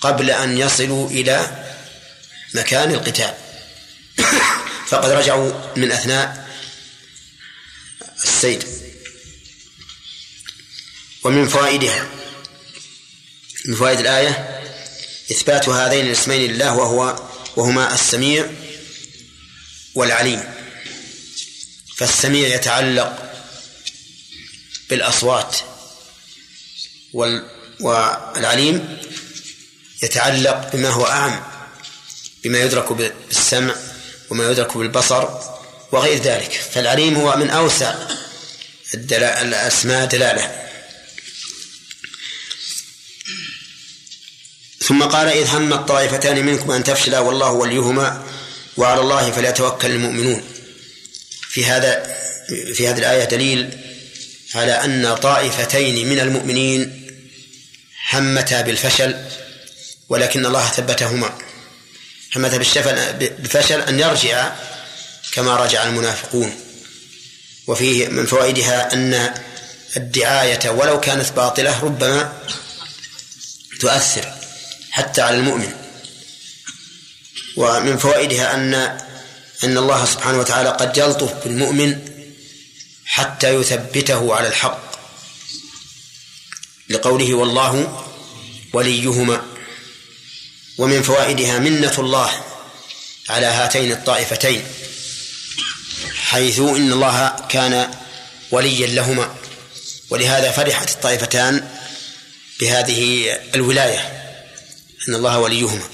قبل 0.01 0.31
أن 0.31 0.59
يصلوا 0.59 1.11
إلى 1.11 1.65
مكان 2.55 2.95
القتال. 2.95 3.35
فقد 4.87 5.11
رجعوا 5.11 5.53
من 5.77 5.93
أثناء 5.93 6.44
السير 8.25 8.67
ومن 11.25 11.49
فوائدها. 11.49 12.09
من 13.67 13.75
فوائد 13.75 14.01
الآية 14.01 14.61
إثبات 15.31 15.69
هذين 15.69 16.07
الاسمين 16.07 16.51
لله 16.51 16.77
وهو 16.77 17.29
وهما 17.57 17.95
السميع 17.95 18.51
والعليم. 19.95 20.55
فالسميع 21.97 22.49
يتعلق 22.49 23.33
بالأصوات 24.91 25.57
والعليم 27.81 28.99
يتعلق 30.03 30.73
بما 30.73 30.89
هو 30.89 31.07
أعم 31.07 31.45
بما 32.45 32.59
يدرك 32.59 32.93
بالسمع 32.93 33.75
وما 34.31 34.51
يدرك 34.51 34.77
بالبصر 34.77 35.54
وغير 35.95 36.23
ذلك. 36.23 36.53
فالعليم 36.73 37.17
هو 37.17 37.37
من 37.37 37.51
أوسع 37.51 37.95
الأسماء 39.43 40.05
دلالة. 40.07 40.65
ثم 44.81 45.03
قال 45.03 45.29
إذ 45.29 45.47
هم 45.47 45.73
الطائفتان 45.73 46.47
منكم 46.47 46.71
أن 46.71 46.85
تفشلا 46.85 47.19
والله 47.19 47.51
وليهما 47.51 48.27
وعلى 48.77 49.01
الله 49.01 49.31
فليتوكل 49.31 49.91
المؤمنون. 49.91 50.45
في 51.49 51.65
هذا 51.65 52.17
في 52.75 52.89
هذه 52.89 52.99
الآية 52.99 53.25
دليل 53.25 53.71
على 54.55 54.73
أن 54.73 55.15
طائفتين 55.15 56.09
من 56.09 56.21
المؤمنين 56.21 57.11
همتا 58.13 58.61
بالفشل 58.61 59.25
ولكن 60.09 60.47
الله 60.47 60.69
ثبتهما. 60.69 61.39
همتا 62.37 62.57
بالفشل 62.59 63.81
أن 63.81 64.01
يرجع 64.01 64.53
كما 65.35 65.57
رجع 65.57 65.87
المنافقون. 65.87 66.61
وفيه 67.67 68.09
من 68.09 68.27
فوائدها 68.27 68.93
أن 68.93 69.35
الدعاية 69.97 70.71
ولو 70.71 71.01
كانت 71.01 71.33
باطلة 71.33 71.85
ربما 71.85 72.43
تؤثر 73.81 74.35
حتى 74.91 75.21
على 75.23 75.37
المؤمن. 75.37 75.73
ومن 77.57 77.99
فوائدها 77.99 78.55
أن 78.55 78.75
أن 79.65 79.79
الله 79.79 80.05
سبحانه 80.05 80.39
وتعالى 80.39 80.69
قد 80.69 80.97
يلطف 80.97 81.45
بالمؤمن 81.45 81.99
حتى 83.05 83.55
يثبته 83.55 84.35
على 84.35 84.49
الحق. 84.49 84.95
لقوله 86.89 87.35
والله 87.35 88.05
وليهما. 88.73 89.47
ومن 90.79 91.03
فوائدها 91.03 91.59
منة 91.59 91.95
الله 91.99 92.45
على 93.29 93.47
هاتين 93.47 93.93
الطائفتين. 93.93 94.65
حيث 96.15 96.59
إن 96.59 96.93
الله 96.93 97.37
كان 97.49 97.91
وليا 98.51 98.87
لهما 98.87 99.35
ولهذا 100.11 100.51
فرحت 100.51 100.91
الطائفتان 100.91 101.69
بهذه 102.61 103.33
الولاية 103.55 103.99
أن 105.09 105.15
الله 105.15 105.39
وليهما. 105.39 105.89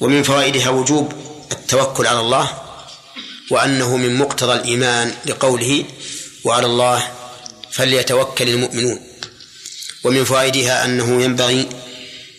ومن 0.00 0.22
فوائدها 0.22 0.68
وجوب 0.68 1.12
التوكل 1.52 2.06
على 2.06 2.20
الله 2.20 2.62
وأنه 3.50 3.96
من 3.96 4.16
مقتضى 4.16 4.52
الإيمان 4.52 5.14
لقوله 5.26 5.84
وعلى 6.44 6.66
الله 6.66 7.08
فليتوكل 7.72 8.48
المؤمنون 8.48 9.00
ومن 10.04 10.24
فوائدها 10.24 10.84
أنه 10.84 11.22
ينبغي 11.22 11.68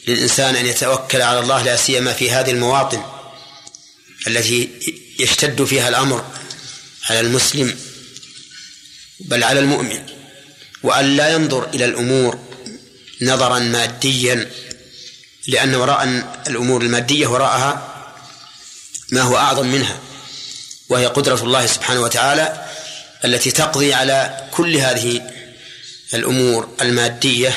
للإنسان 0.08 0.55
أن 0.55 0.66
يتوكل 0.66 1.22
على 1.22 1.39
الله 1.39 1.64
لا 1.64 1.76
سيما 1.76 2.14
في 2.14 2.32
هذه 2.32 2.51
المواطن 2.51 3.03
التي 4.28 4.70
يشتد 5.20 5.64
فيها 5.64 5.89
الأمر. 5.89 6.26
على 7.10 7.20
المسلم 7.20 7.80
بل 9.20 9.43
على 9.43 9.60
المؤمن 9.60 10.05
وأن 10.84 11.18
لا 11.18 11.30
ينظر 11.30 11.70
إلى 11.70 11.86
الأمور 11.86 12.39
نظرا 13.22 13.60
ماديا 13.60 14.51
لأن 15.47 15.76
وراء 15.76 16.03
الأمور 16.47 16.82
المادية 16.82 17.28
وراءها 17.28 17.93
ما 19.12 19.22
هو 19.22 19.38
أعظم 19.38 19.68
منها 19.68 19.99
وهي 20.89 21.05
قدرة 21.05 21.43
الله 21.43 21.66
سبحانه 21.68 22.01
وتعالى 22.01 22.66
التي 23.26 23.51
تقضي 23.51 23.93
على 23.93 24.47
كل 24.51 24.76
هذه 24.78 25.22
الأمور 26.14 26.76
المادية 26.82 27.53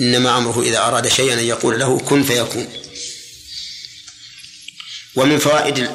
إنما 0.00 0.38
أمره 0.38 0.62
إذا 0.62 0.78
أراد 0.78 1.08
شيئا 1.08 1.34
أن 1.34 1.44
يقول 1.44 1.80
له 1.80 1.98
كن 1.98 2.22
فيكون. 2.22 2.68
ومن 5.16 5.38
فوائد 5.38 5.90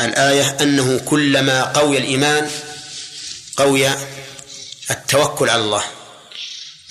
الآية 0.00 0.56
أنه 0.60 0.98
كلما 0.98 1.64
قوي 1.64 1.98
الإيمان 1.98 2.50
قوي 3.56 3.88
التوكل 4.90 5.50
على 5.50 5.62
الله. 5.62 5.84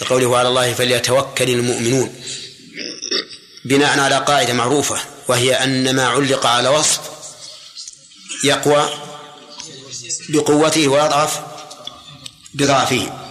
لقوله 0.01 0.37
على 0.37 0.47
الله 0.47 0.73
فليتوكل 0.73 1.49
المؤمنون. 1.49 2.15
بناء 3.65 3.99
على 3.99 4.17
قاعدة 4.17 4.53
معروفة 4.53 5.01
وهي 5.27 5.63
أن 5.63 5.95
ما 5.95 6.07
علق 6.07 6.45
على 6.45 6.69
وصف 6.69 6.99
يقوى 8.43 8.89
بقوته 10.29 10.87
ويضعف 10.87 11.39
بضعفه. 12.53 13.29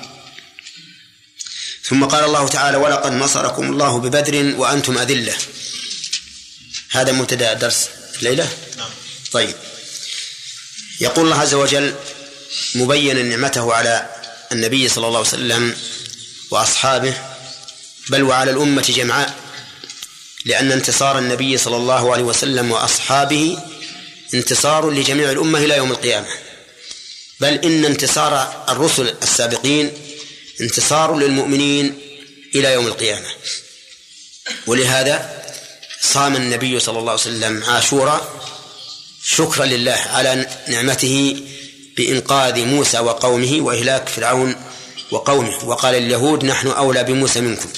ثم 1.83 2.05
قال 2.05 2.25
الله 2.25 2.49
تعالى 2.49 2.77
ولقد 2.77 3.13
نصركم 3.13 3.73
الله 3.73 3.99
ببدر 3.99 4.55
وأنتم 4.59 4.99
أذلة. 4.99 5.35
هذا 6.91 7.13
مبتدأ 7.13 7.53
درس 7.53 7.89
الليلة؟ 8.19 8.49
نعم. 8.77 8.91
طيب. 9.33 9.55
يقول 11.01 11.25
الله 11.25 11.41
عز 11.41 11.55
وجل 11.55 11.95
مبينا 12.75 13.23
نعمته 13.23 13.75
على 13.75 14.09
النبي 14.53 14.89
صلى 14.89 15.07
الله 15.07 15.19
عليه 15.19 15.29
وسلم 15.29 15.77
وأصحابه 16.51 17.15
بل 18.09 18.23
وعلى 18.23 18.51
الأمة 18.51 18.83
جمعاء 18.83 19.35
لأن 20.45 20.73
انتصار 20.73 21.19
النبي 21.19 21.59
صلى 21.59 21.77
الله 21.77 22.13
عليه 22.13 22.23
وسلم 22.23 22.73
وأصحابه 22.73 23.59
انتصار 24.35 24.91
لجميع 24.91 25.31
الأمة 25.31 25.59
إلى 25.59 25.77
يوم 25.77 25.91
القيامة. 25.91 26.27
بل 27.41 27.55
إن 27.55 27.85
انتصار 27.85 28.65
الرسل 28.69 29.15
السابقين 29.23 29.93
انتصار 30.61 31.17
للمؤمنين 31.17 32.01
إلى 32.55 32.73
يوم 32.73 32.87
القيامة. 32.87 33.27
ولهذا 34.67 35.43
صام 36.01 36.37
النبي 36.37 36.81
صلى 36.81 36.99
الله 36.99 37.13
عليه 37.13 37.21
وسلم 37.21 37.65
عاشورا 37.65 38.43
شكرا 39.31 39.65
لله 39.65 39.93
على 39.93 40.47
نعمته 40.69 41.43
بإنقاذ 41.97 42.65
موسى 42.65 42.99
وقومه 42.99 43.61
وإهلاك 43.61 44.09
فرعون 44.09 44.57
وقومه. 45.11 45.65
وقال 45.65 45.95
اليهود 45.95 46.45
نحن 46.45 46.69
أولى 46.69 47.05
بموسى 47.05 47.41
منكم. 47.41 47.69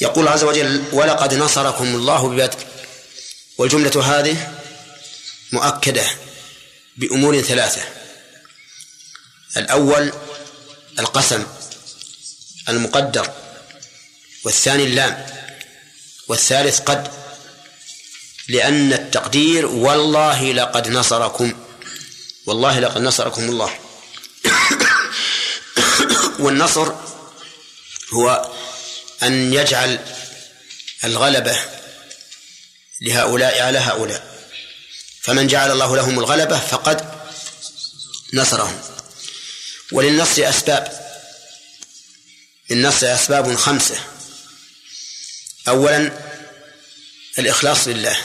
يقول 0.00 0.28
عز 0.28 0.44
وجل 0.44 0.84
ولقد 0.92 1.34
نصركم 1.34 1.94
الله 1.94 2.28
ببدر 2.28 2.58
والجملة 3.58 4.18
هذه 4.18 4.54
مؤكدة 5.52 6.06
بأمور 6.96 7.42
ثلاثة. 7.42 7.82
الأول 9.56 10.12
القسم 10.98 11.46
المقدر 12.68 13.30
والثاني 14.44 14.84
اللام 14.84 15.26
والثالث 16.28 16.80
قد. 16.80 17.21
لأن 18.48 18.92
التقدير 18.92 19.66
والله 19.66 20.52
لقد 20.52 20.88
نصركم 20.88 21.54
والله 22.46 22.78
لقد 22.78 23.00
نصركم 23.00 23.42
الله. 23.42 23.78
والنصر 26.42 26.92
هو 28.12 28.52
أن 29.22 29.54
يجعل 29.54 29.98
الغلبة 31.04 31.56
لهؤلاء 33.00 33.62
على 33.62 33.78
هؤلاء. 33.78 34.32
فمن 35.22 35.46
جعل 35.46 35.70
الله 35.70 35.96
لهم 35.96 36.18
الغلبة 36.18 36.58
فقد 36.58 37.22
نصرهم. 38.34 38.80
وللنصر 39.92 40.48
أسباب. 40.48 41.02
للنصر 42.70 43.14
أسباب 43.14 43.54
خمسة. 43.56 43.96
أولا 45.68 46.31
الإخلاص 47.38 47.88
لله. 47.88 48.16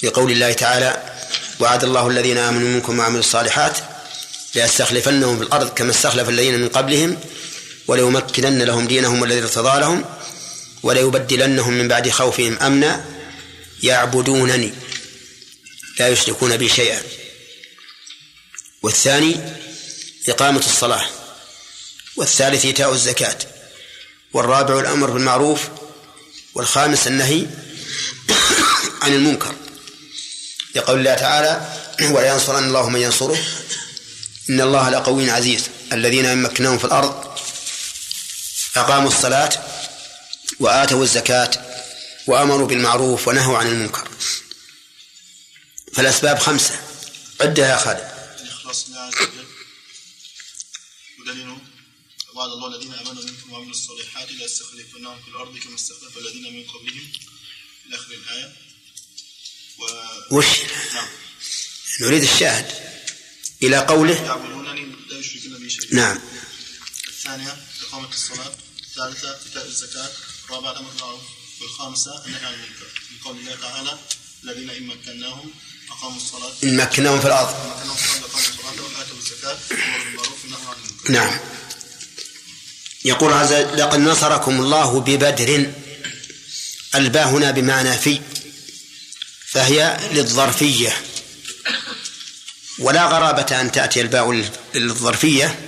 في 0.00 0.08
قول 0.08 0.32
الله 0.32 0.52
تعالى 0.52 1.16
وعد 1.60 1.84
الله 1.84 2.08
الذين 2.08 2.38
آمنوا 2.38 2.68
منكم 2.68 2.98
وعملوا 2.98 3.20
الصالحات 3.20 3.78
ليستخلفنهم 4.54 5.36
في 5.38 5.42
الأرض 5.42 5.74
كما 5.74 5.90
استخلف 5.90 6.28
الذين 6.28 6.58
من 6.58 6.68
قبلهم 6.68 7.20
وليمكنن 7.86 8.62
لهم 8.62 8.86
دينهم 8.86 9.24
الذي 9.24 9.42
ارتضى 9.42 9.80
لهم 9.80 10.04
وليبدلنهم 10.82 11.72
من 11.72 11.88
بعد 11.88 12.10
خوفهم 12.10 12.58
أمنا 12.58 13.04
يعبدونني 13.82 14.72
لا 15.98 16.08
يشركون 16.08 16.56
بي 16.56 16.68
شيئا. 16.68 17.02
والثاني 18.82 19.36
إقامة 20.28 20.58
الصلاة. 20.58 21.06
والثالث 22.16 22.64
إيتاء 22.64 22.92
الزكاة. 22.92 23.38
والرابع 24.32 24.80
الأمر 24.80 25.10
بالمعروف 25.10 25.60
والخامس 26.54 27.06
النهي 27.06 27.46
عن 29.02 29.12
المنكر 29.12 29.54
لقول 30.74 30.98
الله 30.98 31.14
تعالى 31.14 31.78
ولا 32.00 32.28
ينصرن 32.32 32.64
الله 32.64 32.88
من 32.88 33.00
ينصره. 33.00 33.44
إن 34.50 34.60
الله 34.60 34.90
لقوي 34.90 35.30
عزيز. 35.30 35.68
الذين 35.92 36.26
إن 36.26 36.42
مكناهم 36.42 36.78
في 36.78 36.84
الأرض 36.84 37.38
أقاموا 38.76 39.08
الصلاة 39.08 39.50
وآتوا 40.60 41.02
الزكاة 41.02 41.50
وأمروا 42.26 42.66
بالمعروف 42.66 43.28
ونهوا 43.28 43.58
عن 43.58 43.66
المنكر. 43.66 44.08
فالأسباب 45.94 46.38
خمسة. 46.38 46.80
عدها 47.40 47.68
يا 47.68 47.76
خالد. 47.76 48.12
الإخلاص 48.40 48.88
لله 48.88 49.00
عز 49.00 49.14
وجل. 49.14 49.46
ودليله 51.20 51.58
وعد 52.34 52.50
الله 52.50 52.76
الذين 52.76 52.91
ليستخلفنهم 54.42 55.22
في 55.22 55.28
الأرض 55.28 55.58
كما 55.58 55.74
استخلف 55.74 56.18
الذين 56.18 56.56
من 56.56 56.64
قبلهم 56.70 57.12
إلى 57.86 57.96
آخر 57.96 58.12
الآية. 58.12 58.52
و... 59.78 59.84
وش؟ 60.36 60.46
نعم. 60.94 61.08
نريد 62.00 62.22
الشاهد 62.22 62.66
إلى 63.62 63.78
قوله؟ 63.78 64.22
يعبدونني 64.22 64.96
لا 65.08 65.18
يشركون 65.18 65.58
بي 65.58 65.70
شيئا. 65.70 65.94
نعم. 65.94 66.20
الثانية 67.08 67.56
إقامة 67.82 68.08
الصلاة. 68.08 68.52
الثالثة 68.82 69.38
إيتاء 69.46 69.66
الزكاة. 69.66 70.10
الرابعة 70.44 70.72
الأمر 70.72 70.90
بالمعروف. 70.90 71.22
والخامسة 71.60 72.26
النهي 72.26 72.44
عن 72.46 72.54
المنكر. 72.54 72.86
من 73.10 73.18
قول 73.24 73.38
الله 73.38 73.54
تعالى 73.54 73.98
الذين 74.44 74.70
إن 74.70 74.86
مكناهم 74.86 75.50
أقاموا 75.90 76.16
الصلاة. 76.16 76.52
إن 76.64 76.76
مكناهم 76.76 77.20
في 77.20 77.26
الأرض. 77.26 77.54
إن 77.54 77.70
مكناهم 77.70 77.96
في 77.96 78.06
الأرض 78.06 78.24
أقاموا 78.24 78.48
الصلاة 78.48 78.98
وآتوا 78.98 79.16
الزكاة. 79.16 79.58
وأمروا 79.70 80.04
بالمعروف 80.04 80.44
والنهي 80.44 80.66
عن 80.66 80.76
المنكر. 80.76 81.12
نعم. 81.12 81.40
يقول 83.04 83.32
عز 83.32 83.52
وجل 83.52 83.78
لقد 83.78 84.00
نصركم 84.00 84.60
الله 84.60 85.00
ببدر. 85.00 85.70
الباء 86.94 87.28
هنا 87.28 87.50
بمعنى 87.50 87.98
في 87.98 88.20
فهي 89.46 89.98
للظرفية. 90.12 90.96
ولا 92.78 93.04
غرابة 93.06 93.60
أن 93.60 93.72
تأتي 93.72 94.00
الباء 94.00 94.44
للظرفية 94.74 95.60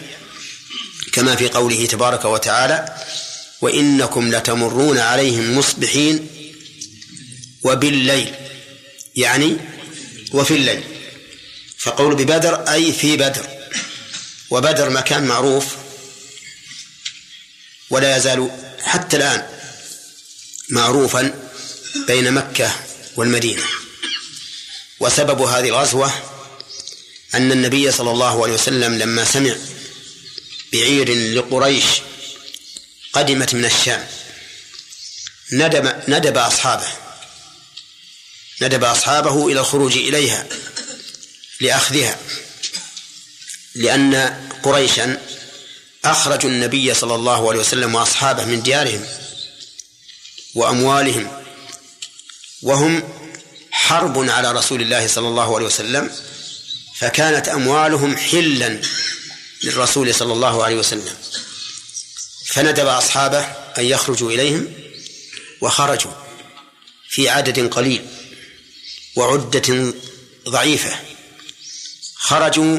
كما 1.12 1.36
في 1.36 1.48
قوله 1.48 1.86
تبارك 1.86 2.24
وتعالى 2.24 2.96
وإنكم 3.60 4.34
لتمرون 4.34 4.98
عليهم 4.98 5.58
مصبحين 5.58 6.28
وبالليل. 7.62 8.34
يعني 9.16 9.56
وفي 10.32 10.54
الليل. 10.54 10.82
فقول 11.78 12.14
ببدر 12.14 12.54
أي 12.54 12.92
في 12.92 13.16
بدر. 13.16 13.46
وبدر 14.50 14.90
مكان 14.90 15.24
معروف. 15.24 15.83
ولا 17.90 18.16
يزال 18.16 18.50
حتى 18.82 19.16
الآن 19.16 19.46
معروفا 20.68 21.34
بين 22.06 22.32
مكة 22.32 22.72
والمدينة. 23.16 23.62
وسبب 25.00 25.40
هذه 25.42 25.68
الغزوة 25.68 26.12
أن 27.34 27.52
النبي 27.52 27.90
صلى 27.90 28.10
الله 28.10 28.42
عليه 28.42 28.54
وسلم 28.54 28.98
لما 28.98 29.24
سمع 29.24 29.54
بعير 30.72 31.14
لقريش 31.34 31.84
قدمت 33.12 33.54
من 33.54 33.64
الشام 33.64 34.06
ندب 35.52 36.02
ندب 36.08 36.36
أصحابه 36.36 36.86
ندب 38.62 38.84
أصحابه 38.84 39.46
إلى 39.46 39.60
الخروج 39.60 39.96
إليها 39.96 40.46
لأخذها 41.60 42.18
لأن 43.74 44.14
قريشا 44.62 45.20
أخرجوا 46.04 46.50
النبي 46.50 46.94
صلى 46.94 47.14
الله 47.14 47.48
عليه 47.50 47.60
وسلم 47.60 47.94
وأصحابه 47.94 48.44
من 48.44 48.62
ديارهم 48.62 49.06
وأموالهم 50.54 51.42
وهم 52.62 53.02
حرب 53.70 54.30
على 54.30 54.52
رسول 54.52 54.82
الله 54.82 55.06
صلى 55.06 55.28
الله 55.28 55.56
عليه 55.56 55.66
وسلم 55.66 56.10
فكانت 56.96 57.48
أموالهم 57.48 58.16
حلا 58.16 58.80
للرسول 59.62 60.14
صلى 60.14 60.32
الله 60.32 60.64
عليه 60.64 60.76
وسلم. 60.76 61.14
فندب 62.46 62.86
أصحابه 62.86 63.40
أن 63.78 63.84
يخرجوا 63.84 64.30
إليهم 64.30 64.72
وخرجوا 65.60 66.12
في 67.08 67.28
عدد 67.28 67.68
قليل 67.68 68.06
وعدة 69.16 69.94
ضعيفة. 70.48 71.00
خرجوا 72.14 72.78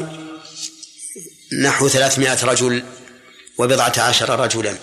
نحو 1.62 1.88
ثلاثمائة 1.88 2.44
رجل 2.44 2.84
وبضعة 3.58 3.94
عشر 3.98 4.40
رجلا. 4.40 4.78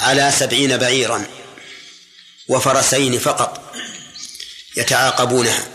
على 0.00 0.32
سبعين 0.38 0.76
بعيرا. 0.76 1.26
وفرسين 2.48 3.18
فقط. 3.18 3.74
يتعاقبونها. 4.76 5.68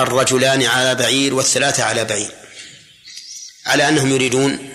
الرجلان 0.00 0.62
على 0.62 0.94
بعير 0.94 1.34
والثلاثة 1.34 1.84
على 1.84 2.04
بعير. 2.04 2.30
على 3.66 3.88
أنهم 3.88 4.14
يريدون 4.14 4.74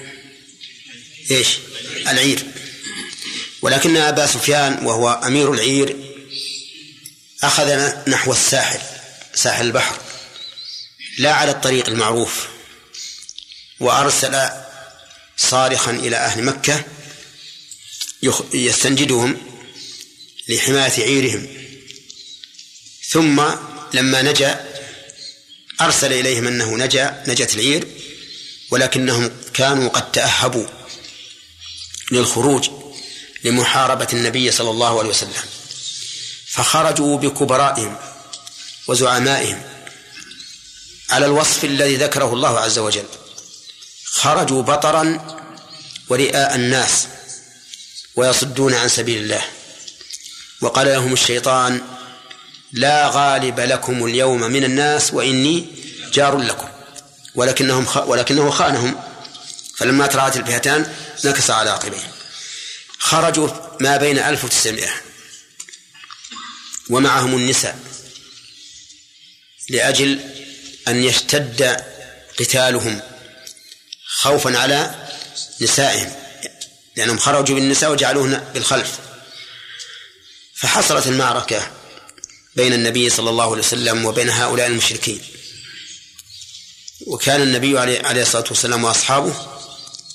إيش؟ 1.32 1.58
العير. 2.08 2.44
ولكن 3.62 3.98
أبا 3.98 4.28
سفيان 4.28 4.86
وهو 4.86 5.10
أمير 5.10 5.54
العير 5.54 5.96
أخذ 7.44 7.92
نحو 8.10 8.32
الساحل 8.32 8.80
ساحل 9.34 9.66
البحر. 9.66 9.98
لا 11.18 11.34
على 11.34 11.52
الطريق 11.52 11.88
المعروف. 11.88 12.48
وأرسل 13.80 14.50
صارخا 15.40 15.92
إلى 15.92 16.16
أهل 16.18 16.44
مكة 16.44 16.84
يستنجدهم 18.54 19.38
لحماية 20.50 21.04
عيرهم. 21.04 21.48
ثم 23.10 23.44
لما 23.94 24.22
نجا 24.22 24.66
أرسل 25.82 26.14
إليهم 26.14 26.48
أنه 26.48 26.78
نجا 26.78 27.24
نجت 27.28 27.54
العير 27.54 27.88
ولكنهم 28.72 29.32
كانوا 29.54 29.90
قد 29.90 30.12
تأهبوا 30.12 30.68
للخروج 32.12 32.70
لمحاربة 33.44 34.08
النبي 34.14 34.52
صلى 34.52 34.70
الله 34.72 35.00
عليه 35.00 35.10
وسلم. 35.10 35.44
فخرجوا 36.48 37.18
بكبرائهم 37.18 37.98
وزعمائهم 38.88 39.64
على 41.10 41.26
الوصف 41.26 41.66
الذي 41.66 41.96
ذكره 41.96 42.34
الله 42.34 42.60
عز 42.60 42.80
وجل. 42.80 43.06
خرجوا 44.12 44.62
بطرا 44.62 45.38
ورئاء 46.10 46.56
الناس 46.56 47.08
ويصدون 48.16 48.74
عن 48.74 48.90
سبيل 48.90 49.24
الله. 49.24 49.42
وقال 50.62 50.88
لهم 50.88 51.14
الشيطان 51.14 51.82
لا 52.72 53.10
غالب 53.14 53.60
لكم 53.60 54.06
اليوم 54.06 54.42
من 54.42 54.64
الناس 54.64 55.14
وإني 55.14 55.66
جار 56.14 56.38
لكم. 56.38 56.70
ولكنهم 57.36 57.86
خ... 57.86 57.98
ولكنه 57.98 58.50
خانهم. 58.52 59.02
فلما 59.78 60.08
تراءت 60.08 60.38
الفئتان 60.38 60.94
نكص 61.26 61.50
على 61.50 61.70
عقبيه. 61.70 62.12
خرجوا 63.00 63.50
ما 63.80 63.98
بين 63.98 64.20
1900 64.20 64.88
ومعهم 66.90 67.36
النساء. 67.36 67.80
لأجل 69.70 70.20
أن 70.88 71.04
يشتد 71.04 71.84
قتالهم. 72.40 73.02
خوفا 74.22 74.58
على 74.58 75.08
نسائهم 75.62 76.12
لأنهم 76.96 77.18
خرجوا 77.18 77.56
بالنساء 77.56 77.92
وجعلوهن 77.92 78.44
بالخلف. 78.54 79.00
فحصلت 80.56 81.08
المعركة 81.08 81.72
بين 82.56 82.74
النبي 82.74 83.10
صلى 83.10 83.30
الله 83.30 83.52
عليه 83.52 83.62
وسلم 83.62 84.06
وبين 84.06 84.30
هؤلاء 84.30 84.68
المشركين. 84.68 85.22
وكان 87.08 87.42
النبي 87.42 87.80
عليه 87.80 88.22
الصلاة 88.22 88.44
والسلام 88.50 88.84
وأصحابه 88.84 89.34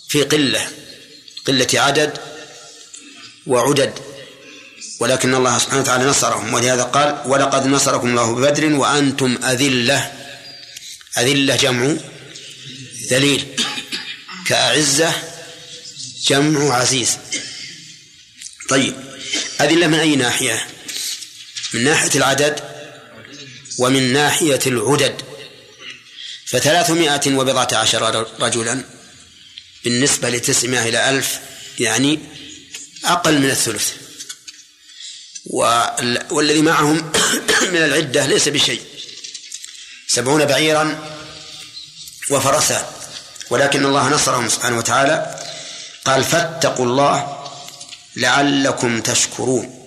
في 0.08 0.22
قلة 0.22 0.68
قلة 1.46 1.68
عدد 1.74 2.18
وعدد 3.46 3.92
ولكن 5.00 5.34
الله 5.34 5.58
سبحانه 5.58 5.80
وتعالى 5.80 6.04
نصرهم. 6.04 6.54
ولهذا 6.54 6.82
قال 6.82 7.22
ولقد 7.26 7.66
نصركم 7.66 8.08
الله 8.08 8.34
ببدر 8.34 8.72
وأنتم 8.72 9.38
أذلة. 9.44 10.12
أذلة 11.18 11.56
جمع 11.56 11.96
ذليل. 13.10 13.46
كأعزة 14.46 15.14
جمع 16.26 16.74
عزيز. 16.74 17.18
طيب 18.68 18.94
أذلة 19.60 19.86
من 19.86 19.98
أي 19.98 20.16
ناحية؟ 20.16 20.68
من 21.74 21.84
ناحية 21.84 22.10
العدد 22.14 22.60
ومن 23.78 24.12
ناحية 24.12 24.60
العدد. 24.66 25.22
فثلاثمائة 26.46 27.34
وبضعة 27.34 27.68
عشر 27.72 28.26
رجلا 28.40 28.84
بالنسبة 29.84 30.30
لتسعمائة 30.30 30.88
إلى 30.88 31.10
ألف 31.10 31.38
يعني 31.78 32.18
أقل 33.04 33.38
من 33.38 33.50
الثلث. 33.50 33.92
والذي 36.30 36.62
معهم 36.62 37.12
من 37.72 37.76
العدة 37.76 38.26
ليس 38.26 38.48
بشيء. 38.48 38.82
سبعون 40.08 40.44
بعيرا 40.44 41.16
وفرسا. 42.30 43.03
ولكن 43.50 43.84
الله 43.84 44.08
نصرهم 44.08 44.48
سبحانه 44.48 44.78
وتعالى 44.78 45.40
قال 46.04 46.24
فاتقوا 46.24 46.86
الله 46.86 47.44
لعلكم 48.16 49.00
تشكرون. 49.00 49.80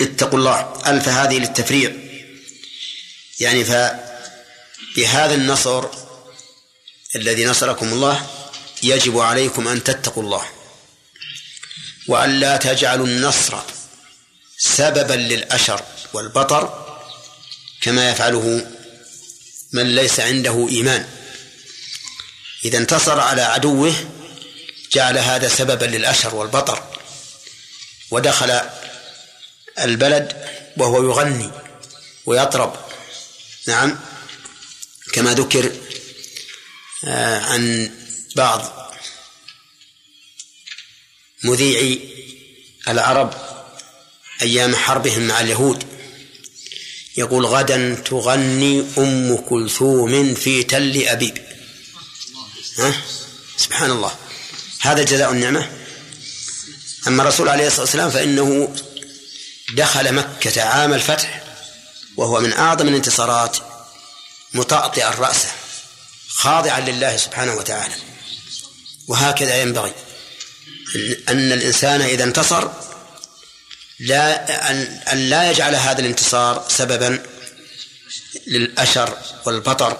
اتقوا 0.00 0.38
الله 0.38 0.82
ألف 0.86 1.08
هذه 1.08 1.38
للتفريع. 1.38 1.92
يعني 3.40 3.64
فبهذا 3.64 5.34
النصر 5.34 5.84
الذي 7.16 7.44
نصركم 7.44 7.92
الله 7.92 8.26
يجب 8.82 9.18
عليكم 9.18 9.68
أن 9.68 9.84
تتقوا 9.84 10.22
الله. 10.22 10.44
وأن 12.08 12.40
لا 12.40 12.56
تجعلوا 12.56 13.06
النصر 13.06 13.58
سببا 14.58 15.14
للأشر 15.14 15.82
والبطر 16.12 16.84
كما 17.80 18.10
يفعله 18.10 18.70
من 19.72 19.94
ليس 19.94 20.20
عنده 20.20 20.68
إيمان. 20.70 21.17
إذا 22.64 22.78
انتصر 22.78 23.20
على 23.20 23.42
عدوه 23.42 23.94
جعل 24.92 25.18
هذا 25.18 25.48
سببا 25.48 25.84
للأشر 25.84 26.34
والبطر. 26.34 26.82
ودخل 28.10 28.60
البلد 29.78 30.36
وهو 30.76 31.02
يغني 31.02 31.50
ويطرب. 32.26 32.76
نعم 33.66 33.98
كما 35.12 35.34
ذكر 35.34 35.72
آه، 37.04 37.40
عن 37.40 37.90
بعض 38.36 38.92
مذيعي 41.44 42.00
العرب 42.88 43.34
أيام 44.42 44.76
حربهم 44.76 45.22
مع 45.22 45.40
اليهود. 45.40 45.84
يقول 47.16 47.46
غدا 47.46 47.94
تغني 47.94 48.84
أم 48.98 49.36
كلثوم 49.36 50.34
في 50.34 50.62
تل 50.62 51.08
أبيب. 51.08 51.47
ها؟ 52.78 52.92
سبحان 53.56 53.90
الله. 53.90 54.16
هذا 54.80 55.02
جزاء 55.02 55.30
النعمة. 55.30 55.70
أما 57.06 57.22
الرسول 57.22 57.48
عليه 57.48 57.66
الصلاة 57.66 57.80
والسلام 57.80 58.10
فإنه 58.10 58.74
دخل 59.74 60.14
مكة 60.14 60.62
عام 60.62 60.92
الفتح 60.92 61.42
وهو 62.16 62.40
من 62.40 62.52
أعظم 62.52 62.88
الانتصارات 62.88 63.56
مطأطئا 64.54 65.10
رأسه 65.10 65.48
خاضعا 66.28 66.80
لله 66.80 67.16
سبحانه 67.16 67.54
وتعالى. 67.54 67.94
وهكذا 69.08 69.62
ينبغي 69.62 69.92
أن 71.28 71.52
الإنسان 71.52 72.00
إذا 72.00 72.24
انتصر 72.24 72.68
لا 74.00 74.70
أن 75.12 75.18
لا 75.30 75.50
يجعل 75.50 75.74
هذا 75.74 76.00
الانتصار 76.00 76.66
سببا 76.68 77.22
للأشر 78.46 79.18
والبطر. 79.46 79.98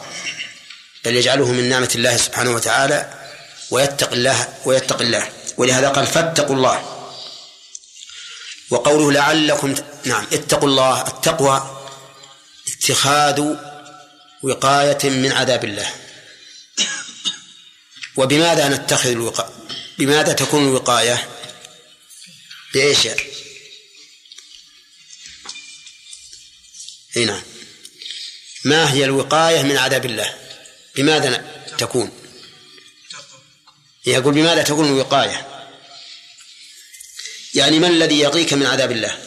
بل 1.04 1.16
يجعله 1.16 1.52
من 1.52 1.68
نعمة 1.68 1.90
الله 1.94 2.16
سبحانه 2.16 2.50
وتعالى 2.50 3.28
ويتق 3.70 4.12
الله 4.12 4.54
ويتق 4.64 5.00
الله. 5.00 5.32
ولهذا 5.56 5.88
قال 5.88 6.06
فاتقوا 6.06 6.56
الله. 6.56 6.94
وقوله 8.70 9.12
لعلكم 9.12 9.74
نعم 10.04 10.26
اتقوا 10.32 10.68
الله 10.68 11.06
التقوى 11.06 11.86
اتخاذ 12.68 13.54
وقاية 14.42 14.98
من 15.04 15.32
عذاب 15.32 15.64
الله. 15.64 15.94
وبماذا 18.16 18.68
نتخذ 18.68 19.10
الوقاية 19.10 19.50
بماذا 19.98 20.32
تكون 20.32 20.68
الوقاية؟ 20.68 21.28
بإيش؟ 22.74 23.08
أي 27.16 27.24
نعم. 27.24 27.42
ما 28.64 28.92
هي 28.92 29.04
الوقاية 29.04 29.62
من 29.62 29.76
عذاب 29.76 30.06
الله؟ 30.06 30.47
بماذا 30.98 31.44
تكون؟ 31.78 32.10
يقول 34.06 34.34
بماذا 34.34 34.62
تكون 34.62 34.88
الوقاية؟ 34.88 35.46
يعني 37.54 37.78
ما 37.78 37.88
الذي 37.88 38.18
يقيك 38.18 38.52
من 38.52 38.66
عذاب 38.66 38.92
الله؟ 38.92 39.18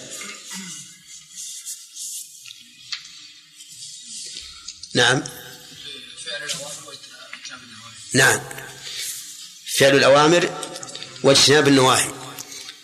نعم. 4.94 5.24
نعم. 8.14 8.42
فعل 9.78 9.96
الأوامر 9.96 10.50
واجتناب 11.24 11.68
النواهي. 11.68 12.12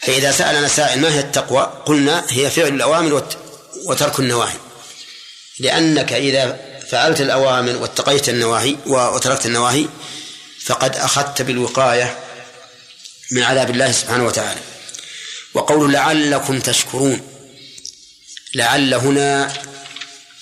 فإذا 0.01 0.31
سألنا 0.31 0.67
سائل 0.67 1.01
ما 1.01 1.13
هي 1.13 1.19
التقوى؟ 1.19 1.83
قلنا 1.85 2.25
هي 2.29 2.49
فعل 2.49 2.67
الأوامر 2.67 3.37
وترك 3.85 4.19
النواهي. 4.19 4.59
لأنك 5.59 6.13
إذا 6.13 6.66
فعلت 6.91 7.21
الأوامر 7.21 7.75
واتقيت 7.75 8.29
النواهي 8.29 8.75
وتركت 8.85 9.45
النواهي 9.45 9.87
فقد 10.65 10.95
أخذت 10.95 11.41
بالوقاية 11.41 12.19
من 13.31 13.43
عذاب 13.43 13.69
الله 13.69 13.91
سبحانه 13.91 14.25
وتعالى. 14.25 14.59
وقول 15.53 15.93
لعلكم 15.93 16.59
تشكرون 16.59 17.21
لعل 18.55 18.93
هنا 18.93 19.53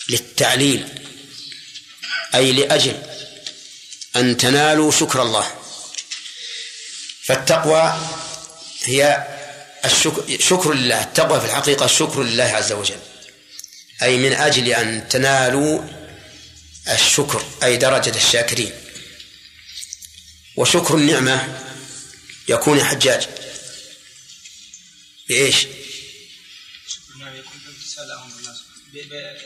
للتعليل 0.09 0.87
أي 2.35 2.51
لأجل 2.51 3.01
أن 4.15 4.37
تنالوا 4.37 4.91
شكر 4.91 5.21
الله. 5.21 5.51
فالتقوى 7.23 7.99
هي 8.83 9.27
الشكر 9.85 10.37
شكر 10.39 10.73
لله 10.73 11.03
التقوى 11.03 11.39
في 11.39 11.45
الحقيقة 11.45 11.87
شكر 11.87 12.23
لله 12.23 12.43
عز 12.43 12.71
وجل. 12.71 12.99
أي 14.01 14.17
من 14.17 14.33
أجل 14.33 14.67
أن 14.67 15.07
تنالوا 15.09 15.81
الشكر 16.87 17.45
أي 17.63 17.77
درجة 17.77 18.17
الشاكرين. 18.17 18.73
وشكر 20.55 20.95
النعمة 20.95 21.63
يكون 22.47 22.83
حجاج. 22.83 23.27
بإيش؟ 25.29 25.55
شكر 26.87 27.13
النعمة 27.15 27.37
يكون 27.37 27.59
بامتثال 27.65 28.11
أمر 28.11 28.39
الله 28.39 28.55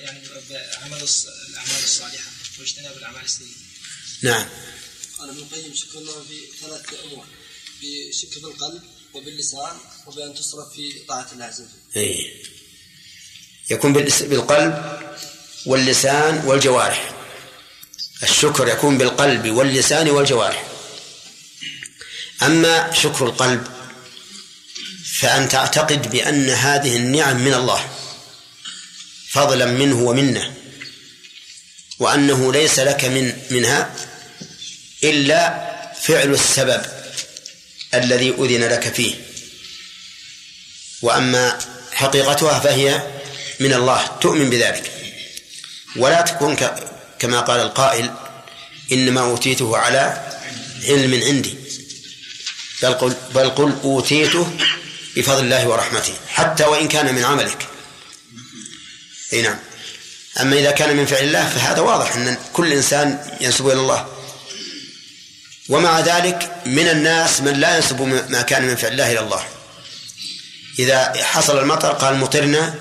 يعني 0.04 0.20
بعمل 0.50 1.08
الأعمال 1.50 1.84
الصالحة 1.84 2.32
واجتناب 2.60 2.98
الأعمال 2.98 3.26
السيئة. 3.26 3.48
نعم. 4.22 4.50
قال 5.20 5.30
ابن 5.30 5.40
القيم 5.40 5.76
شكر 5.76 5.98
الله 5.98 6.24
في 6.24 6.42
ثلاثة 6.62 7.04
أمور. 7.04 7.26
بشكر 7.82 8.40
بالقلب 8.40 8.84
وباللسان 9.14 9.78
وبأن 10.06 10.36
تصرف 10.36 10.74
في 10.74 11.00
طاعة 11.08 11.32
الله 11.32 11.46
عز 11.46 11.62
وجل. 11.62 11.70
أي 11.98 12.44
يكون 13.70 13.94
بالقلب 13.94 15.00
واللسان 15.66 16.46
والجوارح. 16.46 17.19
الشكر 18.24 18.68
يكون 18.68 18.98
بالقلب 18.98 19.50
واللسان 19.50 20.10
والجوارح. 20.10 20.64
أما 22.44 22.94
شكر 22.94 23.26
القلب 23.26 23.68
فأن 25.20 25.50
تعتقد 25.50 26.12
بأن 26.12 26.50
هذه 26.50 26.96
النعم 26.96 27.38
من 27.38 27.54
الله 27.54 27.90
فضلا 29.30 29.66
منه 29.66 29.96
ومنه 29.96 30.54
وأنه 32.00 32.54
ليس 32.54 32.80
لك 32.80 33.06
من 33.06 33.34
منها 33.50 33.96
إلا 35.04 35.70
فعل 36.02 36.34
السبب 36.34 36.82
الذي 37.94 38.30
أذن 38.30 38.64
لك 38.64 38.94
فيه 38.94 39.16
وأما 41.02 41.60
حقيقتها 41.92 42.60
فهي 42.60 43.04
من 43.60 43.74
الله 43.74 44.08
تؤمن 44.22 44.50
بذلك 44.50 44.92
ولا 45.96 46.22
تكون 46.22 46.56
كما 47.20 47.40
قال 47.40 47.60
القائل 47.60 48.14
إنما 48.92 49.22
أوتيته 49.22 49.78
على 49.78 50.32
علم 50.84 51.24
عندي. 51.24 51.56
بل 52.84 52.94
قل, 52.94 53.16
بل 53.36 53.50
قل 53.50 53.74
أوتيته 53.84 54.58
بفضل 55.16 55.44
الله 55.44 55.68
ورحمته 55.68 56.14
حتى 56.28 56.64
وإن 56.64 56.88
كان 56.88 57.16
من 57.16 57.24
عملك. 57.24 57.68
أي 59.34 59.42
نعم. 59.42 59.58
أما 60.42 60.56
إذا 60.56 60.72
كان 60.72 60.98
من 60.98 61.06
فعل 61.06 61.24
الله 61.24 61.50
فهذا 61.50 61.82
واضح 61.82 62.16
أن 62.16 62.38
كل 62.54 62.74
إنسان 62.74 63.38
ينسب 63.42 63.68
إلى 63.68 63.80
الله. 63.80 64.08
ومع 65.70 66.00
ذلك 66.00 66.52
من 66.66 66.88
الناس 66.88 67.42
من 67.42 67.54
لا 67.54 67.76
ينسب 67.76 68.02
ما 68.30 68.42
كان 68.42 68.68
من 68.68 68.76
فعل 68.76 68.92
الله 68.92 69.12
إلى 69.12 69.20
الله. 69.20 69.44
إذا 70.80 71.24
حصل 71.24 71.60
المطر 71.60 71.92
قال 71.92 72.16
مطرنا 72.16 72.76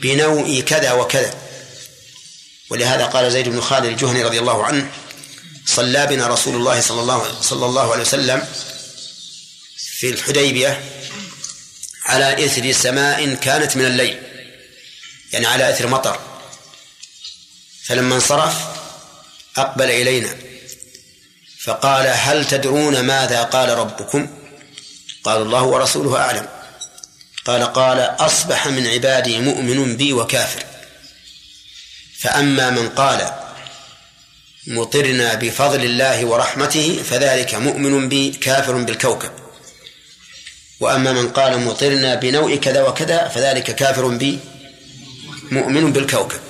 بنوء 0.00 0.60
كذا 0.60 0.92
وكذا. 0.92 1.41
ولهذا 2.72 3.06
قال 3.06 3.32
زيد 3.32 3.48
بن 3.48 3.60
خالد 3.60 3.84
الجهني 3.84 4.24
رضي 4.24 4.38
الله 4.38 4.64
عنه 4.64 4.90
صلى 5.66 6.06
بنا 6.06 6.26
رسول 6.26 6.56
الله 6.56 6.80
صلى 6.80 7.00
الله 7.00 7.40
صلى 7.40 7.66
الله 7.66 7.92
عليه 7.92 8.02
وسلم 8.02 8.48
في 9.76 10.10
الحديبية 10.10 10.82
على 12.04 12.46
إثر 12.46 12.72
سماء 12.72 13.34
كانت 13.34 13.76
من 13.76 13.84
الليل 13.84 14.22
يعني 15.32 15.46
على 15.46 15.70
إثر 15.70 15.86
مطر. 15.86 16.20
فلما 17.84 18.14
انصرف 18.14 18.54
أقبل 19.56 19.90
إلينا 19.90 20.36
فقال 21.64 22.06
هل 22.06 22.46
تدرون 22.46 23.00
ماذا 23.00 23.42
قال 23.42 23.68
ربكم؟ 23.68 24.38
قال 25.24 25.42
الله 25.42 25.62
ورسوله 25.62 26.16
أعلم. 26.16 26.48
قال 27.44 27.62
قال 27.72 27.98
أصبح 27.98 28.66
من 28.66 28.86
عبادي 28.86 29.38
مؤمن 29.38 29.96
بي 29.96 30.12
وكافر. 30.12 30.71
فأما 32.22 32.70
من 32.70 32.88
قال 32.88 33.30
مطرنا 34.66 35.34
بفضل 35.34 35.84
الله 35.84 36.24
ورحمته 36.24 37.02
فذلك 37.10 37.54
مؤمن 37.54 38.08
بي 38.08 38.30
كافر 38.30 38.76
بالكوكب. 38.76 39.30
وأما 40.80 41.12
من 41.12 41.28
قال 41.28 41.60
مطرنا 41.60 42.14
بنوع 42.14 42.56
كذا 42.56 42.82
وكذا 42.82 43.28
فذلك 43.28 43.74
كافر 43.74 44.08
بي 44.08 44.38
مؤمن 45.50 45.92
بالكوكب. 45.92 46.40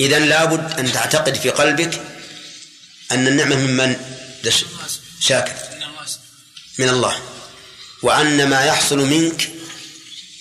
إذا 0.00 0.18
لابد 0.18 0.78
أن 0.78 0.92
تعتقد 0.92 1.34
في 1.34 1.50
قلبك 1.50 2.00
أن 3.12 3.26
النعمة 3.28 3.56
ممن 3.56 3.96
شاكر. 5.20 5.54
من 6.78 6.88
الله. 6.88 7.16
وأن 8.02 8.48
ما 8.48 8.64
يحصل 8.64 8.98
منك 8.98 9.48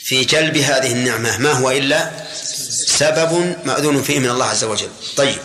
في 0.03 0.25
جلب 0.25 0.57
هذه 0.57 0.91
النعمة 0.91 1.37
ما 1.37 1.51
هو 1.51 1.71
إلا 1.71 2.11
سبب 2.99 3.57
مأذون 3.65 4.03
فيه 4.03 4.19
من 4.19 4.29
الله 4.29 4.45
عز 4.45 4.63
وجل. 4.63 4.91
طيب. 5.15 5.37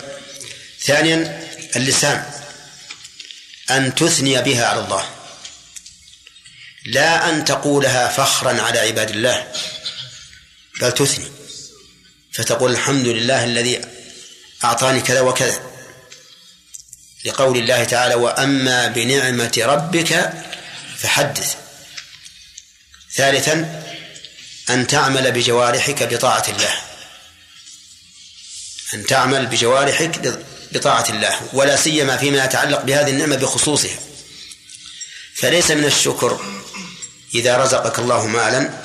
ثانيا 0.85 1.47
اللسان. 1.75 2.25
أن 3.71 3.95
تثني 3.95 4.41
بها 4.41 4.65
على 4.65 4.79
الله. 4.79 5.09
لا 6.85 7.29
أن 7.29 7.45
تقولها 7.45 8.07
فخرا 8.07 8.61
على 8.61 8.79
عباد 8.79 9.09
الله 9.09 9.51
بل 10.81 10.91
تثني. 10.91 11.25
فتقول 12.33 12.71
الحمد 12.71 13.07
لله 13.07 13.43
الذي 13.43 13.81
أعطاني 14.63 15.01
كذا 15.01 15.21
وكذا. 15.21 15.59
لقول 17.25 17.57
الله 17.57 17.83
تعالى 17.83 18.15
وأما 18.15 18.87
بنعمة 18.87 19.53
ربك 19.57 20.33
فحدث. 20.97 21.55
ثالثا 23.15 23.83
أن 24.69 24.87
تعمل 24.87 25.31
بجوارحك 25.31 26.03
بطاعة 26.03 26.45
الله. 26.49 26.84
أن 28.93 29.05
تعمل 29.05 29.45
بجوارحك 29.45 30.39
بطاعة 30.71 31.05
الله 31.09 31.39
ولا 31.53 31.75
سيما 31.75 32.17
فيما 32.17 32.45
يتعلق 32.45 32.81
بهذه 32.81 33.09
النعمة 33.09 33.35
بخصوصها. 33.35 33.99
فليس 35.35 35.71
من 35.71 35.85
الشكر 35.85 36.39
إذا 37.35 37.57
رزقك 37.57 37.99
الله 37.99 38.27
مالا 38.27 38.83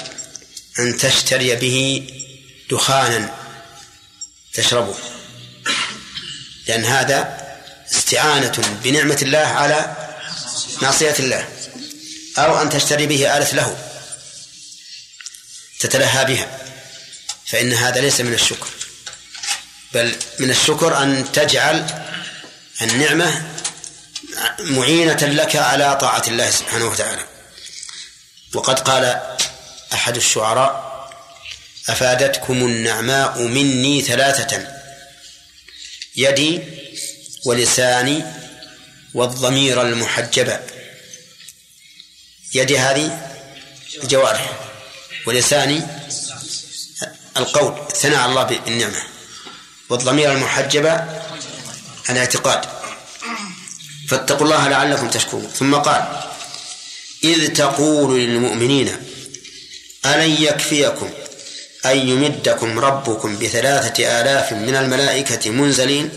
أن 0.78 0.96
تشتري 0.96 1.56
به 1.56 2.08
دخانا 2.70 3.34
تشربه. 4.54 4.94
لأن 6.66 6.84
هذا 6.84 7.40
استعانة 7.94 8.78
بنعمة 8.84 9.18
الله 9.22 9.38
على 9.38 9.96
معصية 10.82 11.14
الله 11.18 11.48
أو 12.38 12.62
أن 12.62 12.70
تشتري 12.70 13.06
به 13.06 13.36
آلة 13.36 13.52
له 13.52 13.76
تتلهى 15.80 16.24
بها. 16.24 16.60
فإن 17.46 17.72
هذا 17.72 18.00
ليس 18.00 18.20
من 18.20 18.34
الشكر. 18.34 18.66
بل 19.94 20.16
من 20.38 20.50
الشكر 20.50 21.02
أن 21.02 21.32
تجعل 21.32 21.86
النعمة 22.82 23.50
معينة 24.60 25.22
لك 25.22 25.56
على 25.56 25.98
طاعة 26.00 26.22
الله 26.28 26.50
سبحانه 26.50 26.86
وتعالى. 26.86 27.24
وقد 28.54 28.78
قال 28.78 29.20
أحد 29.92 30.16
الشعراء 30.16 30.90
أفادتكم 31.88 32.52
النعماء 32.52 33.38
مني 33.42 34.02
ثلاثة 34.02 34.66
يدي 36.16 36.60
ولساني 37.44 38.24
والضمير 39.14 39.82
المحجبة 39.82 40.60
يدي 42.54 42.78
هذه 42.78 43.28
الجوارح 44.02 44.60
ولساني 45.26 45.82
القول 47.36 47.88
ثناء 47.92 48.26
الله 48.26 48.42
بالنعمة. 48.42 49.02
والضمير 49.90 50.32
المحجبة 50.32 51.04
الاعتقاد 52.10 52.60
فاتقوا 54.08 54.46
الله 54.46 54.68
لعلكم 54.68 55.08
تشكرون. 55.10 55.50
ثم 55.58 55.74
قال 55.74 56.02
إذ 57.24 57.48
تقول 57.52 58.20
للمؤمنين 58.20 58.96
ألن 60.06 60.42
يكفيكم 60.42 61.10
أن 61.86 61.96
يمدكم 62.08 62.78
ربكم 62.78 63.38
بثلاثة 63.38 64.20
آلاف 64.20 64.52
من 64.52 64.76
الملائكة 64.76 65.50
منزلين؟ 65.50 66.10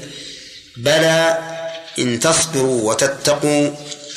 بلى 0.78 1.38
إن 2.00 2.20
تصبروا 2.20 2.90
وتتقوا 2.90 3.70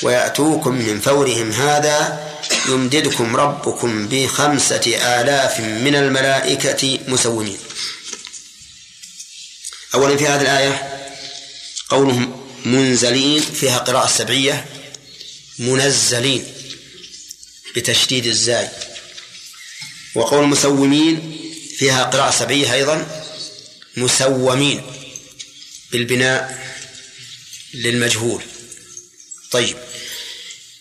ويأتوكم 0.03 0.73
من 0.75 1.01
فورهم 1.01 1.53
هذا 1.53 2.21
يمددكم 2.69 3.37
ربكم 3.37 4.09
بخمسة 4.09 4.97
آلاف 5.21 5.61
من 5.61 5.95
الملائكة 5.95 6.99
مسومين. 7.09 7.59
أولا 9.97 10.16
في 10.16 10.26
هذه 10.26 10.42
الآية 10.42 11.07
قولهم 11.88 12.47
منزلين 12.64 13.40
فيها 13.40 13.78
قراءة 13.78 14.07
سبعية 14.07 14.66
منزلين 15.59 16.44
بتشديد 17.76 18.26
الزاي. 18.26 18.68
وقول 20.14 20.47
مسومين 20.47 21.38
فيها 21.78 22.05
قراءة 22.05 22.30
سبعية 22.30 22.72
أيضا 22.72 23.24
مسومين 23.97 24.82
بالبناء 25.92 26.66
للمجهول. 27.74 28.42
طيب 29.51 29.76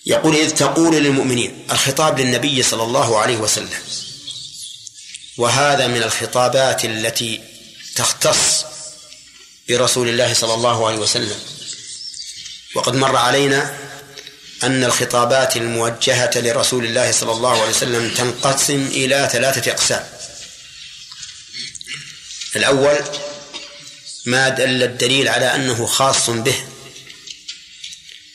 يقول 0.05 0.36
إذ 0.36 0.49
تقول 0.49 0.95
للمؤمنين 0.95 1.68
الخطاب 1.72 2.20
للنبي 2.20 2.63
صلى 2.63 2.84
الله 2.84 3.20
عليه 3.20 3.38
وسلم 3.38 3.80
وهذا 5.38 5.88
من 5.88 6.03
الخطابات 6.03 6.86
التي 6.86 7.41
تختص 7.95 8.64
برسول 9.70 10.09
الله 10.09 10.34
صلى 10.34 10.53
الله 10.53 10.88
عليه 10.88 10.97
وسلم. 10.97 11.39
وقد 12.76 12.95
مر 12.95 13.16
علينا 13.16 13.78
أن 14.63 14.84
الخطابات 14.84 15.57
الموجهة 15.57 16.32
لرسول 16.36 16.86
الله 16.86 17.11
صلى 17.11 17.32
الله 17.32 17.61
عليه 17.61 17.72
وسلم 17.72 18.09
تنقسم 18.09 18.88
إلى 18.88 19.30
ثلاثة 19.32 19.72
أقسام. 19.72 20.09
الأول 22.55 22.99
ما 24.26 24.49
دل 24.49 24.84
الدليل 24.84 25.30
على 25.30 25.55
أنه 25.55 25.86
خاص 25.86 26.30
به. 26.30 26.55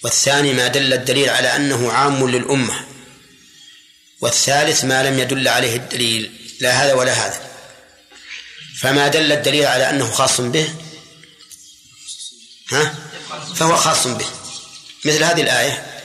والثاني 0.04 0.52
ما 0.52 0.68
دل 0.68 0.92
الدليل 0.92 1.30
على 1.30 1.56
أنه 1.56 1.92
عام 1.92 2.30
للأمة. 2.30 2.86
والثالث 4.20 4.84
ما 4.84 5.02
لم 5.02 5.18
يدل 5.18 5.48
عليه 5.48 5.76
الدليل. 5.76 6.32
لا 6.60 6.84
هذا 6.84 6.92
ولا 6.92 7.12
هذا. 7.12 7.50
فما 8.80 9.08
دل 9.08 9.32
الدليل 9.32 9.66
على 9.66 9.90
أنه 9.90 10.10
خاص 10.10 10.40
به؟ 10.40 10.74
ها؟ 12.72 12.94
فهو 13.56 13.76
خاص 13.76 14.06
به. 14.06 14.26
مثل 15.04 15.24
هذه 15.24 15.42
الآية 15.42 16.02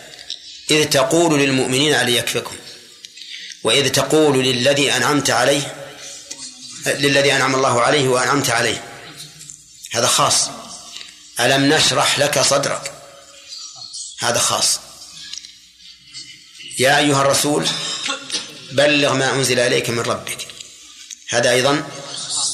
إذ 0.71 0.89
تقول 0.89 1.39
للمؤمنين 1.39 1.93
علي 1.93 2.17
يكفكم 2.17 2.55
وإذ 3.63 3.89
تقول 3.89 4.43
للذي 4.43 4.95
أنعمت 4.95 5.29
عليه 5.29 5.75
للذي 6.85 7.35
أنعم 7.35 7.55
الله 7.55 7.81
عليه 7.81 8.07
وأنعمت 8.07 8.49
عليه. 8.49 8.83
هذا 9.91 10.07
خاص. 10.07 10.49
ألم 11.39 11.73
نشرح 11.73 12.19
لك 12.19 12.41
صدرك؟ 12.41 12.91
هذا 14.19 14.39
خاص. 14.39 14.79
يا 16.79 16.97
أيها 16.97 17.21
الرسول 17.21 17.67
بلغ 18.71 19.13
ما 19.13 19.33
أنزل 19.33 19.59
إليك 19.59 19.89
من 19.89 19.99
ربك. 19.99 20.47
هذا 21.29 21.51
أيضا 21.51 21.87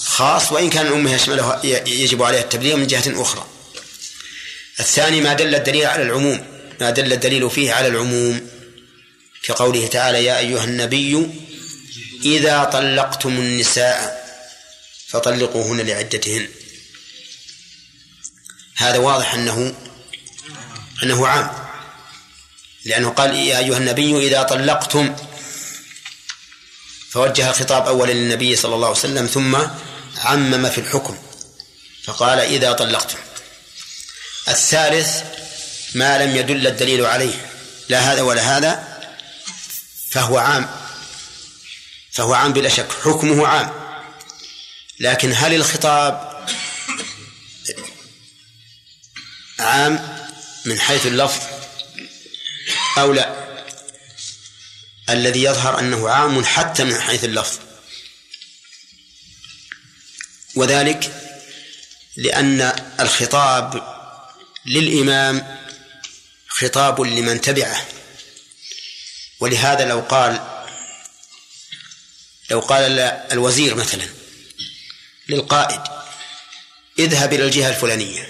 خاص 0.05 0.51
وإن 0.51 0.69
كان 0.69 0.87
الأمة 0.87 1.13
يشمله 1.13 1.59
يجب 1.87 2.23
عليها 2.23 2.41
التبليغ 2.41 2.75
من 2.75 2.87
جهة 2.87 3.21
أخرى. 3.21 3.50
الثاني 4.79 5.21
ما 5.21 5.33
دل 5.33 5.55
الدليل 5.55 5.85
على 5.85 6.03
العموم 6.03 6.51
ما 6.81 6.89
دل 6.89 7.13
الدليل 7.13 7.49
فيه 7.49 7.73
على 7.73 7.87
العموم. 7.87 8.49
كقوله 9.43 9.87
تعالى 9.87 10.25
يا 10.25 10.37
أيها 10.37 10.63
النبي 10.63 11.29
إذا 12.25 12.63
طلقتم 12.63 13.29
النساء 13.29 14.21
فطلقوهن 15.07 15.81
لعدتهن. 15.81 16.49
هذا 18.75 18.97
واضح 18.97 19.33
أنه 19.33 19.75
أنه 21.03 21.27
عام. 21.27 21.51
لأنه 22.85 23.09
قال 23.09 23.35
يا 23.35 23.59
أيها 23.59 23.77
النبي 23.77 24.27
إذا 24.27 24.43
طلقتم 24.43 25.15
فوجه 27.09 27.49
الخطاب 27.49 27.87
أولا 27.87 28.11
للنبي 28.11 28.55
صلى 28.55 28.75
الله 28.75 28.87
عليه 28.87 28.97
وسلم 28.97 29.27
ثم 29.27 29.57
عمم 30.17 30.69
في 30.69 30.77
الحكم 30.77 31.17
فقال 32.03 32.39
إذا 32.39 32.71
طلقتم. 32.71 33.17
الثالث 34.47 35.23
ما 35.95 36.25
لم 36.25 36.35
يدل 36.35 36.67
الدليل 36.67 37.05
عليه 37.05 37.51
لا 37.89 37.99
هذا 37.99 38.21
ولا 38.21 38.57
هذا 38.57 38.91
فهو 40.11 40.37
عام 40.37 40.69
فهو 42.11 42.33
عام 42.33 42.53
بلا 42.53 42.69
شك 42.69 42.91
حكمه 42.91 43.47
عام. 43.47 43.71
لكن 44.99 45.33
هل 45.35 45.53
الخطاب 45.53 46.45
عام 49.59 50.17
من 50.65 50.79
حيث 50.79 51.05
اللفظ 51.05 51.43
أو 52.97 53.13
لا؟ 53.13 53.35
الذي 55.09 55.43
يظهر 55.43 55.79
أنه 55.79 56.09
عام 56.09 56.45
حتى 56.45 56.83
من 56.83 57.01
حيث 57.01 57.23
اللفظ. 57.23 57.59
وذلك 60.55 61.13
لأن 62.17 62.73
الخطاب 62.99 64.00
للإمام 64.65 65.61
خطاب 66.47 67.01
لمن 67.01 67.41
تبعه. 67.41 67.87
ولهذا 69.39 69.85
لو 69.85 69.99
قال 69.99 70.47
لو 72.49 72.59
قال 72.59 72.99
الوزير 73.31 73.75
مثلا 73.75 74.07
للقائد 75.29 75.81
اذهب 76.99 77.33
إلى 77.33 77.45
الجهة 77.45 77.69
الفلانية. 77.69 78.29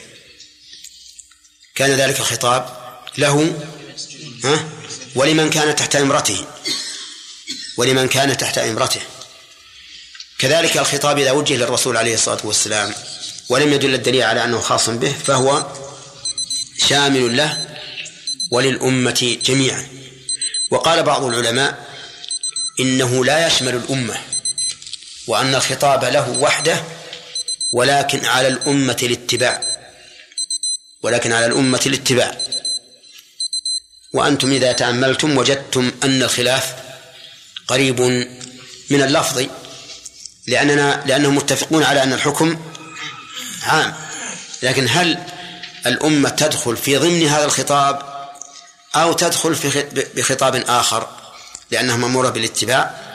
كان 1.76 1.92
ذلك 1.92 2.20
الخطاب 2.20 2.78
له 3.18 3.62
ها؟ 4.44 4.70
ولمن 5.16 5.50
كان 5.50 5.76
تحت 5.76 5.96
إمرته. 5.96 6.46
ولمن 7.78 8.08
كان 8.08 8.38
تحت 8.38 8.58
إمرته. 8.58 9.02
كذلك 10.40 10.78
الخطاب 10.78 11.20
إذا 11.20 11.32
وجه 11.32 11.56
للرسول 11.56 11.98
عليه 11.98 12.14
الصلاة 12.14 12.40
والسلام 12.44 12.94
ولم 13.50 13.74
يدل 13.74 13.94
الدليل 13.94 14.22
على 14.22 14.44
أنه 14.44 14.62
خاص 14.62 14.90
به 14.90 15.14
فهو 15.26 15.74
شامل 16.88 17.38
له 17.38 17.78
وللأمة 18.52 19.38
جميعا. 19.44 19.88
وقال 20.72 21.04
بعض 21.04 21.24
العلماء 21.24 21.88
إنه 22.80 23.26
لا 23.26 23.48
يشمل 23.48 23.76
الأمة 23.76 24.18
وأن 25.28 25.56
الخطاب 25.56 26.06
له 26.06 26.30
وحده 26.30 26.84
ولكن 27.74 28.26
على 28.26 28.48
الأمة 28.48 28.98
الاتباع 29.04 29.62
ولكن 31.04 31.32
على 31.32 31.46
الأمة 31.46 31.82
الاتباع. 31.86 32.38
وأنتم 34.14 34.52
إذا 34.52 34.72
تأملتم 34.72 35.38
وجدتم 35.38 35.92
أن 36.04 36.24
الخلاف 36.24 36.76
قريب 37.68 38.02
من 38.90 39.02
اللفظ 39.02 39.46
لأننا 40.48 41.04
لأنهم 41.06 41.36
متفقون 41.36 41.84
على 41.84 42.04
أن 42.04 42.14
الحكم 42.14 42.60
عام. 43.64 43.94
لكن 44.64 44.88
هل 44.90 45.18
الأمة 45.86 46.30
تدخل 46.30 46.78
في 46.78 46.98
ضمن 46.98 47.28
هذا 47.28 47.46
الخطاب 47.46 48.12
أو 48.96 49.14
تدخل 49.14 49.56
في 49.56 49.90
بخطاب 50.16 50.56
آخر 50.56 51.10
لأنها 51.72 51.96
مأمورة 51.96 52.30
بالاتباع. 52.30 53.12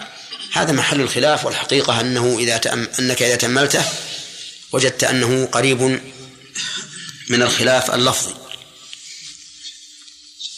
هذا 0.52 0.72
محل 0.72 1.00
الخلاف 1.00 1.44
والحقيقة 1.44 2.00
أنه 2.00 2.38
إذا 2.38 2.56
تأم 2.58 2.88
أنك 2.98 3.22
إذا 3.22 3.36
تأملته 3.36 3.84
وجدت 4.72 5.04
أنه 5.04 5.46
قريب 5.46 5.82
من 7.28 7.42
الخلاف 7.42 7.90
اللفظي. 7.90 8.34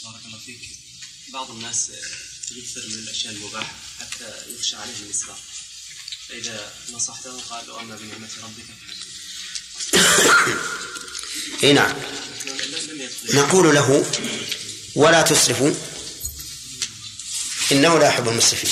بارك 0.04 0.20
الله 0.26 0.38
فيك. 0.46 0.60
بعض 1.32 1.50
الناس 1.50 1.90
يكثر 2.52 2.80
من 2.88 2.94
الأشياء 2.94 3.32
المباحة 3.32 3.72
حتى 4.00 4.32
يخشى 4.54 4.76
عليه 4.76 4.96
الإسراف 5.06 5.38
فإذا 6.28 6.72
نصحته 6.92 7.40
قال 7.50 7.70
وأما 7.70 7.96
بنعمة 7.96 8.28
ربك. 8.42 8.64
إي 11.64 11.72
نعم. 11.72 11.94
نقول 13.34 13.74
له 13.74 14.06
ولا 14.94 15.22
تسرفوا 15.22 15.72
إنه 17.72 17.98
لا 17.98 18.06
يحب 18.06 18.28
المسرفين. 18.28 18.70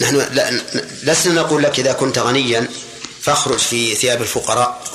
نحن 0.00 0.16
لسنا 1.02 1.34
نقول 1.34 1.62
لك 1.62 1.78
إذا 1.78 1.92
كنت 1.92 2.18
غنيا 2.18 2.68
فاخرج 3.22 3.58
في 3.58 3.94
ثياب 3.94 4.22
الفقراء 4.22 4.94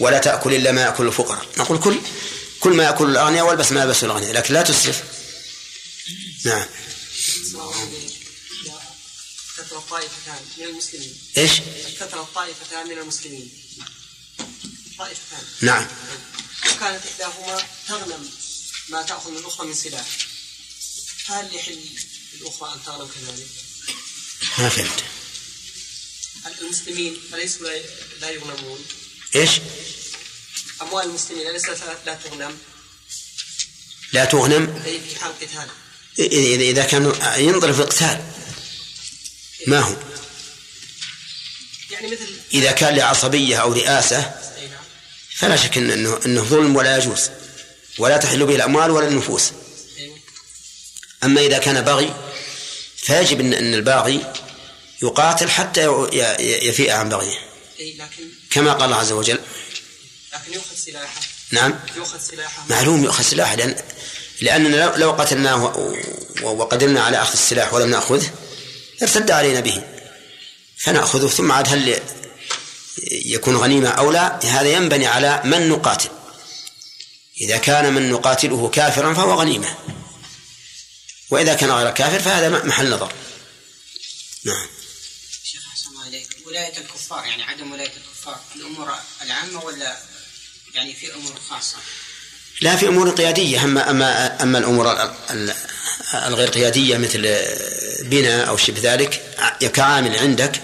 ولا 0.00 0.18
تأكل 0.18 0.54
إلا 0.54 0.72
ما 0.72 0.80
يأكل 0.80 1.06
الفقراء. 1.06 1.46
نقول 1.56 1.78
كل 1.78 2.00
كل 2.60 2.72
ما 2.72 2.84
يأكل 2.84 3.10
الأغنياء 3.10 3.46
والبس 3.46 3.72
ما 3.72 3.82
يلبس 3.82 4.04
الأغنياء 4.04 4.32
لكن 4.32 4.54
لا 4.54 4.62
تسرف. 4.62 5.02
نعم. 6.44 6.66
كثر 9.56 9.78
الطائفتان 9.78 10.40
من 10.58 10.64
المسلمين. 10.64 11.14
إيش؟ 11.38 11.52
كثر 12.00 12.20
الطائفتان 12.20 12.88
من 12.88 12.98
المسلمين. 12.98 13.50
طائفتان 14.98 15.44
نعم 15.60 15.86
وكانت 16.66 17.06
إحداهما 17.06 17.62
تغنم 17.88 18.30
ما 18.88 19.02
تأخذ 19.02 19.30
من 19.30 19.36
الأخرى 19.36 19.66
من 19.66 19.74
سلاح 19.74 20.06
هل 21.26 21.54
يحل 21.54 21.80
الأخرى 22.40 22.74
أن 22.74 22.82
تغنم 22.86 23.08
كذلك؟ 23.14 23.46
ما 24.58 24.68
فهمت 24.68 25.04
المسلمين 26.60 27.16
أليسوا 27.34 27.68
لا- 28.20 28.30
يغنمون؟ 28.30 28.84
إيش؟ 29.36 29.50
أموال 30.82 31.04
المسلمين 31.06 31.46
أليست 31.46 31.68
لا 32.06 32.14
تغنم؟ 32.14 32.58
لا 34.12 34.24
تغنم 34.24 34.82
أي 34.86 35.00
في 35.00 35.20
حال 35.20 35.32
قتال 35.40 35.68
إذا 36.62 36.84
كان 36.84 37.04
ينضرب 37.38 37.74
في 37.74 37.80
القتال 37.80 38.32
ما 39.66 39.80
هو 39.80 39.96
يعني 41.90 42.06
مثل 42.06 42.28
إذا 42.54 42.72
كان 42.72 42.94
لعصبية 42.96 43.56
أو 43.56 43.72
رئاسة 43.72 44.16
أي 44.18 44.68
نعم 44.68 44.83
فلا 45.36 45.56
شك 45.56 45.74
إن- 45.74 45.76
انه 45.76 46.18
إنه 46.26 46.42
ظلم 46.42 46.76
ولا 46.76 46.96
يجوز 46.98 47.30
ولا 47.98 48.16
تحل 48.16 48.46
به 48.46 48.54
الأموال 48.56 48.90
ولا 48.90 49.08
النفوس. 49.08 49.50
أما 51.24 51.40
إذا 51.40 51.58
كان 51.58 51.80
بغي 51.80 52.14
فيجب 52.96 53.40
ان 53.40 53.52
إن 53.54 53.74
الباغي 53.74 54.32
يقاتل 55.02 55.50
حتى 55.50 55.84
يفيء 56.40 56.90
عن 56.90 57.08
بغيه 57.08 57.38
لكن 57.80 58.22
كما 58.50 58.72
قال 58.72 58.82
الله 58.84 58.96
عز 58.96 59.12
وجل. 59.12 59.38
لكن 60.34 60.52
يؤخذ 60.52 60.76
سلاحه. 60.76 61.20
نعم. 61.50 61.74
يؤخذ 61.96 62.18
سلاحه. 62.20 62.64
معلوم 62.70 63.04
يؤخذ 63.04 63.22
سلاح 63.24 63.52
لأن 63.52 63.76
لأننا 64.40 64.92
لو- 64.96 65.12
قتلناه 65.12 65.92
وقدرنا 66.42 67.02
على 67.02 67.22
أخذ 67.22 67.32
السلاح 67.32 67.74
ولم 67.74 67.90
نأخذه 67.90 68.30
ارتد 69.02 69.30
علينا 69.30 69.60
به. 69.60 69.82
فنأخذه 70.78 71.28
ثم 71.28 71.52
عاد 71.52 71.68
هل 71.68 72.00
يكون 73.10 73.56
غنيمة 73.56 73.88
أو 73.88 74.10
لا 74.10 74.38
هذا 74.44 74.68
ينبني 74.68 75.06
على 75.06 75.40
من 75.44 75.68
نقاتل. 75.68 76.08
إذا 77.40 77.56
كان 77.56 77.92
من 77.94 78.10
نقاتله 78.10 78.68
كافرا 78.68 79.14
فهو 79.14 79.34
غنيمة. 79.40 79.74
وإذا 81.30 81.54
كان 81.54 81.70
غير 81.70 81.90
كافر 81.90 82.18
فهذا 82.20 82.48
محل 82.48 82.90
نظر. 82.90 83.12
نعم. 84.44 84.66
شيخ 85.44 85.60
أحسن 85.72 85.88
الله 85.90 86.04
عليك 86.04 86.28
ولاية 86.46 86.78
الكفار 86.78 87.24
يعني 87.26 87.42
عدم 87.42 87.72
ولاية 87.72 87.92
الكفار 87.96 88.40
في 88.50 88.56
الأمور 88.56 88.94
العامة 89.22 89.64
ولا 89.64 89.96
يعني 90.74 90.94
في 90.94 91.14
أمور 91.14 91.32
خاصة؟ 91.50 91.76
لا 92.60 92.76
في 92.76 92.88
أمور 92.88 93.10
قيادية 93.10 93.64
اما 93.64 93.90
اما 93.90 94.42
أما 94.42 94.58
الأمور 94.58 94.92
ال- 94.92 95.14
ال- 95.30 95.54
الغير 96.14 96.48
قيادية 96.48 96.96
مثل 96.96 97.22
بناء 98.02 98.48
أو 98.48 98.56
شبه 98.56 98.80
ذلك 98.94 99.22
كعامل 99.74 100.18
عندك 100.18 100.62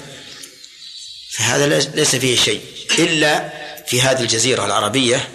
فهذا 1.41 1.67
ليس- 1.95 2.17
فيه 2.17 2.37
شيء. 2.37 2.61
إلا 2.99 3.53
في 3.87 4.03
هذه 4.03 4.21
الجزيرة 4.21 4.65
العربية 4.67 5.29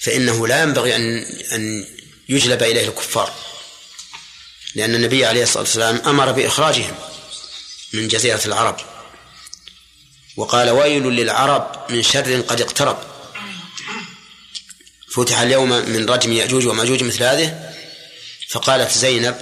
فإنه 0.00 0.46
لا 0.46 0.62
ينبغي 0.62 0.96
ان 0.96 1.26
أن 1.52 1.86
يجلب 2.28 2.62
إليه 2.62 2.88
الكفار. 2.88 3.32
لأن 4.74 4.94
النبي 4.94 5.24
عليه 5.26 5.42
الصلاة 5.42 5.62
والسلام 5.62 6.02
أمر 6.06 6.32
بإخراجهم 6.32 6.94
من 7.92 8.08
جزيرة 8.08 8.40
العرب. 8.46 8.76
وقال 10.36 10.70
ويل 10.70 11.02
للعرب 11.02 11.86
من 11.90 12.02
شر 12.02 12.40
قد 12.40 12.60
اقترب. 12.60 12.98
فتح 15.14 15.40
اليوم 15.40 15.68
من 15.68 16.10
رجم 16.10 16.32
يأجوج 16.32 16.66
ومأجوج 16.66 17.02
مثل 17.04 17.22
هذه. 17.22 17.74
فقالت 18.50 18.90
زينب 18.92 19.40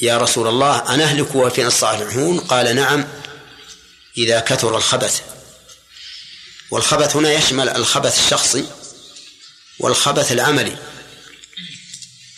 يا 0.00 0.18
رسول 0.18 0.48
الله 0.48 0.94
أنهلك 0.94 1.34
وفينا 1.34 1.68
الصالحون 1.68 2.40
قال 2.40 2.76
نعم. 2.76 3.08
إذا 4.18 4.40
كثر 4.40 4.76
الخبث. 4.76 5.20
والخبث 6.70 7.16
هنا 7.16 7.32
يشمل 7.32 7.68
الخبث 7.68 8.18
الشخصي 8.18 8.64
والخبث 9.78 10.32
العملي. 10.32 10.76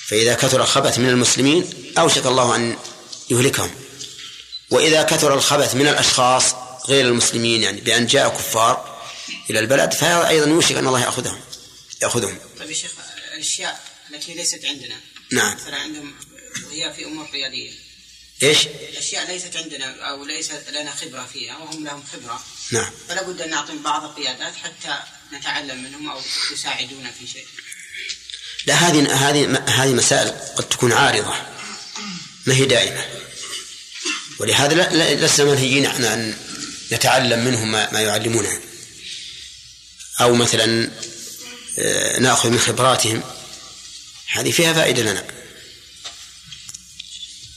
فإذا 0.07 0.35
كثر 0.35 0.63
الخبث 0.63 0.99
من 0.99 1.09
المسلمين 1.09 1.71
أوشك 1.99 2.27
الله 2.27 2.57
أن 2.57 2.77
يهلكهم. 3.31 3.71
وإذا 4.71 5.03
كثر 5.03 5.35
الخبث 5.35 5.75
من 5.75 5.89
الأشخاص 5.89 6.55
غير 6.89 7.05
المسلمين 7.05 7.63
يعني 7.63 7.81
بأن 7.81 8.07
جاء 8.07 8.29
كفار 8.29 9.01
إلى 9.51 9.59
البلد 9.59 9.93
فهذا 9.93 10.29
أيضا 10.29 10.47
يوشك 10.47 10.77
أن 10.77 10.87
الله 10.87 11.01
يأخذهم 11.05 11.41
يأخذهم. 12.03 12.39
طيب 12.59 12.71
يا 12.71 12.75
شيخ 12.75 12.91
الأشياء 13.35 13.81
التي 14.11 14.35
ليست 14.35 14.65
عندنا 14.65 15.01
نعم. 15.33 15.55
مثلا 15.55 15.77
عندهم 15.77 16.15
وهي 16.67 16.93
في 16.95 17.05
أمور 17.05 17.31
رياضية 17.33 17.71
إيش؟ 18.43 18.67
الأشياء 18.67 19.27
ليست 19.33 19.57
عندنا 19.57 20.11
أو 20.11 20.25
ليست 20.25 20.65
لنا 20.71 20.95
خبرة 20.95 21.29
فيها 21.33 21.57
وهم 21.59 21.85
لهم 21.85 22.03
خبرة. 22.13 22.45
نعم. 22.73 22.91
فلا 23.09 23.23
بد 23.23 23.41
أن 23.41 23.51
نعطيهم 23.51 23.83
بعض 23.83 24.05
القيادات 24.05 24.55
حتى 24.55 24.99
نتعلم 25.33 25.83
منهم 25.85 26.11
أو 26.11 26.21
يساعدونا 26.53 27.11
في 27.11 27.27
شيء. 27.27 27.47
لا 28.67 28.75
هذه 28.75 29.29
هذه 29.29 29.63
هذه 29.69 29.93
مسائل 29.93 30.29
قد 30.57 30.69
تكون 30.69 30.93
عارضة. 30.93 31.35
ما 32.47 32.55
هي 32.55 32.65
دائمة 32.65 33.05
ولهذا 34.39 34.75
لا- 34.75 35.15
لسنا 35.15 35.51
منهيين 35.51 35.87
عن 35.87 36.05
أن 36.05 36.35
نتعلم 36.93 37.45
منهم 37.45 37.73
ما, 37.73 37.93
ما 37.93 38.01
يعلمونه 38.01 38.61
أو 40.21 40.35
مثلا 40.35 40.91
آه، 41.79 42.19
نأخذ 42.19 42.51
من 42.51 42.59
خبراتهم. 42.59 43.23
هذه 44.33 44.51
فيها 44.51 44.73
فائدة 44.73 45.03
لنا. 45.03 45.25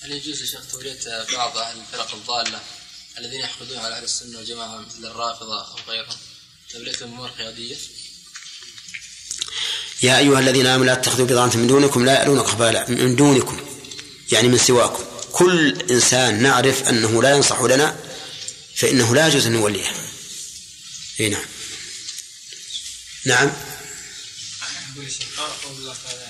هل 0.04 0.12
يجوز 0.12 0.42
يا 0.42 0.46
شيخ 0.46 0.62
تولية 0.72 1.26
بعض 1.34 1.58
أهل 1.58 1.80
الفرق 1.80 2.16
الضالة 2.16 2.60
الذين 3.18 3.40
يحقدون 3.40 3.78
على 3.78 3.98
أهل 3.98 4.04
السنة 4.04 4.38
والجماعة 4.38 4.78
مثل 4.78 5.06
الرافضة 5.06 5.72
أو 5.72 5.76
غيرهم؟ 5.88 6.18
توليتهم 6.72 7.14
أمور 7.14 7.30
قيادية؟ 7.30 7.78
يا 10.04 10.18
أيها 10.18 10.40
الذين 10.40 10.66
آمنوا 10.66 10.86
لا 10.86 10.96
تتخذوا 10.96 11.26
بضاعة 11.26 11.58
من 11.58 11.68
دونكم 11.68 12.06
لا 12.06 12.20
يألونك 12.20 12.46
خبالا 12.46 12.90
من 12.90 13.16
دونكم 13.16 13.66
يعني 14.32 14.48
من 14.48 14.58
سواكم. 14.58 15.04
كل 15.32 15.82
إنسان 15.92 16.44
نعرف 16.44 16.90
أنه 16.90 17.24
لا 17.24 17.36
ينصح 17.36 17.62
لنا 17.62 18.00
فإنه 18.76 19.16
لا 19.16 19.28
يجوز 19.28 19.46
أن 19.46 19.52
نوليه. 19.52 19.88
أي 21.20 21.30
نعم. 21.30 21.46
نعم. 23.26 23.52
قول 25.64 25.78
الله 25.78 25.96
تعالى. 26.04 26.23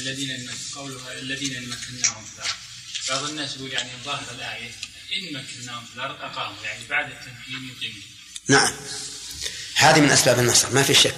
الذين 0.00 0.50
قولها 0.74 1.12
الذين 1.12 1.68
مكناهم 1.68 2.24
في 2.24 2.32
الأرض. 2.38 2.58
بعض 3.08 3.30
الناس 3.30 3.56
يقول 3.56 3.72
يعني 3.72 3.90
ظاهر 4.04 4.24
الآية 4.34 4.70
إن 5.16 5.24
مكناهم 5.24 5.84
في 5.84 5.94
الأرض 5.96 6.14
أقاموا. 6.20 6.56
يعني 6.64 6.84
بعد 6.90 7.10
التمكين 7.10 7.70
يقيمون. 7.76 8.02
نعم. 8.48 8.72
هذه 9.74 10.00
من 10.00 10.10
أسباب 10.10 10.38
النصر 10.38 10.70
ما 10.70 10.82
في 10.82 10.94
شك. 10.94 11.16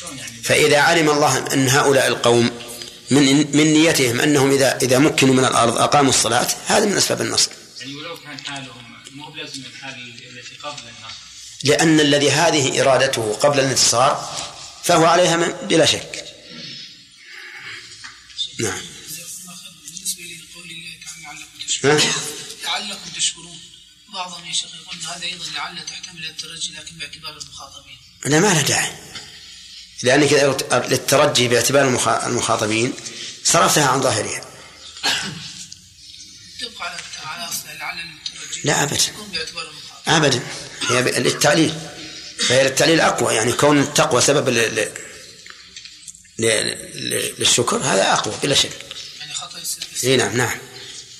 شلون 0.00 0.18
يعني؟ 0.18 0.42
فإذا 0.42 0.78
علم 0.78 1.10
الله 1.10 1.52
أن 1.52 1.68
هؤلاء 1.68 2.08
القوم 2.08 2.50
من 3.10 3.56
من 3.56 3.72
نيتهم 3.72 4.20
أنهم 4.20 4.50
إذا 4.52 4.78
إذا 4.82 4.98
مكنوا 4.98 5.34
من 5.34 5.44
الأرض 5.44 5.78
أقاموا 5.78 6.10
الصلاة 6.10 6.48
هذا 6.66 6.84
من 6.84 6.96
أسباب 6.96 7.20
النصر. 7.20 7.50
يعني 7.80 7.94
ولو 7.94 8.16
كان 8.16 8.38
حالهم 8.46 8.84
مو 9.10 9.30
بلازم 9.30 9.62
الحال 9.74 9.94
التي 9.94 10.56
قبل 10.62 10.80
النصر. 10.80 11.16
لأن 11.64 12.00
الذي 12.00 12.30
هذه 12.30 12.80
إرادته 12.80 13.32
قبل 13.32 13.60
الانتصار 13.60 14.34
فهو 14.84 15.04
عليها 15.04 15.36
من 15.36 15.52
بلا 15.68 15.86
شك. 15.86 16.31
نعم 18.62 18.80
بالنسبة 19.84 20.22
لقول 20.22 20.70
الله 20.70 20.90
تعالى 21.04 21.22
لعلكم 21.24 21.66
تشكرون؟ 21.66 22.00
لعلكم 22.64 23.10
تشكرون 23.16 23.58
بعضهم 24.14 24.44
يا 24.44 24.52
شيخ 24.52 24.70
يقول 24.74 24.96
هذا 25.16 25.24
أيضا 25.24 25.44
لعل 25.54 25.86
تحتمل 25.86 26.24
الترجي 26.24 26.72
لكن 26.74 26.96
باعتبار 26.98 27.38
المخاطبين 27.38 27.96
لا 28.24 28.40
ما 28.40 28.46
له 28.54 28.60
داعي 28.62 28.92
لأنك 30.02 30.32
للترجي 30.90 31.48
باعتبار 31.48 31.84
المخا- 31.88 32.26
المخاطبين 32.26 32.92
صرفتها 33.44 33.86
عن 33.88 34.02
ظاهرها 34.02 34.48
تبقى 36.60 36.90
على 36.90 36.96
على 37.24 37.48
اصل 37.48 37.68
لعل 37.78 37.98
الترجي 37.98 38.60
لا 38.64 38.82
أبدا. 38.82 38.98
أبدا 40.06 40.42
هي 40.90 41.02
للتعليل 41.02 41.74
فهي 42.48 42.64
للتعليل 42.64 43.00
أقوى 43.00 43.34
يعني 43.34 43.52
كون 43.52 43.80
التقوى 43.80 44.20
سبب. 44.20 44.48
للشكر 47.38 47.76
هذا 47.76 48.12
أقوى 48.12 48.34
بلا 48.42 48.54
شك. 48.54 48.70
يعني 49.20 49.32
إي 50.04 50.16
نعم 50.16 50.36
نعم. 50.36 50.58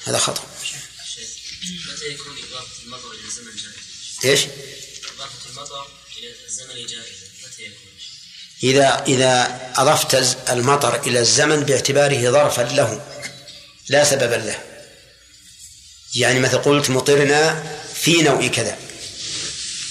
هذا 0.05 0.19
خطأ. 0.19 0.43
متى 1.63 2.09
يكون 2.11 2.37
إضافة 2.51 2.83
المطر 2.85 3.13
إلى 3.13 3.29
الزمن؟ 3.29 3.53
إيش؟ 4.25 4.41
إضافة 5.17 5.51
المطر 5.51 5.87
إلى 6.19 6.35
الزمن 6.47 6.85
متى 7.45 7.63
يكون؟ 7.63 7.93
إذا 8.63 9.05
إذا 9.07 9.61
أضفت 9.77 10.37
المطر 10.51 11.07
إلى 11.07 11.21
الزمن 11.21 11.61
باعتباره 11.61 12.31
ظرفا 12.31 12.63
له 12.63 13.07
لا 13.89 14.05
سببا 14.05 14.35
له. 14.35 14.63
يعني 16.15 16.41
مثل 16.41 16.59
قلت 16.59 16.91
مطرنا 16.91 17.63
في 17.95 18.23
نوع 18.23 18.47
كذا. 18.47 18.79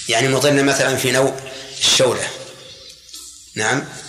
يعني 0.08 0.28
مطرنا 0.28 0.62
مثلا 0.62 0.96
في 0.96 1.10
نوع 1.10 1.40
الشولة. 1.78 2.30
نعم. 3.54 4.01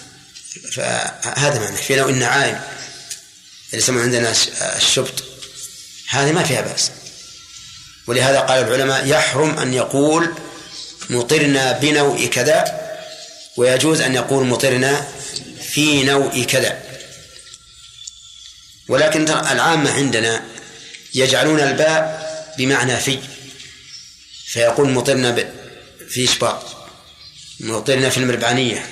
فهذا 0.71 1.59
معنى 1.59 1.77
في 1.77 1.95
نوع 1.95 2.09
النعائم 2.09 2.55
اللي 3.69 3.77
يسمون 3.83 4.01
عندنا 4.01 4.31
الش- 4.31 4.49
الشبط 4.77 5.23
هذه 6.09 6.31
ما 6.31 6.43
فيها 6.43 6.61
بأس. 6.61 6.91
ولهذا 8.07 8.39
قال 8.39 8.67
العلماء 8.67 9.07
يحرم 9.07 9.57
أن 9.59 9.73
يقول 9.73 10.33
مطرنا 11.09 11.71
بنوع 11.71 12.25
كذا 12.25 12.79
ويجوز 13.57 14.01
أن 14.01 14.15
يقول 14.15 14.45
مطرنا 14.47 15.07
في 15.71 16.03
نوع 16.03 16.43
كذا. 16.43 16.81
ولكن 18.89 19.29
العامة 19.29 19.91
عندنا 19.91 20.43
يجعلون 21.13 21.59
الباء 21.59 22.23
بمعنى 22.57 22.97
في 22.97 23.19
فيقول 24.47 24.89
مطرنا 24.89 25.51
في 26.09 26.23
إشباط 26.25 26.63
مطرنا 27.59 28.09
في 28.09 28.17
المربعانية. 28.17 28.89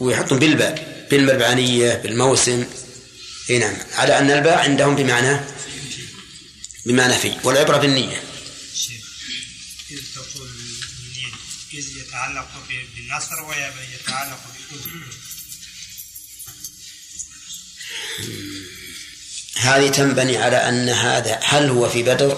ويحطون 0.00 0.38
بالباء 0.38 1.06
بالمربعانية 1.10 1.94
بالموسم 1.94 2.66
إي 3.50 3.58
نعم. 3.58 3.76
على 3.92 4.18
أن 4.18 4.30
الباء 4.30 4.58
عندهم 4.58 4.96
بمعنى 4.96 5.40
بمعنى 6.86 7.18
في 7.18 7.36
والعبرة 7.44 7.76
بالنية 7.76 8.22
إذ 9.90 10.00
تقول 10.14 10.48
إذ 11.74 11.96
يتعلق 11.96 12.48
بالنصر 12.68 13.42
ويتعلق 13.42 14.40
هذه 19.56 19.88
تنبني 19.90 20.36
على 20.36 20.56
أن 20.56 20.88
هذا 20.88 21.40
هل 21.44 21.68
هو 21.68 21.88
في 21.88 22.02
بدر 22.02 22.32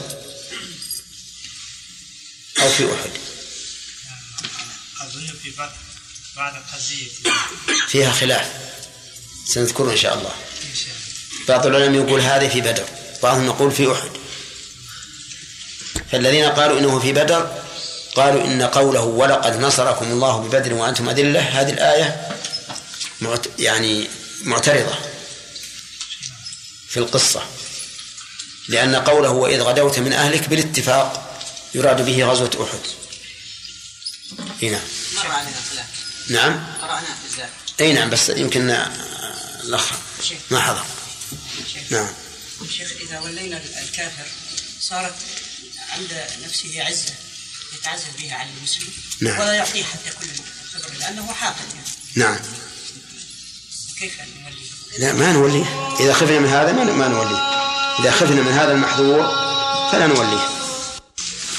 أو 2.59 2.71
في 2.71 2.85
أحد 2.95 3.11
أظن 5.01 5.27
في 5.43 5.51
بدر 5.51 5.73
بعد 6.37 6.53
فيها 7.89 8.13
خلاف. 8.13 8.51
سنذكره 9.47 9.93
إن 9.93 9.97
شاء 9.97 10.15
الله. 10.15 10.31
إن 10.71 10.77
شاء 10.77 10.87
الله. 10.87 11.47
بعض 11.49 11.67
العلماء 11.67 12.07
يقول 12.07 12.21
هذه 12.21 12.49
في 12.49 12.61
بدر 12.61 12.85
بعضهم 13.23 13.47
يقول 13.47 13.73
في 13.73 13.93
أحد. 13.93 14.11
فالذين 16.13 16.45
قالوا 16.45 16.79
إنه 16.79 16.99
في 17.01 17.13
بدر 17.13 17.63
قالوا 18.15 18.45
إن 18.45 18.63
قوله 18.63 19.01
ولقد 19.01 19.61
نصركم 19.61 20.05
الله 20.05 20.39
ببدر 20.39 20.75
وأنتم 20.75 21.09
أذلة 21.09 21.41
هذه 21.41 21.71
الآية 21.71 22.29
معت 23.21 23.47
يعني 23.59 24.09
معترضة 24.43 24.95
في 26.89 26.97
القصة. 26.97 27.43
لأن 28.69 28.97
قوله 28.97 29.31
وإذ 29.31 29.61
غدوت 29.61 29.99
من 29.99 30.13
أهلك 30.13 30.49
بالاتفاق 30.49 31.41
يراد 31.75 32.07
به 32.07 32.25
غزوة 32.25 32.69
أحد. 32.69 32.81
هنا. 34.63 34.81
مر 35.17 35.27
علينا 35.27 35.57
خلاف 35.71 35.92
نعم. 36.33 36.65
قرأناه 36.83 37.01
في 37.01 37.27
الزاد. 37.31 37.49
أي 37.81 37.93
نعم 37.93 38.11
بس 38.11 38.29
يمكن 38.29 38.71
الأخ 39.65 39.93
ما 40.51 40.61
حضر. 40.61 40.85
نعم. 41.91 42.09
شيخ 42.71 42.93
إذا 43.01 43.21
ولينا 43.21 43.63
الكافر 43.83 44.27
صارت 44.81 45.15
عند 45.93 46.25
نفسه 46.45 46.85
عزة 46.85 47.15
يتعزز 47.75 48.05
بها 48.19 48.35
على 48.37 48.49
المسلم. 48.59 48.89
نعم. 49.21 49.41
ولا 49.41 49.53
يعطيه 49.53 49.85
حتى 49.85 50.11
كل 50.21 50.27
الفضل 50.75 50.99
لأنه 50.99 51.33
حاقد 51.33 51.67
يعني. 51.75 51.89
نعم. 52.15 52.39
كيف 54.01 54.21
نولي؟ 54.21 54.67
لا 54.99 55.13
ما 55.13 55.33
نوليه 55.33 55.97
إذا 56.01 56.13
خفنا 56.13 56.39
من 56.39 56.49
هذا 56.49 56.73
ما 56.73 56.85
ما 56.85 57.09
نوليه 57.09 57.39
إذا 58.01 58.11
خفنا 58.11 58.43
من 58.43 58.53
هذا 58.53 58.73
المحظور 58.73 59.23
فلا 59.93 60.07
نوليه. 60.07 60.62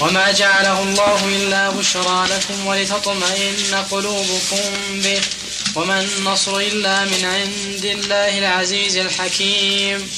وما 0.00 0.32
جعله 0.32 0.82
الله 0.82 1.24
إلا 1.36 1.70
بشرى 1.70 2.26
لكم 2.30 2.66
ولتطمئن 2.66 3.74
قلوبكم 3.90 4.70
به. 4.90 5.20
وما 5.74 6.00
النصر 6.00 6.56
إلا 6.56 7.04
من 7.04 7.24
عند 7.24 7.84
الله 7.84 8.38
العزيز 8.38 8.96
الحكيم. 8.96 10.10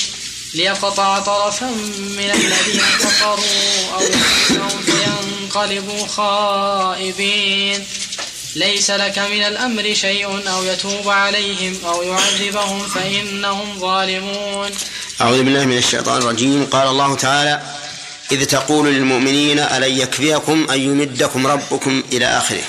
ليقطع 0.54 1.18
طرفا 1.18 1.66
من 1.98 2.30
الذين 2.30 2.82
كفروا 3.00 3.94
أو 3.94 4.02
يحبسهم 4.02 4.82
فينقلبوا 4.82 6.06
خائبين. 6.06 7.86
ليس 8.56 8.90
لك 8.90 9.18
من 9.18 9.42
الأمر 9.42 9.94
شيء 9.94 10.50
أو 10.50 10.64
يتوب 10.64 11.08
عليهم 11.08 11.78
أو 11.84 12.02
يعذبهم 12.02 12.88
فإنهم 12.88 13.78
ظالمون. 13.80 14.70
أعوذ 15.20 15.42
بالله 15.42 15.64
من 15.64 15.78
الشيطان 15.78 16.22
الرجيم. 16.22 16.66
قال 16.66 16.88
الله 16.88 17.16
تعالى 17.16 17.62
إذ 18.32 18.44
تقول 18.44 18.94
للمؤمنين 18.94 19.58
ألن 19.58 19.98
يكفيكم 19.98 20.70
أن 20.70 20.80
يمدكم 20.80 21.46
ربكم 21.46 22.02
إلى 22.12 22.26
آخره؟ 22.26 22.64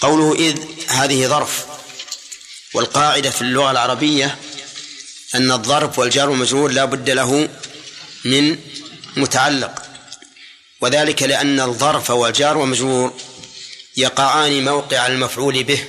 قوله 0.00 0.34
إذ 0.34 0.58
هذه 0.88 1.26
ظرف. 1.26 1.64
والقاعدة 2.74 3.30
في 3.30 3.42
اللغة 3.42 3.70
العربية 3.70 4.38
أن 5.34 5.52
الظرف 5.52 5.98
والجار 5.98 6.30
والمجرور 6.30 6.70
لا 6.70 6.84
بد 6.84 7.10
له 7.10 7.48
من 8.24 8.58
متعلق. 9.16 9.82
وذلك 10.80 11.22
لأن 11.22 11.60
الظرف 11.60 12.10
والجار 12.10 12.56
والمجرور 12.56 13.12
يقعان 13.96 14.64
موقع 14.64 15.06
المفعول 15.06 15.64
به. 15.64 15.84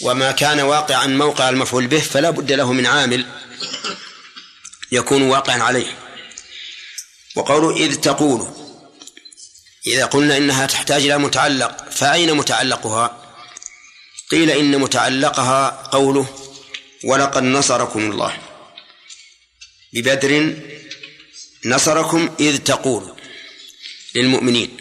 وما 0.00 0.32
كان 0.32 0.60
واقعا 0.60 1.06
موقع 1.06 1.48
المفعول 1.48 1.86
به 1.86 2.00
فلا 2.00 2.30
بد 2.30 2.52
له 2.52 2.72
من 2.72 2.86
عامل 2.86 3.26
يكون 4.92 5.22
واقعا 5.22 5.62
عليه. 5.62 6.09
وقوله 7.36 7.76
إذ 7.76 7.94
تقول 7.94 8.50
إذا 9.86 10.04
قلنا 10.04 10.36
إنها 10.36 10.66
تحتاج 10.66 11.02
إلى 11.02 11.18
متعلق 11.18 11.90
فأين 11.90 12.34
متعلقها؟ 12.36 13.34
قيل 14.30 14.50
إن 14.50 14.78
متعلقها 14.78 15.88
قوله 15.92 16.26
ولقد 17.04 17.42
نصركم 17.42 18.10
الله. 18.10 18.38
ببدر 19.92 20.56
نصركم 21.64 22.34
إذ 22.40 22.58
تقول 22.58 23.16
للمؤمنين 24.14 24.76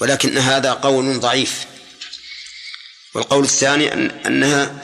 ولكن 0.00 0.38
هذا 0.38 0.72
قول 0.72 1.20
ضعيف. 1.20 1.66
والقول 3.14 3.44
الثاني 3.44 3.92
أن 3.92 4.10
أنها 4.10 4.82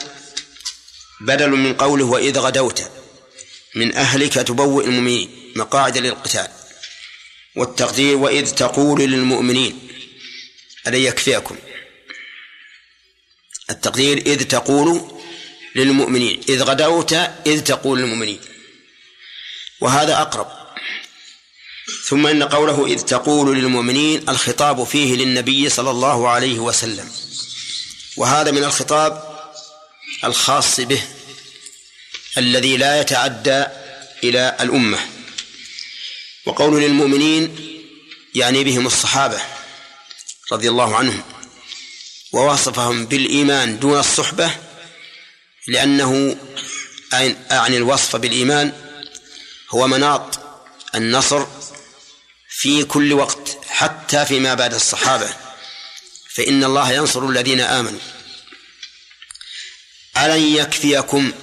بدل 1.21 1.49
من 1.49 1.73
قوله 1.73 2.05
وإذ 2.05 2.39
غدوت 2.39 2.91
من 3.75 3.95
أهلك 3.95 4.33
تبوئ 4.33 4.85
المؤمنين. 4.85 5.46
مقاعد 5.57 5.97
للقتال 5.97 6.47
والتقدير 7.55 8.17
وإذ 8.17 8.51
تقول 8.51 9.01
للمؤمنين 9.01 9.87
ألن 10.87 10.95
يكفيكم 10.95 11.57
التقدير 13.69 14.17
إذ 14.17 14.43
تقول 14.43 15.11
للمؤمنين 15.75 16.41
إذ 16.49 16.63
غدوت 16.63 17.13
إذ 17.45 17.63
تقول 17.63 17.99
للمؤمنين. 17.99 18.39
وهذا 19.81 20.21
أقرب. 20.21 20.47
ثم 22.07 22.27
إن 22.27 22.43
قوله 22.43 22.85
إذ 22.85 23.01
تقول 23.01 23.57
للمؤمنين 23.57 24.29
الخطاب 24.29 24.83
فيه 24.83 25.15
للنبي 25.15 25.69
صلى 25.69 25.91
الله 25.91 26.29
عليه 26.29 26.59
وسلم. 26.59 27.11
وهذا 28.17 28.51
من 28.51 28.63
الخطاب 28.63 29.39
الخاص 30.23 30.79
به 30.79 31.03
الذي 32.37 32.77
لا 32.77 33.01
يتعدى 33.01 33.65
إلى 34.23 34.57
الأمة. 34.61 35.16
وقول 36.47 36.81
للمؤمنين 36.81 37.55
يعني 38.35 38.63
بهم 38.63 38.87
الصحابة 38.87 39.41
رضي 40.51 40.69
الله 40.69 40.95
عنهم 40.95 41.23
ووصفهم 42.31 43.05
بالإيمان 43.05 43.79
دون 43.79 43.99
الصحبة 43.99 44.51
لأنه 45.67 46.37
أعني 47.51 47.77
الوصف 47.77 48.15
بالإيمان 48.15 48.73
هو 49.69 49.87
مناط 49.87 50.39
النصر 50.95 51.45
في 52.49 52.83
كل 52.83 53.13
وقت 53.13 53.57
حتى 53.69 54.25
فيما 54.25 54.53
بعد 54.53 54.73
الصحابة. 54.73 55.29
فإن 56.29 56.63
الله 56.63 56.91
ينصر 56.91 57.29
الذين 57.29 57.59
آمنوا. 57.59 57.99
ألن 60.17 60.55
يكفيكم 60.55 61.33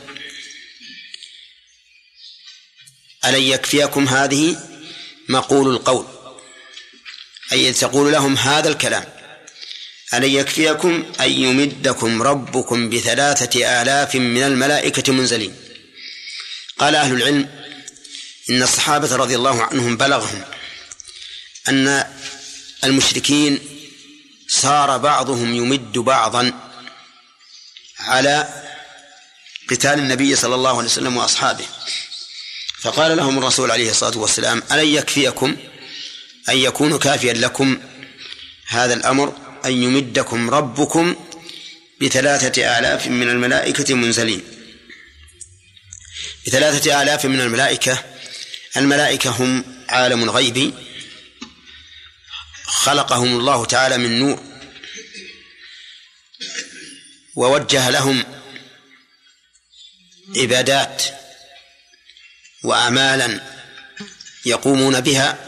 ألن 3.25 3.43
يكفيكم 3.43 4.09
هذه؟ 4.09 4.74
مقول 5.29 5.75
القول 5.75 6.07
أي 7.53 7.73
تقول 7.73 8.13
لهم 8.13 8.37
هذا 8.37 8.69
الكلام 8.69 9.05
ألن 10.15 10.25
يكفيكم 10.25 11.13
أن 11.21 11.31
يمدكم 11.31 12.23
ربكم 12.23 12.91
بثلاثة 12.91 13.83
آلاف 13.83 14.15
من 14.15 14.43
الملائكة 14.43 15.13
منزلين؟ 15.13 15.57
قال 16.79 16.95
أهل 16.95 17.15
العلم 17.15 17.49
إن 18.51 18.63
الصحابة 18.63 19.17
رضي 19.17 19.37
الله 19.37 19.63
عنهم 19.63 19.97
بلغهم 19.97 20.45
أن 21.69 22.05
المشركين 22.85 23.59
صار 24.49 24.99
بعضهم 24.99 25.55
يمد 25.55 25.99
بعضا 25.99 26.53
على 27.99 28.63
قتال 29.71 29.99
النبي 29.99 30.37
صلى 30.37 30.55
الله 30.55 30.79
عليه 30.79 30.89
وسلم 30.89 31.17
وأصحابه. 31.17 31.67
فقال 32.85 33.16
لهم 33.16 33.39
الرسول 33.39 33.70
عليه 33.70 33.90
الصلاة 33.90 34.19
والسلام 34.19 34.62
ألن 34.73 34.86
يكفيكم 34.86 35.56
أن 36.48 36.56
يكون 36.56 36.98
كافيا 36.98 37.32
لكم 37.32 37.78
هذا 38.66 38.94
الأمر 38.94 39.36
أن 39.65 39.82
يمدكم 39.82 40.51
ربكم 40.51 41.16
بثلاثة 42.01 42.78
آلاف 42.78 43.06
من 43.06 43.28
الملائكة 43.28 43.94
منزلين. 43.94 44.43
بثلاثة 46.47 47.02
آلاف 47.02 47.27
من 47.27 47.40
الملائكة 47.40 48.05
الملائكة 48.77 49.31
هم 49.31 49.65
عالم 49.89 50.23
الغيب 50.24 50.74
خلقهم 52.65 53.39
الله 53.39 53.65
تعالى 53.65 53.98
من 53.98 54.19
نور 54.19 54.43
ووجه 57.36 57.90
لهم 57.90 58.24
عبادات 60.36 61.24
وأعمالا 62.65 63.41
يقومون 64.47 65.01
بها 65.01 65.39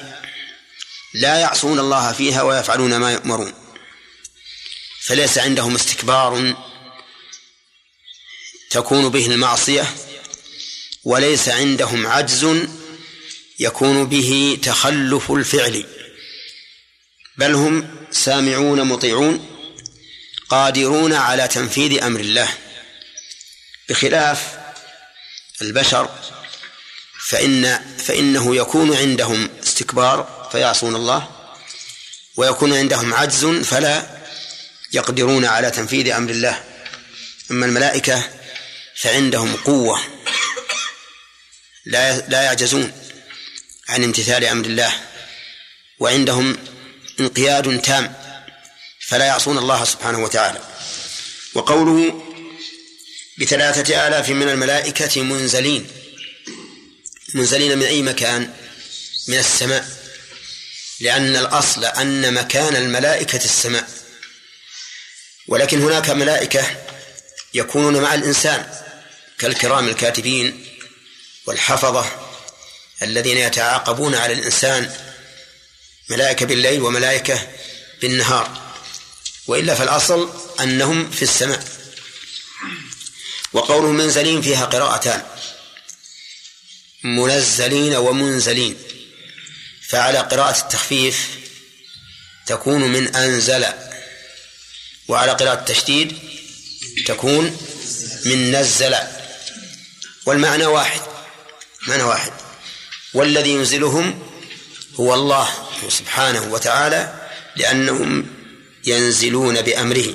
لا 1.14 1.38
يعصون 1.38 1.78
الله 1.78 2.12
فيها 2.12 2.42
ويفعلون 2.42 2.96
ما 2.96 3.12
يؤمرون. 3.12 3.54
فليس 5.00 5.38
عندهم 5.38 5.74
استكبار 5.74 6.56
تكون 8.70 9.08
به 9.08 9.26
المعصية 9.26 9.94
وليس 11.04 11.48
عندهم 11.48 12.06
عجز 12.06 12.68
يكون 13.58 14.06
به 14.06 14.58
تخلف 14.62 15.32
الفعل. 15.32 15.86
بل 17.36 17.54
هم 17.54 18.06
سامعون 18.10 18.84
مطيعون 18.84 19.46
قادرون 20.48 21.12
على 21.12 21.48
تنفيذ 21.48 22.02
أمر 22.02 22.20
الله. 22.20 22.48
بخلاف 23.88 24.58
البشر 25.62 26.08
فإن 27.28 27.80
فإنه 27.98 28.56
يكون 28.56 28.96
عندهم 28.96 29.50
استكبار 29.62 30.48
فيعصون 30.52 30.96
الله. 30.96 31.28
ويكون 32.36 32.72
عندهم 32.72 33.14
عجز 33.14 33.46
فلا 33.46 34.20
يقدرون 34.92 35.44
على 35.44 35.70
تنفيذ 35.70 36.10
أمر 36.10 36.30
الله. 36.30 36.64
أما 37.50 37.66
الملائكة 37.66 38.30
فعندهم 38.96 39.56
قوة 39.56 40.00
لا 41.86 42.18
لا 42.28 42.42
يعجزون 42.42 42.92
عن 43.88 44.04
امتثال 44.04 44.44
أمر 44.44 44.66
الله. 44.66 44.92
وعندهم 45.98 46.58
انقياد 47.20 47.82
تام 47.82 48.14
فلا 49.06 49.24
يعصون 49.24 49.58
الله 49.58 49.84
سبحانه 49.84 50.18
وتعالى. 50.18 50.60
وقوله 51.54 52.22
بثلاثة 53.38 54.08
آلاف 54.08 54.30
من 54.30 54.48
الملائكة 54.48 55.22
منزلين 55.22 55.95
منزلين 57.36 57.78
من 57.78 57.86
أي 57.86 58.02
مكان؟ 58.02 58.50
من 59.28 59.38
السماء. 59.38 59.88
لأن 61.00 61.36
الأصل 61.36 61.84
أن 61.84 62.34
مكان 62.34 62.76
الملائكة 62.76 63.44
السماء. 63.44 63.88
ولكن 65.48 65.82
هناك 65.82 66.10
ملائكة 66.10 66.76
يكونون 67.54 68.02
مع 68.02 68.14
الإنسان 68.14 68.66
كالكرام 69.38 69.88
الكاتبين 69.88 70.66
والحفظة 71.46 72.06
الذين 73.02 73.38
يتعاقبون 73.38 74.14
على 74.14 74.32
الإنسان 74.32 74.92
ملائكة 76.10 76.46
بالليل 76.46 76.82
وملائكة 76.82 77.48
بالنهار. 78.02 78.74
وإلا 79.46 79.74
فالأصل 79.74 80.30
أنهم 80.60 81.10
في 81.10 81.22
السماء. 81.22 81.64
وقوله 83.52 83.92
منزلين 83.92 84.42
فيها 84.42 84.64
قراءتان. 84.64 85.35
منزلين 87.06 87.94
ومنزلين. 87.94 88.76
فعلى 89.88 90.18
قراءة 90.18 90.60
التخفيف 90.60 91.28
تكون 92.46 92.80
من 92.80 93.16
أنزل 93.16 93.66
وعلى 95.08 95.32
قراءة 95.32 95.58
التشديد 95.58 96.18
تكون 97.06 97.58
من 98.24 98.56
نزل. 98.56 98.96
والمعنى 100.26 100.66
واحد 100.66 101.00
معنى 101.88 102.02
واحد. 102.02 102.32
والذي 103.14 103.50
ينزلهم 103.50 104.28
هو 104.94 105.14
الله 105.14 105.68
سبحانه 105.88 106.52
وتعالى 106.52 107.28
لأنهم 107.56 108.26
ينزلون 108.84 109.62
بأمره. 109.62 110.14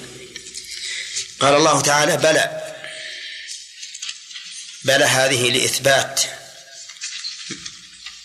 قال 1.40 1.54
الله 1.54 1.82
تعالى 1.82 2.18
بلى 2.18 2.74
بلى 4.84 5.06
هذه 5.06 5.50
لإثبات 5.50 6.22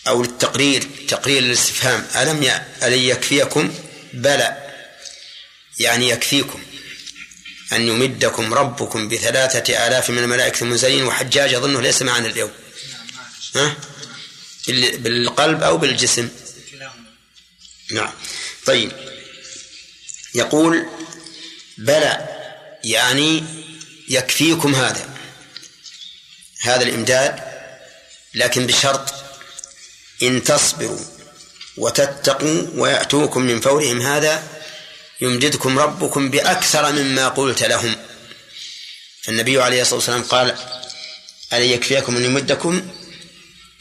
أو 0.07 0.23
للتقرير 0.23 0.87
تقرير 1.07 1.43
الاستفهام 1.43 2.07
ألم 2.15 2.43
ألن 2.83 2.99
يكفيكم؟ 2.99 3.73
بلى. 4.13 4.57
يعني 5.79 6.09
يكفيكم 6.09 6.61
أن 7.73 7.87
يمدكم 7.87 8.53
ربكم 8.53 9.07
بثلاثة 9.07 9.87
آلاف 9.87 10.09
من 10.09 10.17
الملائكة 10.17 10.63
المنزلين 10.63 11.03
وحجاج 11.03 11.53
أظنه 11.53 11.81
ليس 11.81 12.01
معنا 12.01 12.27
اليوم. 12.27 12.51
ها؟ 13.55 13.75
بالقلب 14.97 15.63
أو 15.63 15.77
بالجسم؟ 15.77 16.29
نعم. 17.91 18.13
طيب. 18.65 18.91
يقول 20.35 20.85
بلى 21.77 22.27
يعني 22.83 23.43
يكفيكم 24.09 24.75
هذا. 24.75 25.17
هذا 26.61 26.83
الإمداد 26.83 27.39
لكن 28.33 28.67
بشرط 28.67 29.26
إن 30.23 30.43
تصبروا 30.43 30.99
وتتقوا 31.77 32.67
ويأتوكم 32.75 33.41
من 33.41 33.59
فورهم 33.59 34.01
هذا 34.01 34.43
يمددكم 35.21 35.79
ربكم 35.79 36.29
بأكثر 36.29 36.91
مما 36.91 37.27
قلت 37.27 37.63
لهم. 37.63 37.95
فالنبي 39.23 39.61
عليه 39.61 39.81
الصلاة 39.81 39.95
والسلام 39.95 40.23
قال 40.23 40.57
ألن 41.53 41.63
يكفيكم 41.63 42.17
أن 42.17 42.25
يمدكم؟ 42.25 42.91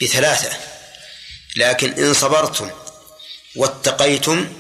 بثلاثة. 0.03 0.57
لكن 1.57 1.93
إن 1.93 2.15
صبرتم 2.15 2.71
واتقيتم 3.57 4.53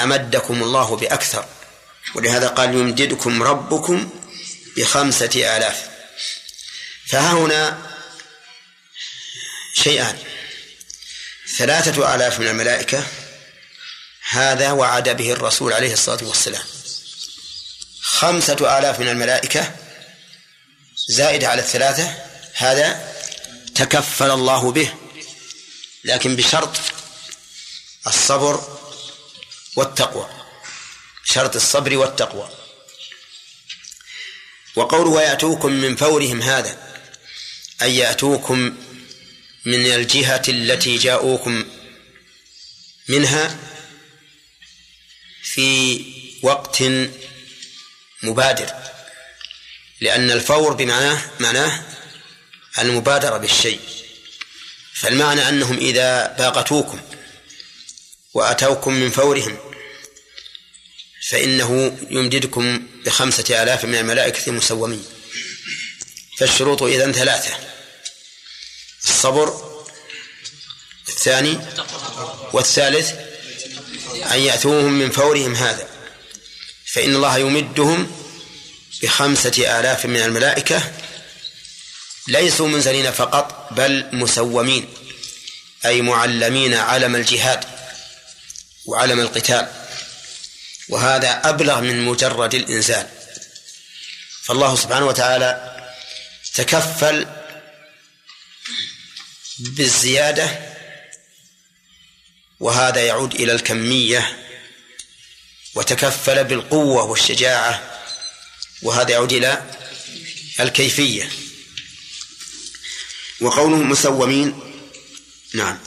أمدكم 0.00 0.62
الله 0.62 0.96
بأكثر. 0.96 1.44
ولهذا 2.14 2.48
قال 2.48 2.74
يمددكم 2.74 3.42
ربكم 3.42 4.10
بخمسة 4.76 5.56
آلاف. 5.56 5.88
فها 7.06 7.32
هنا 7.32 7.78
شيئان. 9.74 10.18
ثلاثة 11.56 12.14
آلاف 12.14 12.40
من 12.40 12.46
الملائكة 12.46 13.06
هذا 14.30 14.72
وعد 14.72 15.08
به 15.08 15.32
الرسول 15.32 15.72
عليه 15.72 15.92
الصلاة 15.92 16.24
والسلام. 16.28 16.62
خمسة 18.02 18.78
آلاف 18.78 19.00
من 19.00 19.08
الملائكة 19.08 19.76
زائدة 21.08 21.48
على 21.48 21.62
الثلاثة 21.62 22.14
هذا 22.54 23.14
تكفل 23.74 24.30
الله 24.30 24.72
به 24.72 24.94
لكن 26.04 26.36
بشرط 26.36 26.76
الصبر 28.06 28.78
والتقوى 29.76 30.28
شرط 31.24 31.56
الصبر 31.56 31.96
والتقوى. 31.96 32.50
وقوله 34.76 35.10
ويأتوكم 35.10 35.72
من 35.72 35.96
فورهم 35.96 36.42
هذا 36.42 36.78
أي 37.82 37.96
يأتوكم 37.96 38.76
من 39.64 39.86
الجهة 39.86 40.42
التي 40.48 40.96
جاءوكم 40.96 41.64
منها 43.08 43.58
في 45.42 46.00
وقت 46.42 46.82
مبادر 48.22 48.72
لأن 50.00 50.30
الفور 50.30 50.72
بمعناه 50.72 51.30
معناه 51.40 51.84
المبادرة 52.78 53.36
بالشيء. 53.36 53.80
فالمعنى 54.94 55.48
أنهم 55.48 55.78
إذا 55.78 56.36
باغتوكم 56.38 57.00
وأتوكم 58.34 58.94
من 58.94 59.10
فورهم 59.10 59.58
فإنه 61.28 61.98
يمددكم 62.10 62.88
بخمسة 63.04 63.62
آلاف 63.62 63.84
من 63.84 63.94
الملائكة 63.94 64.50
المسومين. 64.50 65.04
فالشروط 66.38 66.82
إذن 66.82 67.12
ثلاثة. 67.12 67.67
الصبر 69.18 69.78
الثاني 71.08 71.58
والثالث 72.52 73.12
أن 74.32 74.38
يأتوهم 74.38 74.92
من 74.92 75.10
فورهم 75.10 75.54
هذا. 75.54 75.88
فإن 76.92 77.14
الله 77.14 77.38
يمدهم 77.38 78.12
بخمسة 79.02 79.80
آلاف 79.80 80.06
من 80.06 80.22
الملائكة 80.22 80.92
ليسوا 82.28 82.68
منزلين 82.68 83.12
فقط 83.12 83.68
بل 83.72 84.08
مسومين 84.12 84.88
أي 85.84 86.02
معلمين 86.02 86.74
علم 86.74 87.16
الجهاد 87.16 87.64
وعلم 88.86 89.20
القتال. 89.20 89.68
وهذا 90.88 91.40
أبلغ 91.44 91.80
من 91.80 92.04
مجرد 92.04 92.54
الإنزال. 92.54 93.08
فالله 94.42 94.76
سبحانه 94.76 95.06
وتعالى 95.06 95.76
تكفل 96.54 97.26
بالزيادة 99.58 100.58
وهذا 102.60 103.00
يعود 103.06 103.34
إلى 103.34 103.52
الكمية 103.52 104.38
وتكفل 105.74 106.44
بالقوة 106.44 107.04
والشجاعة 107.04 108.00
وهذا 108.82 109.10
يعود 109.10 109.32
إلى 109.32 109.62
الكيفية. 110.60 111.30
وقوله 113.40 113.76
مسومين 113.76 114.60
نعم 115.54 115.78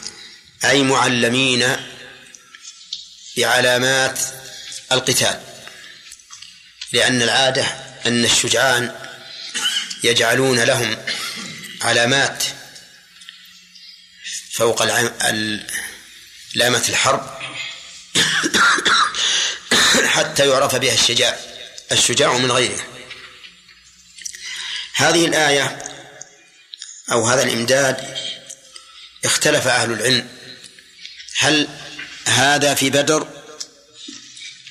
أي 0.65 0.83
معلمين 0.83 1.77
بعلامات 3.37 4.19
القتال 4.91 5.41
لأن 6.93 7.21
العادة 7.21 7.63
أن 8.05 8.25
الشجعان 8.25 8.95
يجعلون 10.03 10.59
لهم 10.59 10.97
علامات 11.81 12.43
فوق 14.53 14.83
لامة 16.53 16.85
الحرب 16.89 17.41
حتى 20.05 20.47
يعرف 20.47 20.75
بها 20.75 20.93
الشجاع 20.93 21.39
الشجاع 21.91 22.37
من 22.37 22.51
غيره. 22.51 22.85
هذه 24.93 25.25
الآية 25.25 25.83
أو 27.11 27.27
هذا 27.27 27.43
الإمداد 27.43 28.17
اختلف 29.25 29.67
أهل 29.67 29.91
العلم. 29.91 30.29
هل 31.37 31.67
هذا 32.25 32.73
في 32.73 32.89
بدر 32.89 33.27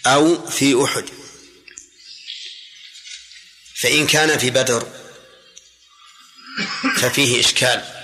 أو 0.06 0.48
في 0.48 0.84
أحد؟ 0.84 1.04
فإن 3.74 4.06
كان 4.06 4.38
في 4.38 4.50
بدر 4.50 4.92
ففيه 6.96 7.40
إشكال. 7.40 7.99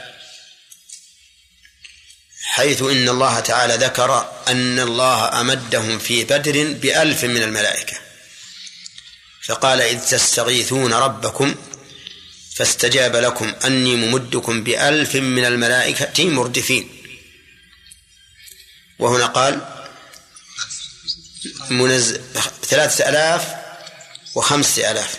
حيث 2.57 2.83
إن 2.83 3.09
الله 3.09 3.41
تعالى 3.41 3.75
ذكر 3.75 4.33
أن 4.49 4.79
الله 4.79 5.41
أمدهم 5.41 5.99
في 5.99 6.25
بدر 6.25 6.73
بألف 6.73 7.25
من 7.25 7.43
الملائكة. 7.43 7.97
فقال 9.47 9.81
إذ 9.81 10.01
تستغيثون 10.01 10.93
ربكم 10.93 11.55
فاستجاب 12.55 13.17
لكم 13.17 13.55
أني 13.65 13.97
ممدكم 13.97 14.65
بألف 14.65 15.15
من 15.15 15.45
الملائكة 15.45 16.25
مردفين. 16.25 17.03
وهنا 18.99 19.27
قال 19.27 19.61
منزل 21.71 22.21
ثلاثة 22.69 23.09
آلاف 23.09 23.55
وخمسة 24.35 24.91
آلاف. 24.91 25.19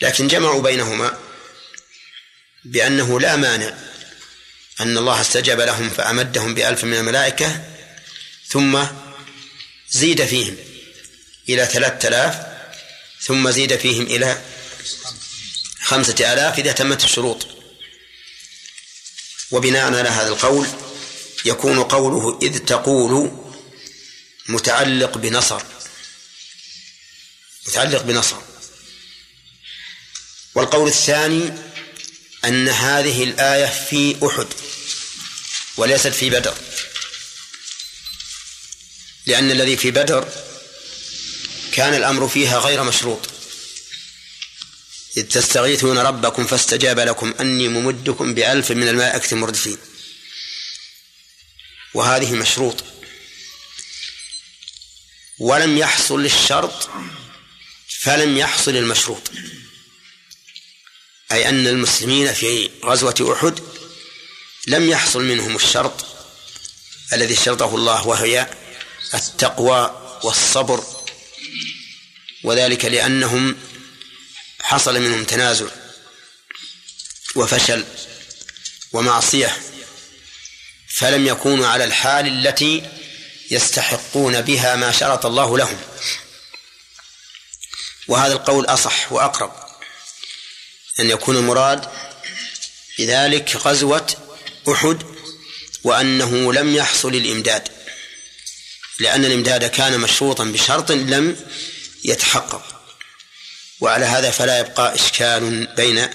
لكن 0.00 0.28
جمعوا 0.28 0.62
بينهما 0.62 1.18
بأنه 2.64 3.20
لا 3.20 3.36
مانع 3.36 3.89
أن 4.80 4.98
الله 4.98 5.20
استجاب 5.20 5.60
لهم 5.60 5.90
فأمدهم 5.90 6.54
بألف 6.54 6.84
من 6.84 6.94
الملائكة 6.94 7.64
ثم 8.48 8.82
زيد 9.90 10.24
فيهم 10.24 10.56
إلى 11.48 11.66
ثلاثة 11.66 12.08
آلاف 12.08 12.46
ثم 13.20 13.50
زيد 13.50 13.76
فيهم 13.76 14.02
إلى 14.02 14.42
خمسة 15.82 16.32
آلاف 16.32 16.58
إذا 16.58 16.72
تمت 16.72 17.04
الشروط. 17.04 17.46
وبناء 19.50 19.94
على 19.94 20.08
هذا 20.08 20.28
القول 20.28 20.66
يكون 21.44 21.82
قوله 21.82 22.38
إذ 22.42 22.58
تقول 22.58 23.32
متعلق 24.48 25.18
بنصر 25.18 25.62
متعلق 27.66 28.02
بنصر. 28.02 28.36
والقول 30.54 30.88
الثاني 30.88 31.52
أن 32.44 32.68
هذه 32.68 33.24
الآية 33.24 33.66
في 33.66 34.16
أحد. 34.26 34.46
وليست 35.80 36.08
في 36.08 36.30
بدر. 36.30 36.54
لأن 39.26 39.50
الذي 39.50 39.76
في 39.76 39.90
بدر 39.90 40.28
كان 41.72 41.94
الأمر 41.94 42.28
فيها 42.28 42.58
غير 42.58 42.82
مشروط. 42.82 43.28
إذ 45.16 45.28
تستغيثون 45.28 45.98
ربكم 45.98 46.46
فاستجاب 46.46 46.98
لكم 46.98 47.34
أني 47.40 47.68
ممدكم 47.68 48.34
بألف 48.34 48.70
من 48.70 48.88
الملائكة 48.88 49.36
مردفين. 49.36 49.78
وهذه 51.94 52.32
مشروط. 52.32 52.84
ولم 55.38 55.78
يحصل 55.78 56.24
الشرط 56.24 56.90
فلم 58.00 58.38
يحصل 58.38 58.76
المشروط. 58.76 59.30
أي 61.32 61.48
أن 61.48 61.66
المسلمين 61.66 62.32
في 62.32 62.70
غزوة 62.84 63.36
أحد 63.38 63.79
لم 64.66 64.90
يحصل 64.90 65.22
منهم 65.22 65.56
الشرط 65.56 66.06
الذي 67.12 67.36
شرطه 67.36 67.74
الله 67.74 68.06
وهي 68.06 68.46
التقوى 69.14 70.00
والصبر 70.24 70.84
وذلك 72.44 72.84
لأنهم 72.84 73.56
حصل 74.60 75.00
منهم 75.00 75.24
تنازع 75.24 75.66
وفشل 77.36 77.84
ومعصية 78.92 79.56
فلم 80.88 81.26
يكونوا 81.26 81.66
على 81.66 81.84
الحال 81.84 82.26
التي 82.26 82.90
يستحقون 83.50 84.40
بها 84.40 84.76
ما 84.76 84.92
شرط 84.92 85.26
الله 85.26 85.58
لهم. 85.58 85.80
وهذا 88.08 88.32
القول 88.32 88.66
أصح 88.66 89.12
وأقرب 89.12 89.52
أن 91.00 91.10
يكون 91.10 91.36
المراد 91.36 91.88
بذلك 92.98 93.56
غزوة 93.56 94.29
أحد 94.68 95.02
وأنه 95.84 96.52
لم 96.52 96.76
يحصل 96.76 97.14
الإمداد 97.14 97.68
لأن 99.00 99.24
الإمداد 99.24 99.64
كان 99.64 100.00
مشروطا 100.00 100.44
بشرط 100.44 100.92
لم 100.92 101.36
يتحقق. 102.04 102.80
وعلى 103.80 104.04
هذا 104.04 104.30
فلا 104.30 104.58
يبقى 104.58 104.94
إشكال 104.94 105.66
بين 105.76 106.08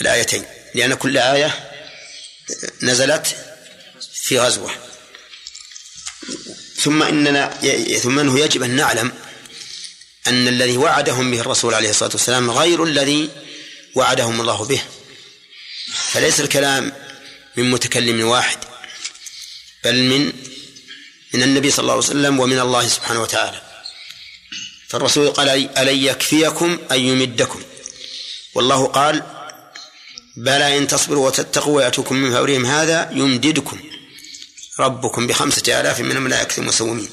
الآيتين 0.00 0.44
لأن 0.74 0.94
كل 0.94 1.18
آية 1.18 1.70
نزلت 2.82 3.36
في 4.14 4.38
غزوة. 4.38 4.70
ثم 6.76 7.02
إننا 7.02 7.60
ثم 8.02 8.18
أنه 8.18 8.40
يجب 8.40 8.62
أن 8.62 8.70
نعلم 8.70 9.12
أن 10.26 10.48
الذي 10.48 10.76
وعدهم 10.76 11.30
به 11.30 11.40
الرسول 11.40 11.74
عليه 11.74 11.90
الصلاة 11.90 12.10
والسلام 12.10 12.50
غير 12.50 12.84
الذي 12.84 13.30
وعدهم 13.94 14.40
الله 14.40 14.64
به. 14.64 14.82
فليس 16.12 16.40
الكلام 16.40 17.09
من 17.56 17.70
متكلم 17.70 18.28
واحد 18.28 18.58
بل 19.84 20.02
من 20.02 20.32
من 21.34 21.42
النبي 21.42 21.70
صلى 21.70 21.82
الله 21.82 21.92
عليه 21.94 22.04
وسلم 22.04 22.40
ومن 22.40 22.58
الله 22.58 22.88
سبحانه 22.88 23.22
وتعالى. 23.22 23.62
فالرسول 24.88 25.30
قال 25.30 25.48
ألن 25.78 26.04
يكفيكم 26.04 26.78
أن 26.92 27.00
يمدكم؟ 27.00 27.62
والله 28.54 28.86
قال 28.86 29.22
بلى 30.36 30.78
إن 30.78 30.86
تصبروا 30.86 31.26
وتتقوا 31.26 31.76
ويأتوكم 31.76 32.16
من 32.16 32.32
فورهم 32.32 32.66
هذا 32.66 33.10
يمددكم 33.12 33.80
ربكم 34.80 35.26
بخمسة 35.26 35.80
آلاف 35.80 36.00
من 36.00 36.16
الملائكة 36.16 36.60
المسومين 36.60 37.10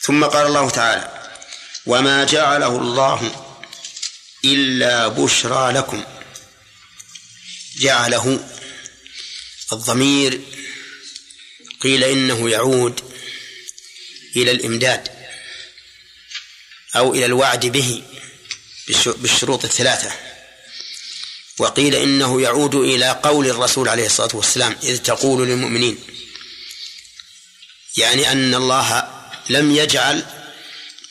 ثم 0.00 0.24
قال 0.24 0.46
الله 0.46 0.70
تعالى 0.70 1.30
وما 1.86 2.24
جعله 2.24 2.76
الله 2.78 3.46
إلا 4.44 5.08
بشرى 5.08 5.72
لكم. 5.72 6.04
جعله 7.80 8.48
الضمير 9.72 10.40
قيل 11.80 12.04
إنه 12.04 12.50
يعود 12.50 13.00
إلى 14.36 14.50
الإمداد 14.50 15.08
أو 16.96 17.14
إلى 17.14 17.26
الوعد 17.26 17.66
به 17.66 18.02
بالشروط 19.06 19.64
الثلاثة. 19.64 20.12
وقيل 21.58 21.94
إنه 21.94 22.40
يعود 22.42 22.74
إلى 22.74 23.20
قول 23.22 23.46
الرسول 23.46 23.88
عليه 23.88 24.06
الصلاة 24.06 24.30
والسلام 24.34 24.76
إذ 24.82 24.98
تقول 24.98 25.48
للمؤمنين 25.48 25.98
يعني 27.96 28.32
أن 28.32 28.54
الله 28.54 29.10
لم 29.48 29.70
يجعل 29.76 30.26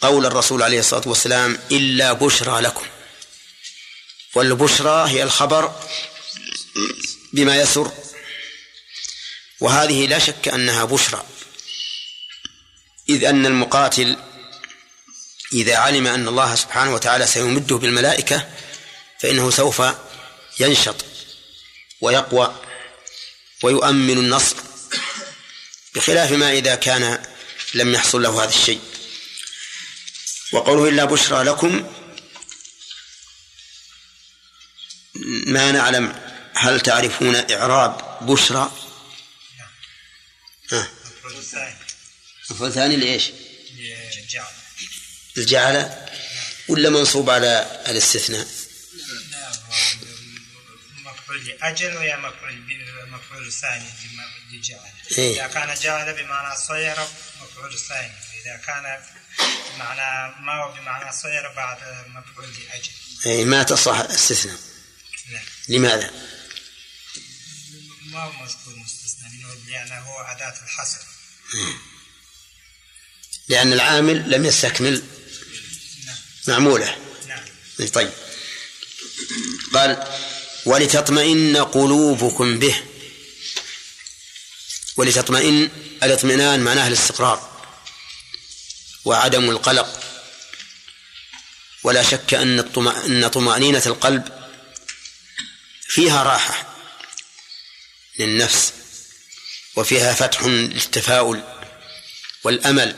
قول 0.01 0.25
الرسول 0.25 0.63
عليه 0.63 0.79
الصلاة 0.79 1.07
والسلام 1.07 1.59
إلا 1.71 2.13
بشرى 2.13 2.61
لكم. 2.61 2.85
والبشرى 4.35 5.09
هي 5.09 5.23
الخبر 5.23 5.81
بما 7.33 7.61
يسر 7.61 7.91
وهذه 9.59 10.07
لا 10.07 10.19
شك 10.19 10.47
أنها 10.47 10.85
بشرى. 10.85 11.23
إذ 13.09 13.23
أن 13.23 13.45
المقاتل 13.45 14.17
إذا 15.53 15.75
علم 15.75 16.07
أن 16.07 16.27
الله 16.27 16.55
سبحانه 16.55 16.93
وتعالى 16.93 17.27
سيمده 17.27 17.75
بالملائكة 17.75 18.49
فإنه 19.19 19.49
سوف 19.51 19.81
ينشط 20.59 21.05
ويقوى 22.01 22.55
ويؤمن 23.63 24.17
النصر 24.17 24.55
بخلاف 25.95 26.31
ما 26.31 26.51
إذا 26.51 26.75
كان 26.75 27.23
لم 27.73 27.93
يحصل 27.93 28.21
له 28.21 28.43
هذا 28.43 28.49
الشيء. 28.49 28.81
وقوله 30.51 30.89
إلا 30.89 31.05
بشرى 31.05 31.43
لكم 31.43 31.93
ما 35.47 35.71
نعلم 35.71 36.15
هل 36.53 36.81
تعرفون 36.81 37.35
إعراب 37.35 38.17
بشرى؟ 38.21 38.71
ها. 40.71 40.91
مفعول 42.49 42.73
ثاني 42.73 42.95
لإيش 42.95 43.31
الجعل 45.37 46.07
ولا 46.67 46.89
منصوب 46.89 47.29
على 47.29 47.81
الاستثناء؟ 47.87 48.47
مفعول 51.05 51.45
لأجل 51.45 51.97
ويا 51.97 52.15
مفعول 52.17 52.63
مفعول 53.07 53.51
ثاني 53.51 53.89
لجعل 54.51 54.91
إيه. 55.17 55.33
إذا 55.33 55.47
كان 55.47 55.75
جعل 55.79 56.13
بمعنى 56.13 56.57
صير 56.57 56.95
مفعول 57.41 57.79
ثاني. 57.79 58.13
وإذا 58.29 58.57
كان 58.67 59.03
بمعنى 59.75 60.35
ما 60.45 60.53
هو 60.63 60.71
بمعنى 60.71 61.11
صير 61.11 61.53
بعد 61.55 61.77
مفعول 62.07 62.47
لأجل. 62.53 62.91
أي 63.25 63.45
ما 63.45 63.63
تصح 63.63 63.99
استثناء 63.99 64.57
نعم 65.29 65.43
لماذا؟ 65.69 66.11
ما 68.05 68.23
هو 68.23 68.31
مذكور 68.31 68.75
لأنه 69.67 69.95
هو 69.99 70.19
أداة 70.21 70.63
الحصر. 70.63 70.97
لأن 73.47 73.73
العامل 73.73 74.31
لم 74.31 74.45
يستكمل 74.45 75.03
معموله. 76.47 76.97
نعم. 77.27 77.45
طيب. 77.93 78.11
قال 79.73 80.07
ولتطمئن 80.65 81.57
قلوبكم 81.57 82.59
به. 82.59 82.83
ولتطمئن 84.97 85.69
الاطمئنان 86.03 86.59
معناه 86.59 86.87
الاستقرار 86.87 87.49
وعدم 89.05 89.49
القلق. 89.49 89.99
ولا 91.83 92.03
شك 92.03 92.33
أن 92.33 92.59
الطمأ- 92.61 93.05
أن 93.05 93.27
طمأنينة 93.27 93.83
القلب 93.85 94.49
فيها 95.87 96.23
راحة 96.23 96.75
للنفس. 98.19 98.73
وفيها 99.79 100.13
فتح 100.13 100.43
للتفاؤل 100.43 101.41
والأمل 102.43 102.95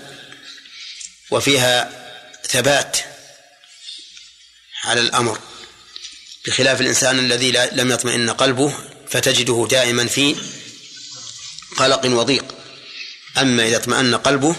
وفيها 1.31 1.89
ثبات 2.49 2.97
على 4.83 5.01
الأمر 5.01 5.39
بخلاف 6.45 6.81
الإنسان 6.81 7.19
الذي 7.19 7.51
لم 7.51 7.91
يطمئن 7.91 8.29
قلبه 8.29 8.73
فتجده 9.09 9.67
دائما 9.69 10.07
في 10.07 10.35
قلق 11.77 12.05
وضيق. 12.05 12.45
أما 13.37 13.67
إذا 13.67 13.77
اطمأن 13.77 14.15
قلبه 14.15 14.55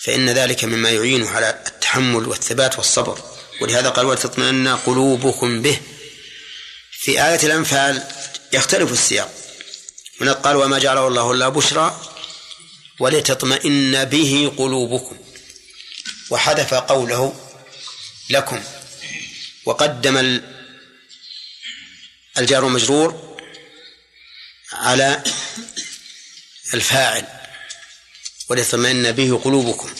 فإن 0.00 0.30
ذلك 0.30 0.64
مما 0.64 0.90
يعينه 0.90 1.30
على 1.30 1.50
التحمل 1.50 2.28
والثبات 2.28 2.78
والصبر. 2.78 3.22
ولهذا 3.60 3.88
قال 3.88 4.06
ولتطمئن 4.06 4.68
قلوبكم 4.68 5.62
به. 5.62 5.80
في 7.00 7.10
آية 7.10 7.40
الأنفال 7.42 8.02
يختلف 8.52 8.92
السياق. 8.92 9.41
هنا 10.22 10.32
قال 10.32 10.56
وما 10.56 10.78
جعله 10.78 11.08
الله 11.08 11.32
إلا 11.32 11.48
بشرى 11.48 12.00
ولتطمئن 13.00 14.04
به 14.04 14.52
قلوبكم. 14.56 15.18
وحذف 16.30 16.74
قوله 16.74 17.50
لكم. 18.30 18.62
وقدم 19.64 20.40
الجار 22.38 22.66
المجرور 22.66 23.38
على 24.72 25.22
الفاعل 26.74 27.26
ولتطمئن 28.48 29.12
به 29.12 29.40
قلوبكم 29.44 29.94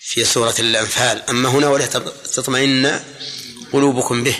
في 0.00 0.24
سورة 0.24 0.54
الأنفال. 0.58 1.22
أما 1.30 1.48
هنا 1.48 1.68
ولتطمئن 1.68 3.04
قلوبكم 3.72 4.24
به. 4.24 4.36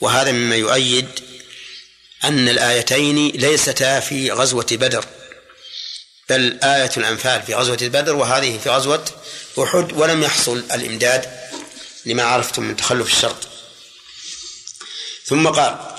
وهذا 0.00 0.32
مما 0.32 0.56
يؤيد 0.56 1.29
أن 2.24 2.48
الآيتين 2.48 3.28
ليستا 3.28 4.00
في 4.00 4.30
غزوة 4.30 4.66
بدر 4.70 5.04
بل 6.28 6.58
آية 6.62 6.90
الأنفال 6.96 7.42
في 7.42 7.54
غزوة 7.54 7.76
بدر 7.76 8.16
وهذه 8.16 8.58
في 8.58 8.70
غزوة 8.70 9.04
أحد 9.58 9.92
ولم 9.92 10.22
يحصل 10.22 10.58
الإمداد 10.58 11.40
لما 12.06 12.22
عرفتم 12.22 12.62
من 12.62 12.76
تخلف 12.76 13.06
الشرط. 13.06 13.48
ثم 15.24 15.48
قال 15.48 15.96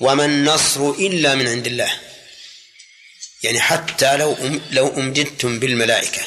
وما 0.00 0.24
النصر 0.24 0.90
إلا 0.90 1.34
من 1.34 1.48
عند 1.48 1.66
الله. 1.66 2.00
يعني 3.42 3.60
حتى 3.60 4.16
لو 4.16 4.60
لو 4.70 4.88
أمددتم 4.88 5.58
بالملائكة 5.58 6.22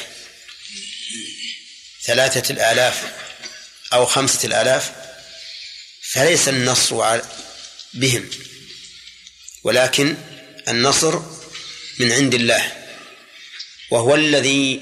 ثلاثة 2.04 2.52
الآلاف 2.52 3.02
أو 3.92 4.06
خمسة 4.06 4.46
الآلاف 4.46 4.92
فليس 6.02 6.48
النصر 6.48 7.20
بهم. 7.94 8.30
ولكن 9.66 10.16
النصر 10.68 11.20
من 11.98 12.12
عند 12.12 12.34
الله 12.34 12.72
وهو 13.90 14.14
الذي 14.14 14.80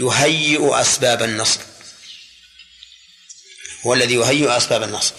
يهيئ 0.00 0.80
أسباب 0.80 1.22
النصر 1.22 1.60
هو 3.86 3.94
الذي 3.94 4.14
يهيئ 4.14 4.56
أسباب 4.56 4.82
النصر. 4.82 5.14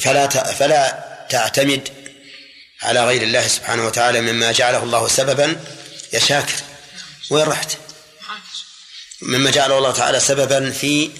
فلا 0.00 0.28
فلا 0.52 0.84
تعتمد 1.30 1.88
على 2.82 3.06
غير 3.06 3.22
الله 3.22 3.48
سبحانه 3.48 3.86
وتعالى 3.86 4.20
مما 4.20 4.52
جعله 4.52 4.82
الله 4.82 5.08
سببا 5.08 5.64
يا 6.12 6.18
شاكر. 6.18 6.56
وين 7.30 7.44
رحت؟ 7.44 7.78
مما 9.22 9.50
جعله 9.50 9.78
الله 9.78 9.92
تعالى 9.92 10.20
سببا 10.20 10.70
في 10.70 11.10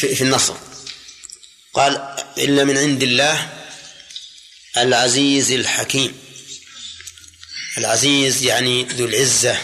في, 0.00 0.14
في 0.14 0.24
النصر. 0.24 0.54
قال 1.74 1.92
إلا 2.38 2.64
من 2.64 2.78
عند 2.78 3.02
الله 3.02 3.63
العزيز 4.76 5.52
الحكيم. 5.52 6.18
العزيز 7.78 8.42
يعني 8.42 8.84
ذو 8.84 9.04
العزة. 9.04 9.62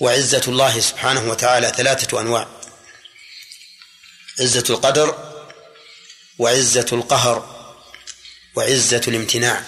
وعزة 0.00 0.42
الله 0.48 0.80
سبحانه 0.80 1.30
وتعالى 1.30 1.72
ثلاثة 1.76 2.20
أنواع. 2.20 2.60
عزة 4.40 4.64
القدر 4.70 5.32
وعزة 6.38 6.86
القهر 6.92 7.62
وعزة 8.54 9.02
الامتناع. 9.08 9.64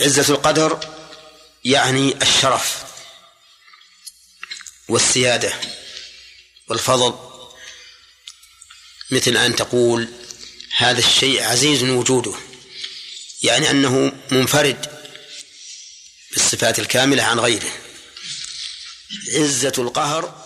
عزة 0.00 0.34
القدر 0.34 0.96
يعني 1.64 2.22
الشرف 2.22 2.84
والسيادة 4.88 5.54
والفضل 6.68 7.35
مثل 9.10 9.36
أن 9.36 9.56
تقول 9.56 10.08
هذا 10.76 10.98
الشيء 10.98 11.42
عزيز 11.42 11.82
وجوده 11.82 12.34
يعني 13.42 13.70
أنه 13.70 14.12
منفرد 14.30 14.86
بالصفات 16.32 16.78
الكاملة 16.78 17.22
عن 17.22 17.38
غيره. 17.38 17.70
عزة 19.34 19.72
القهر 19.78 20.45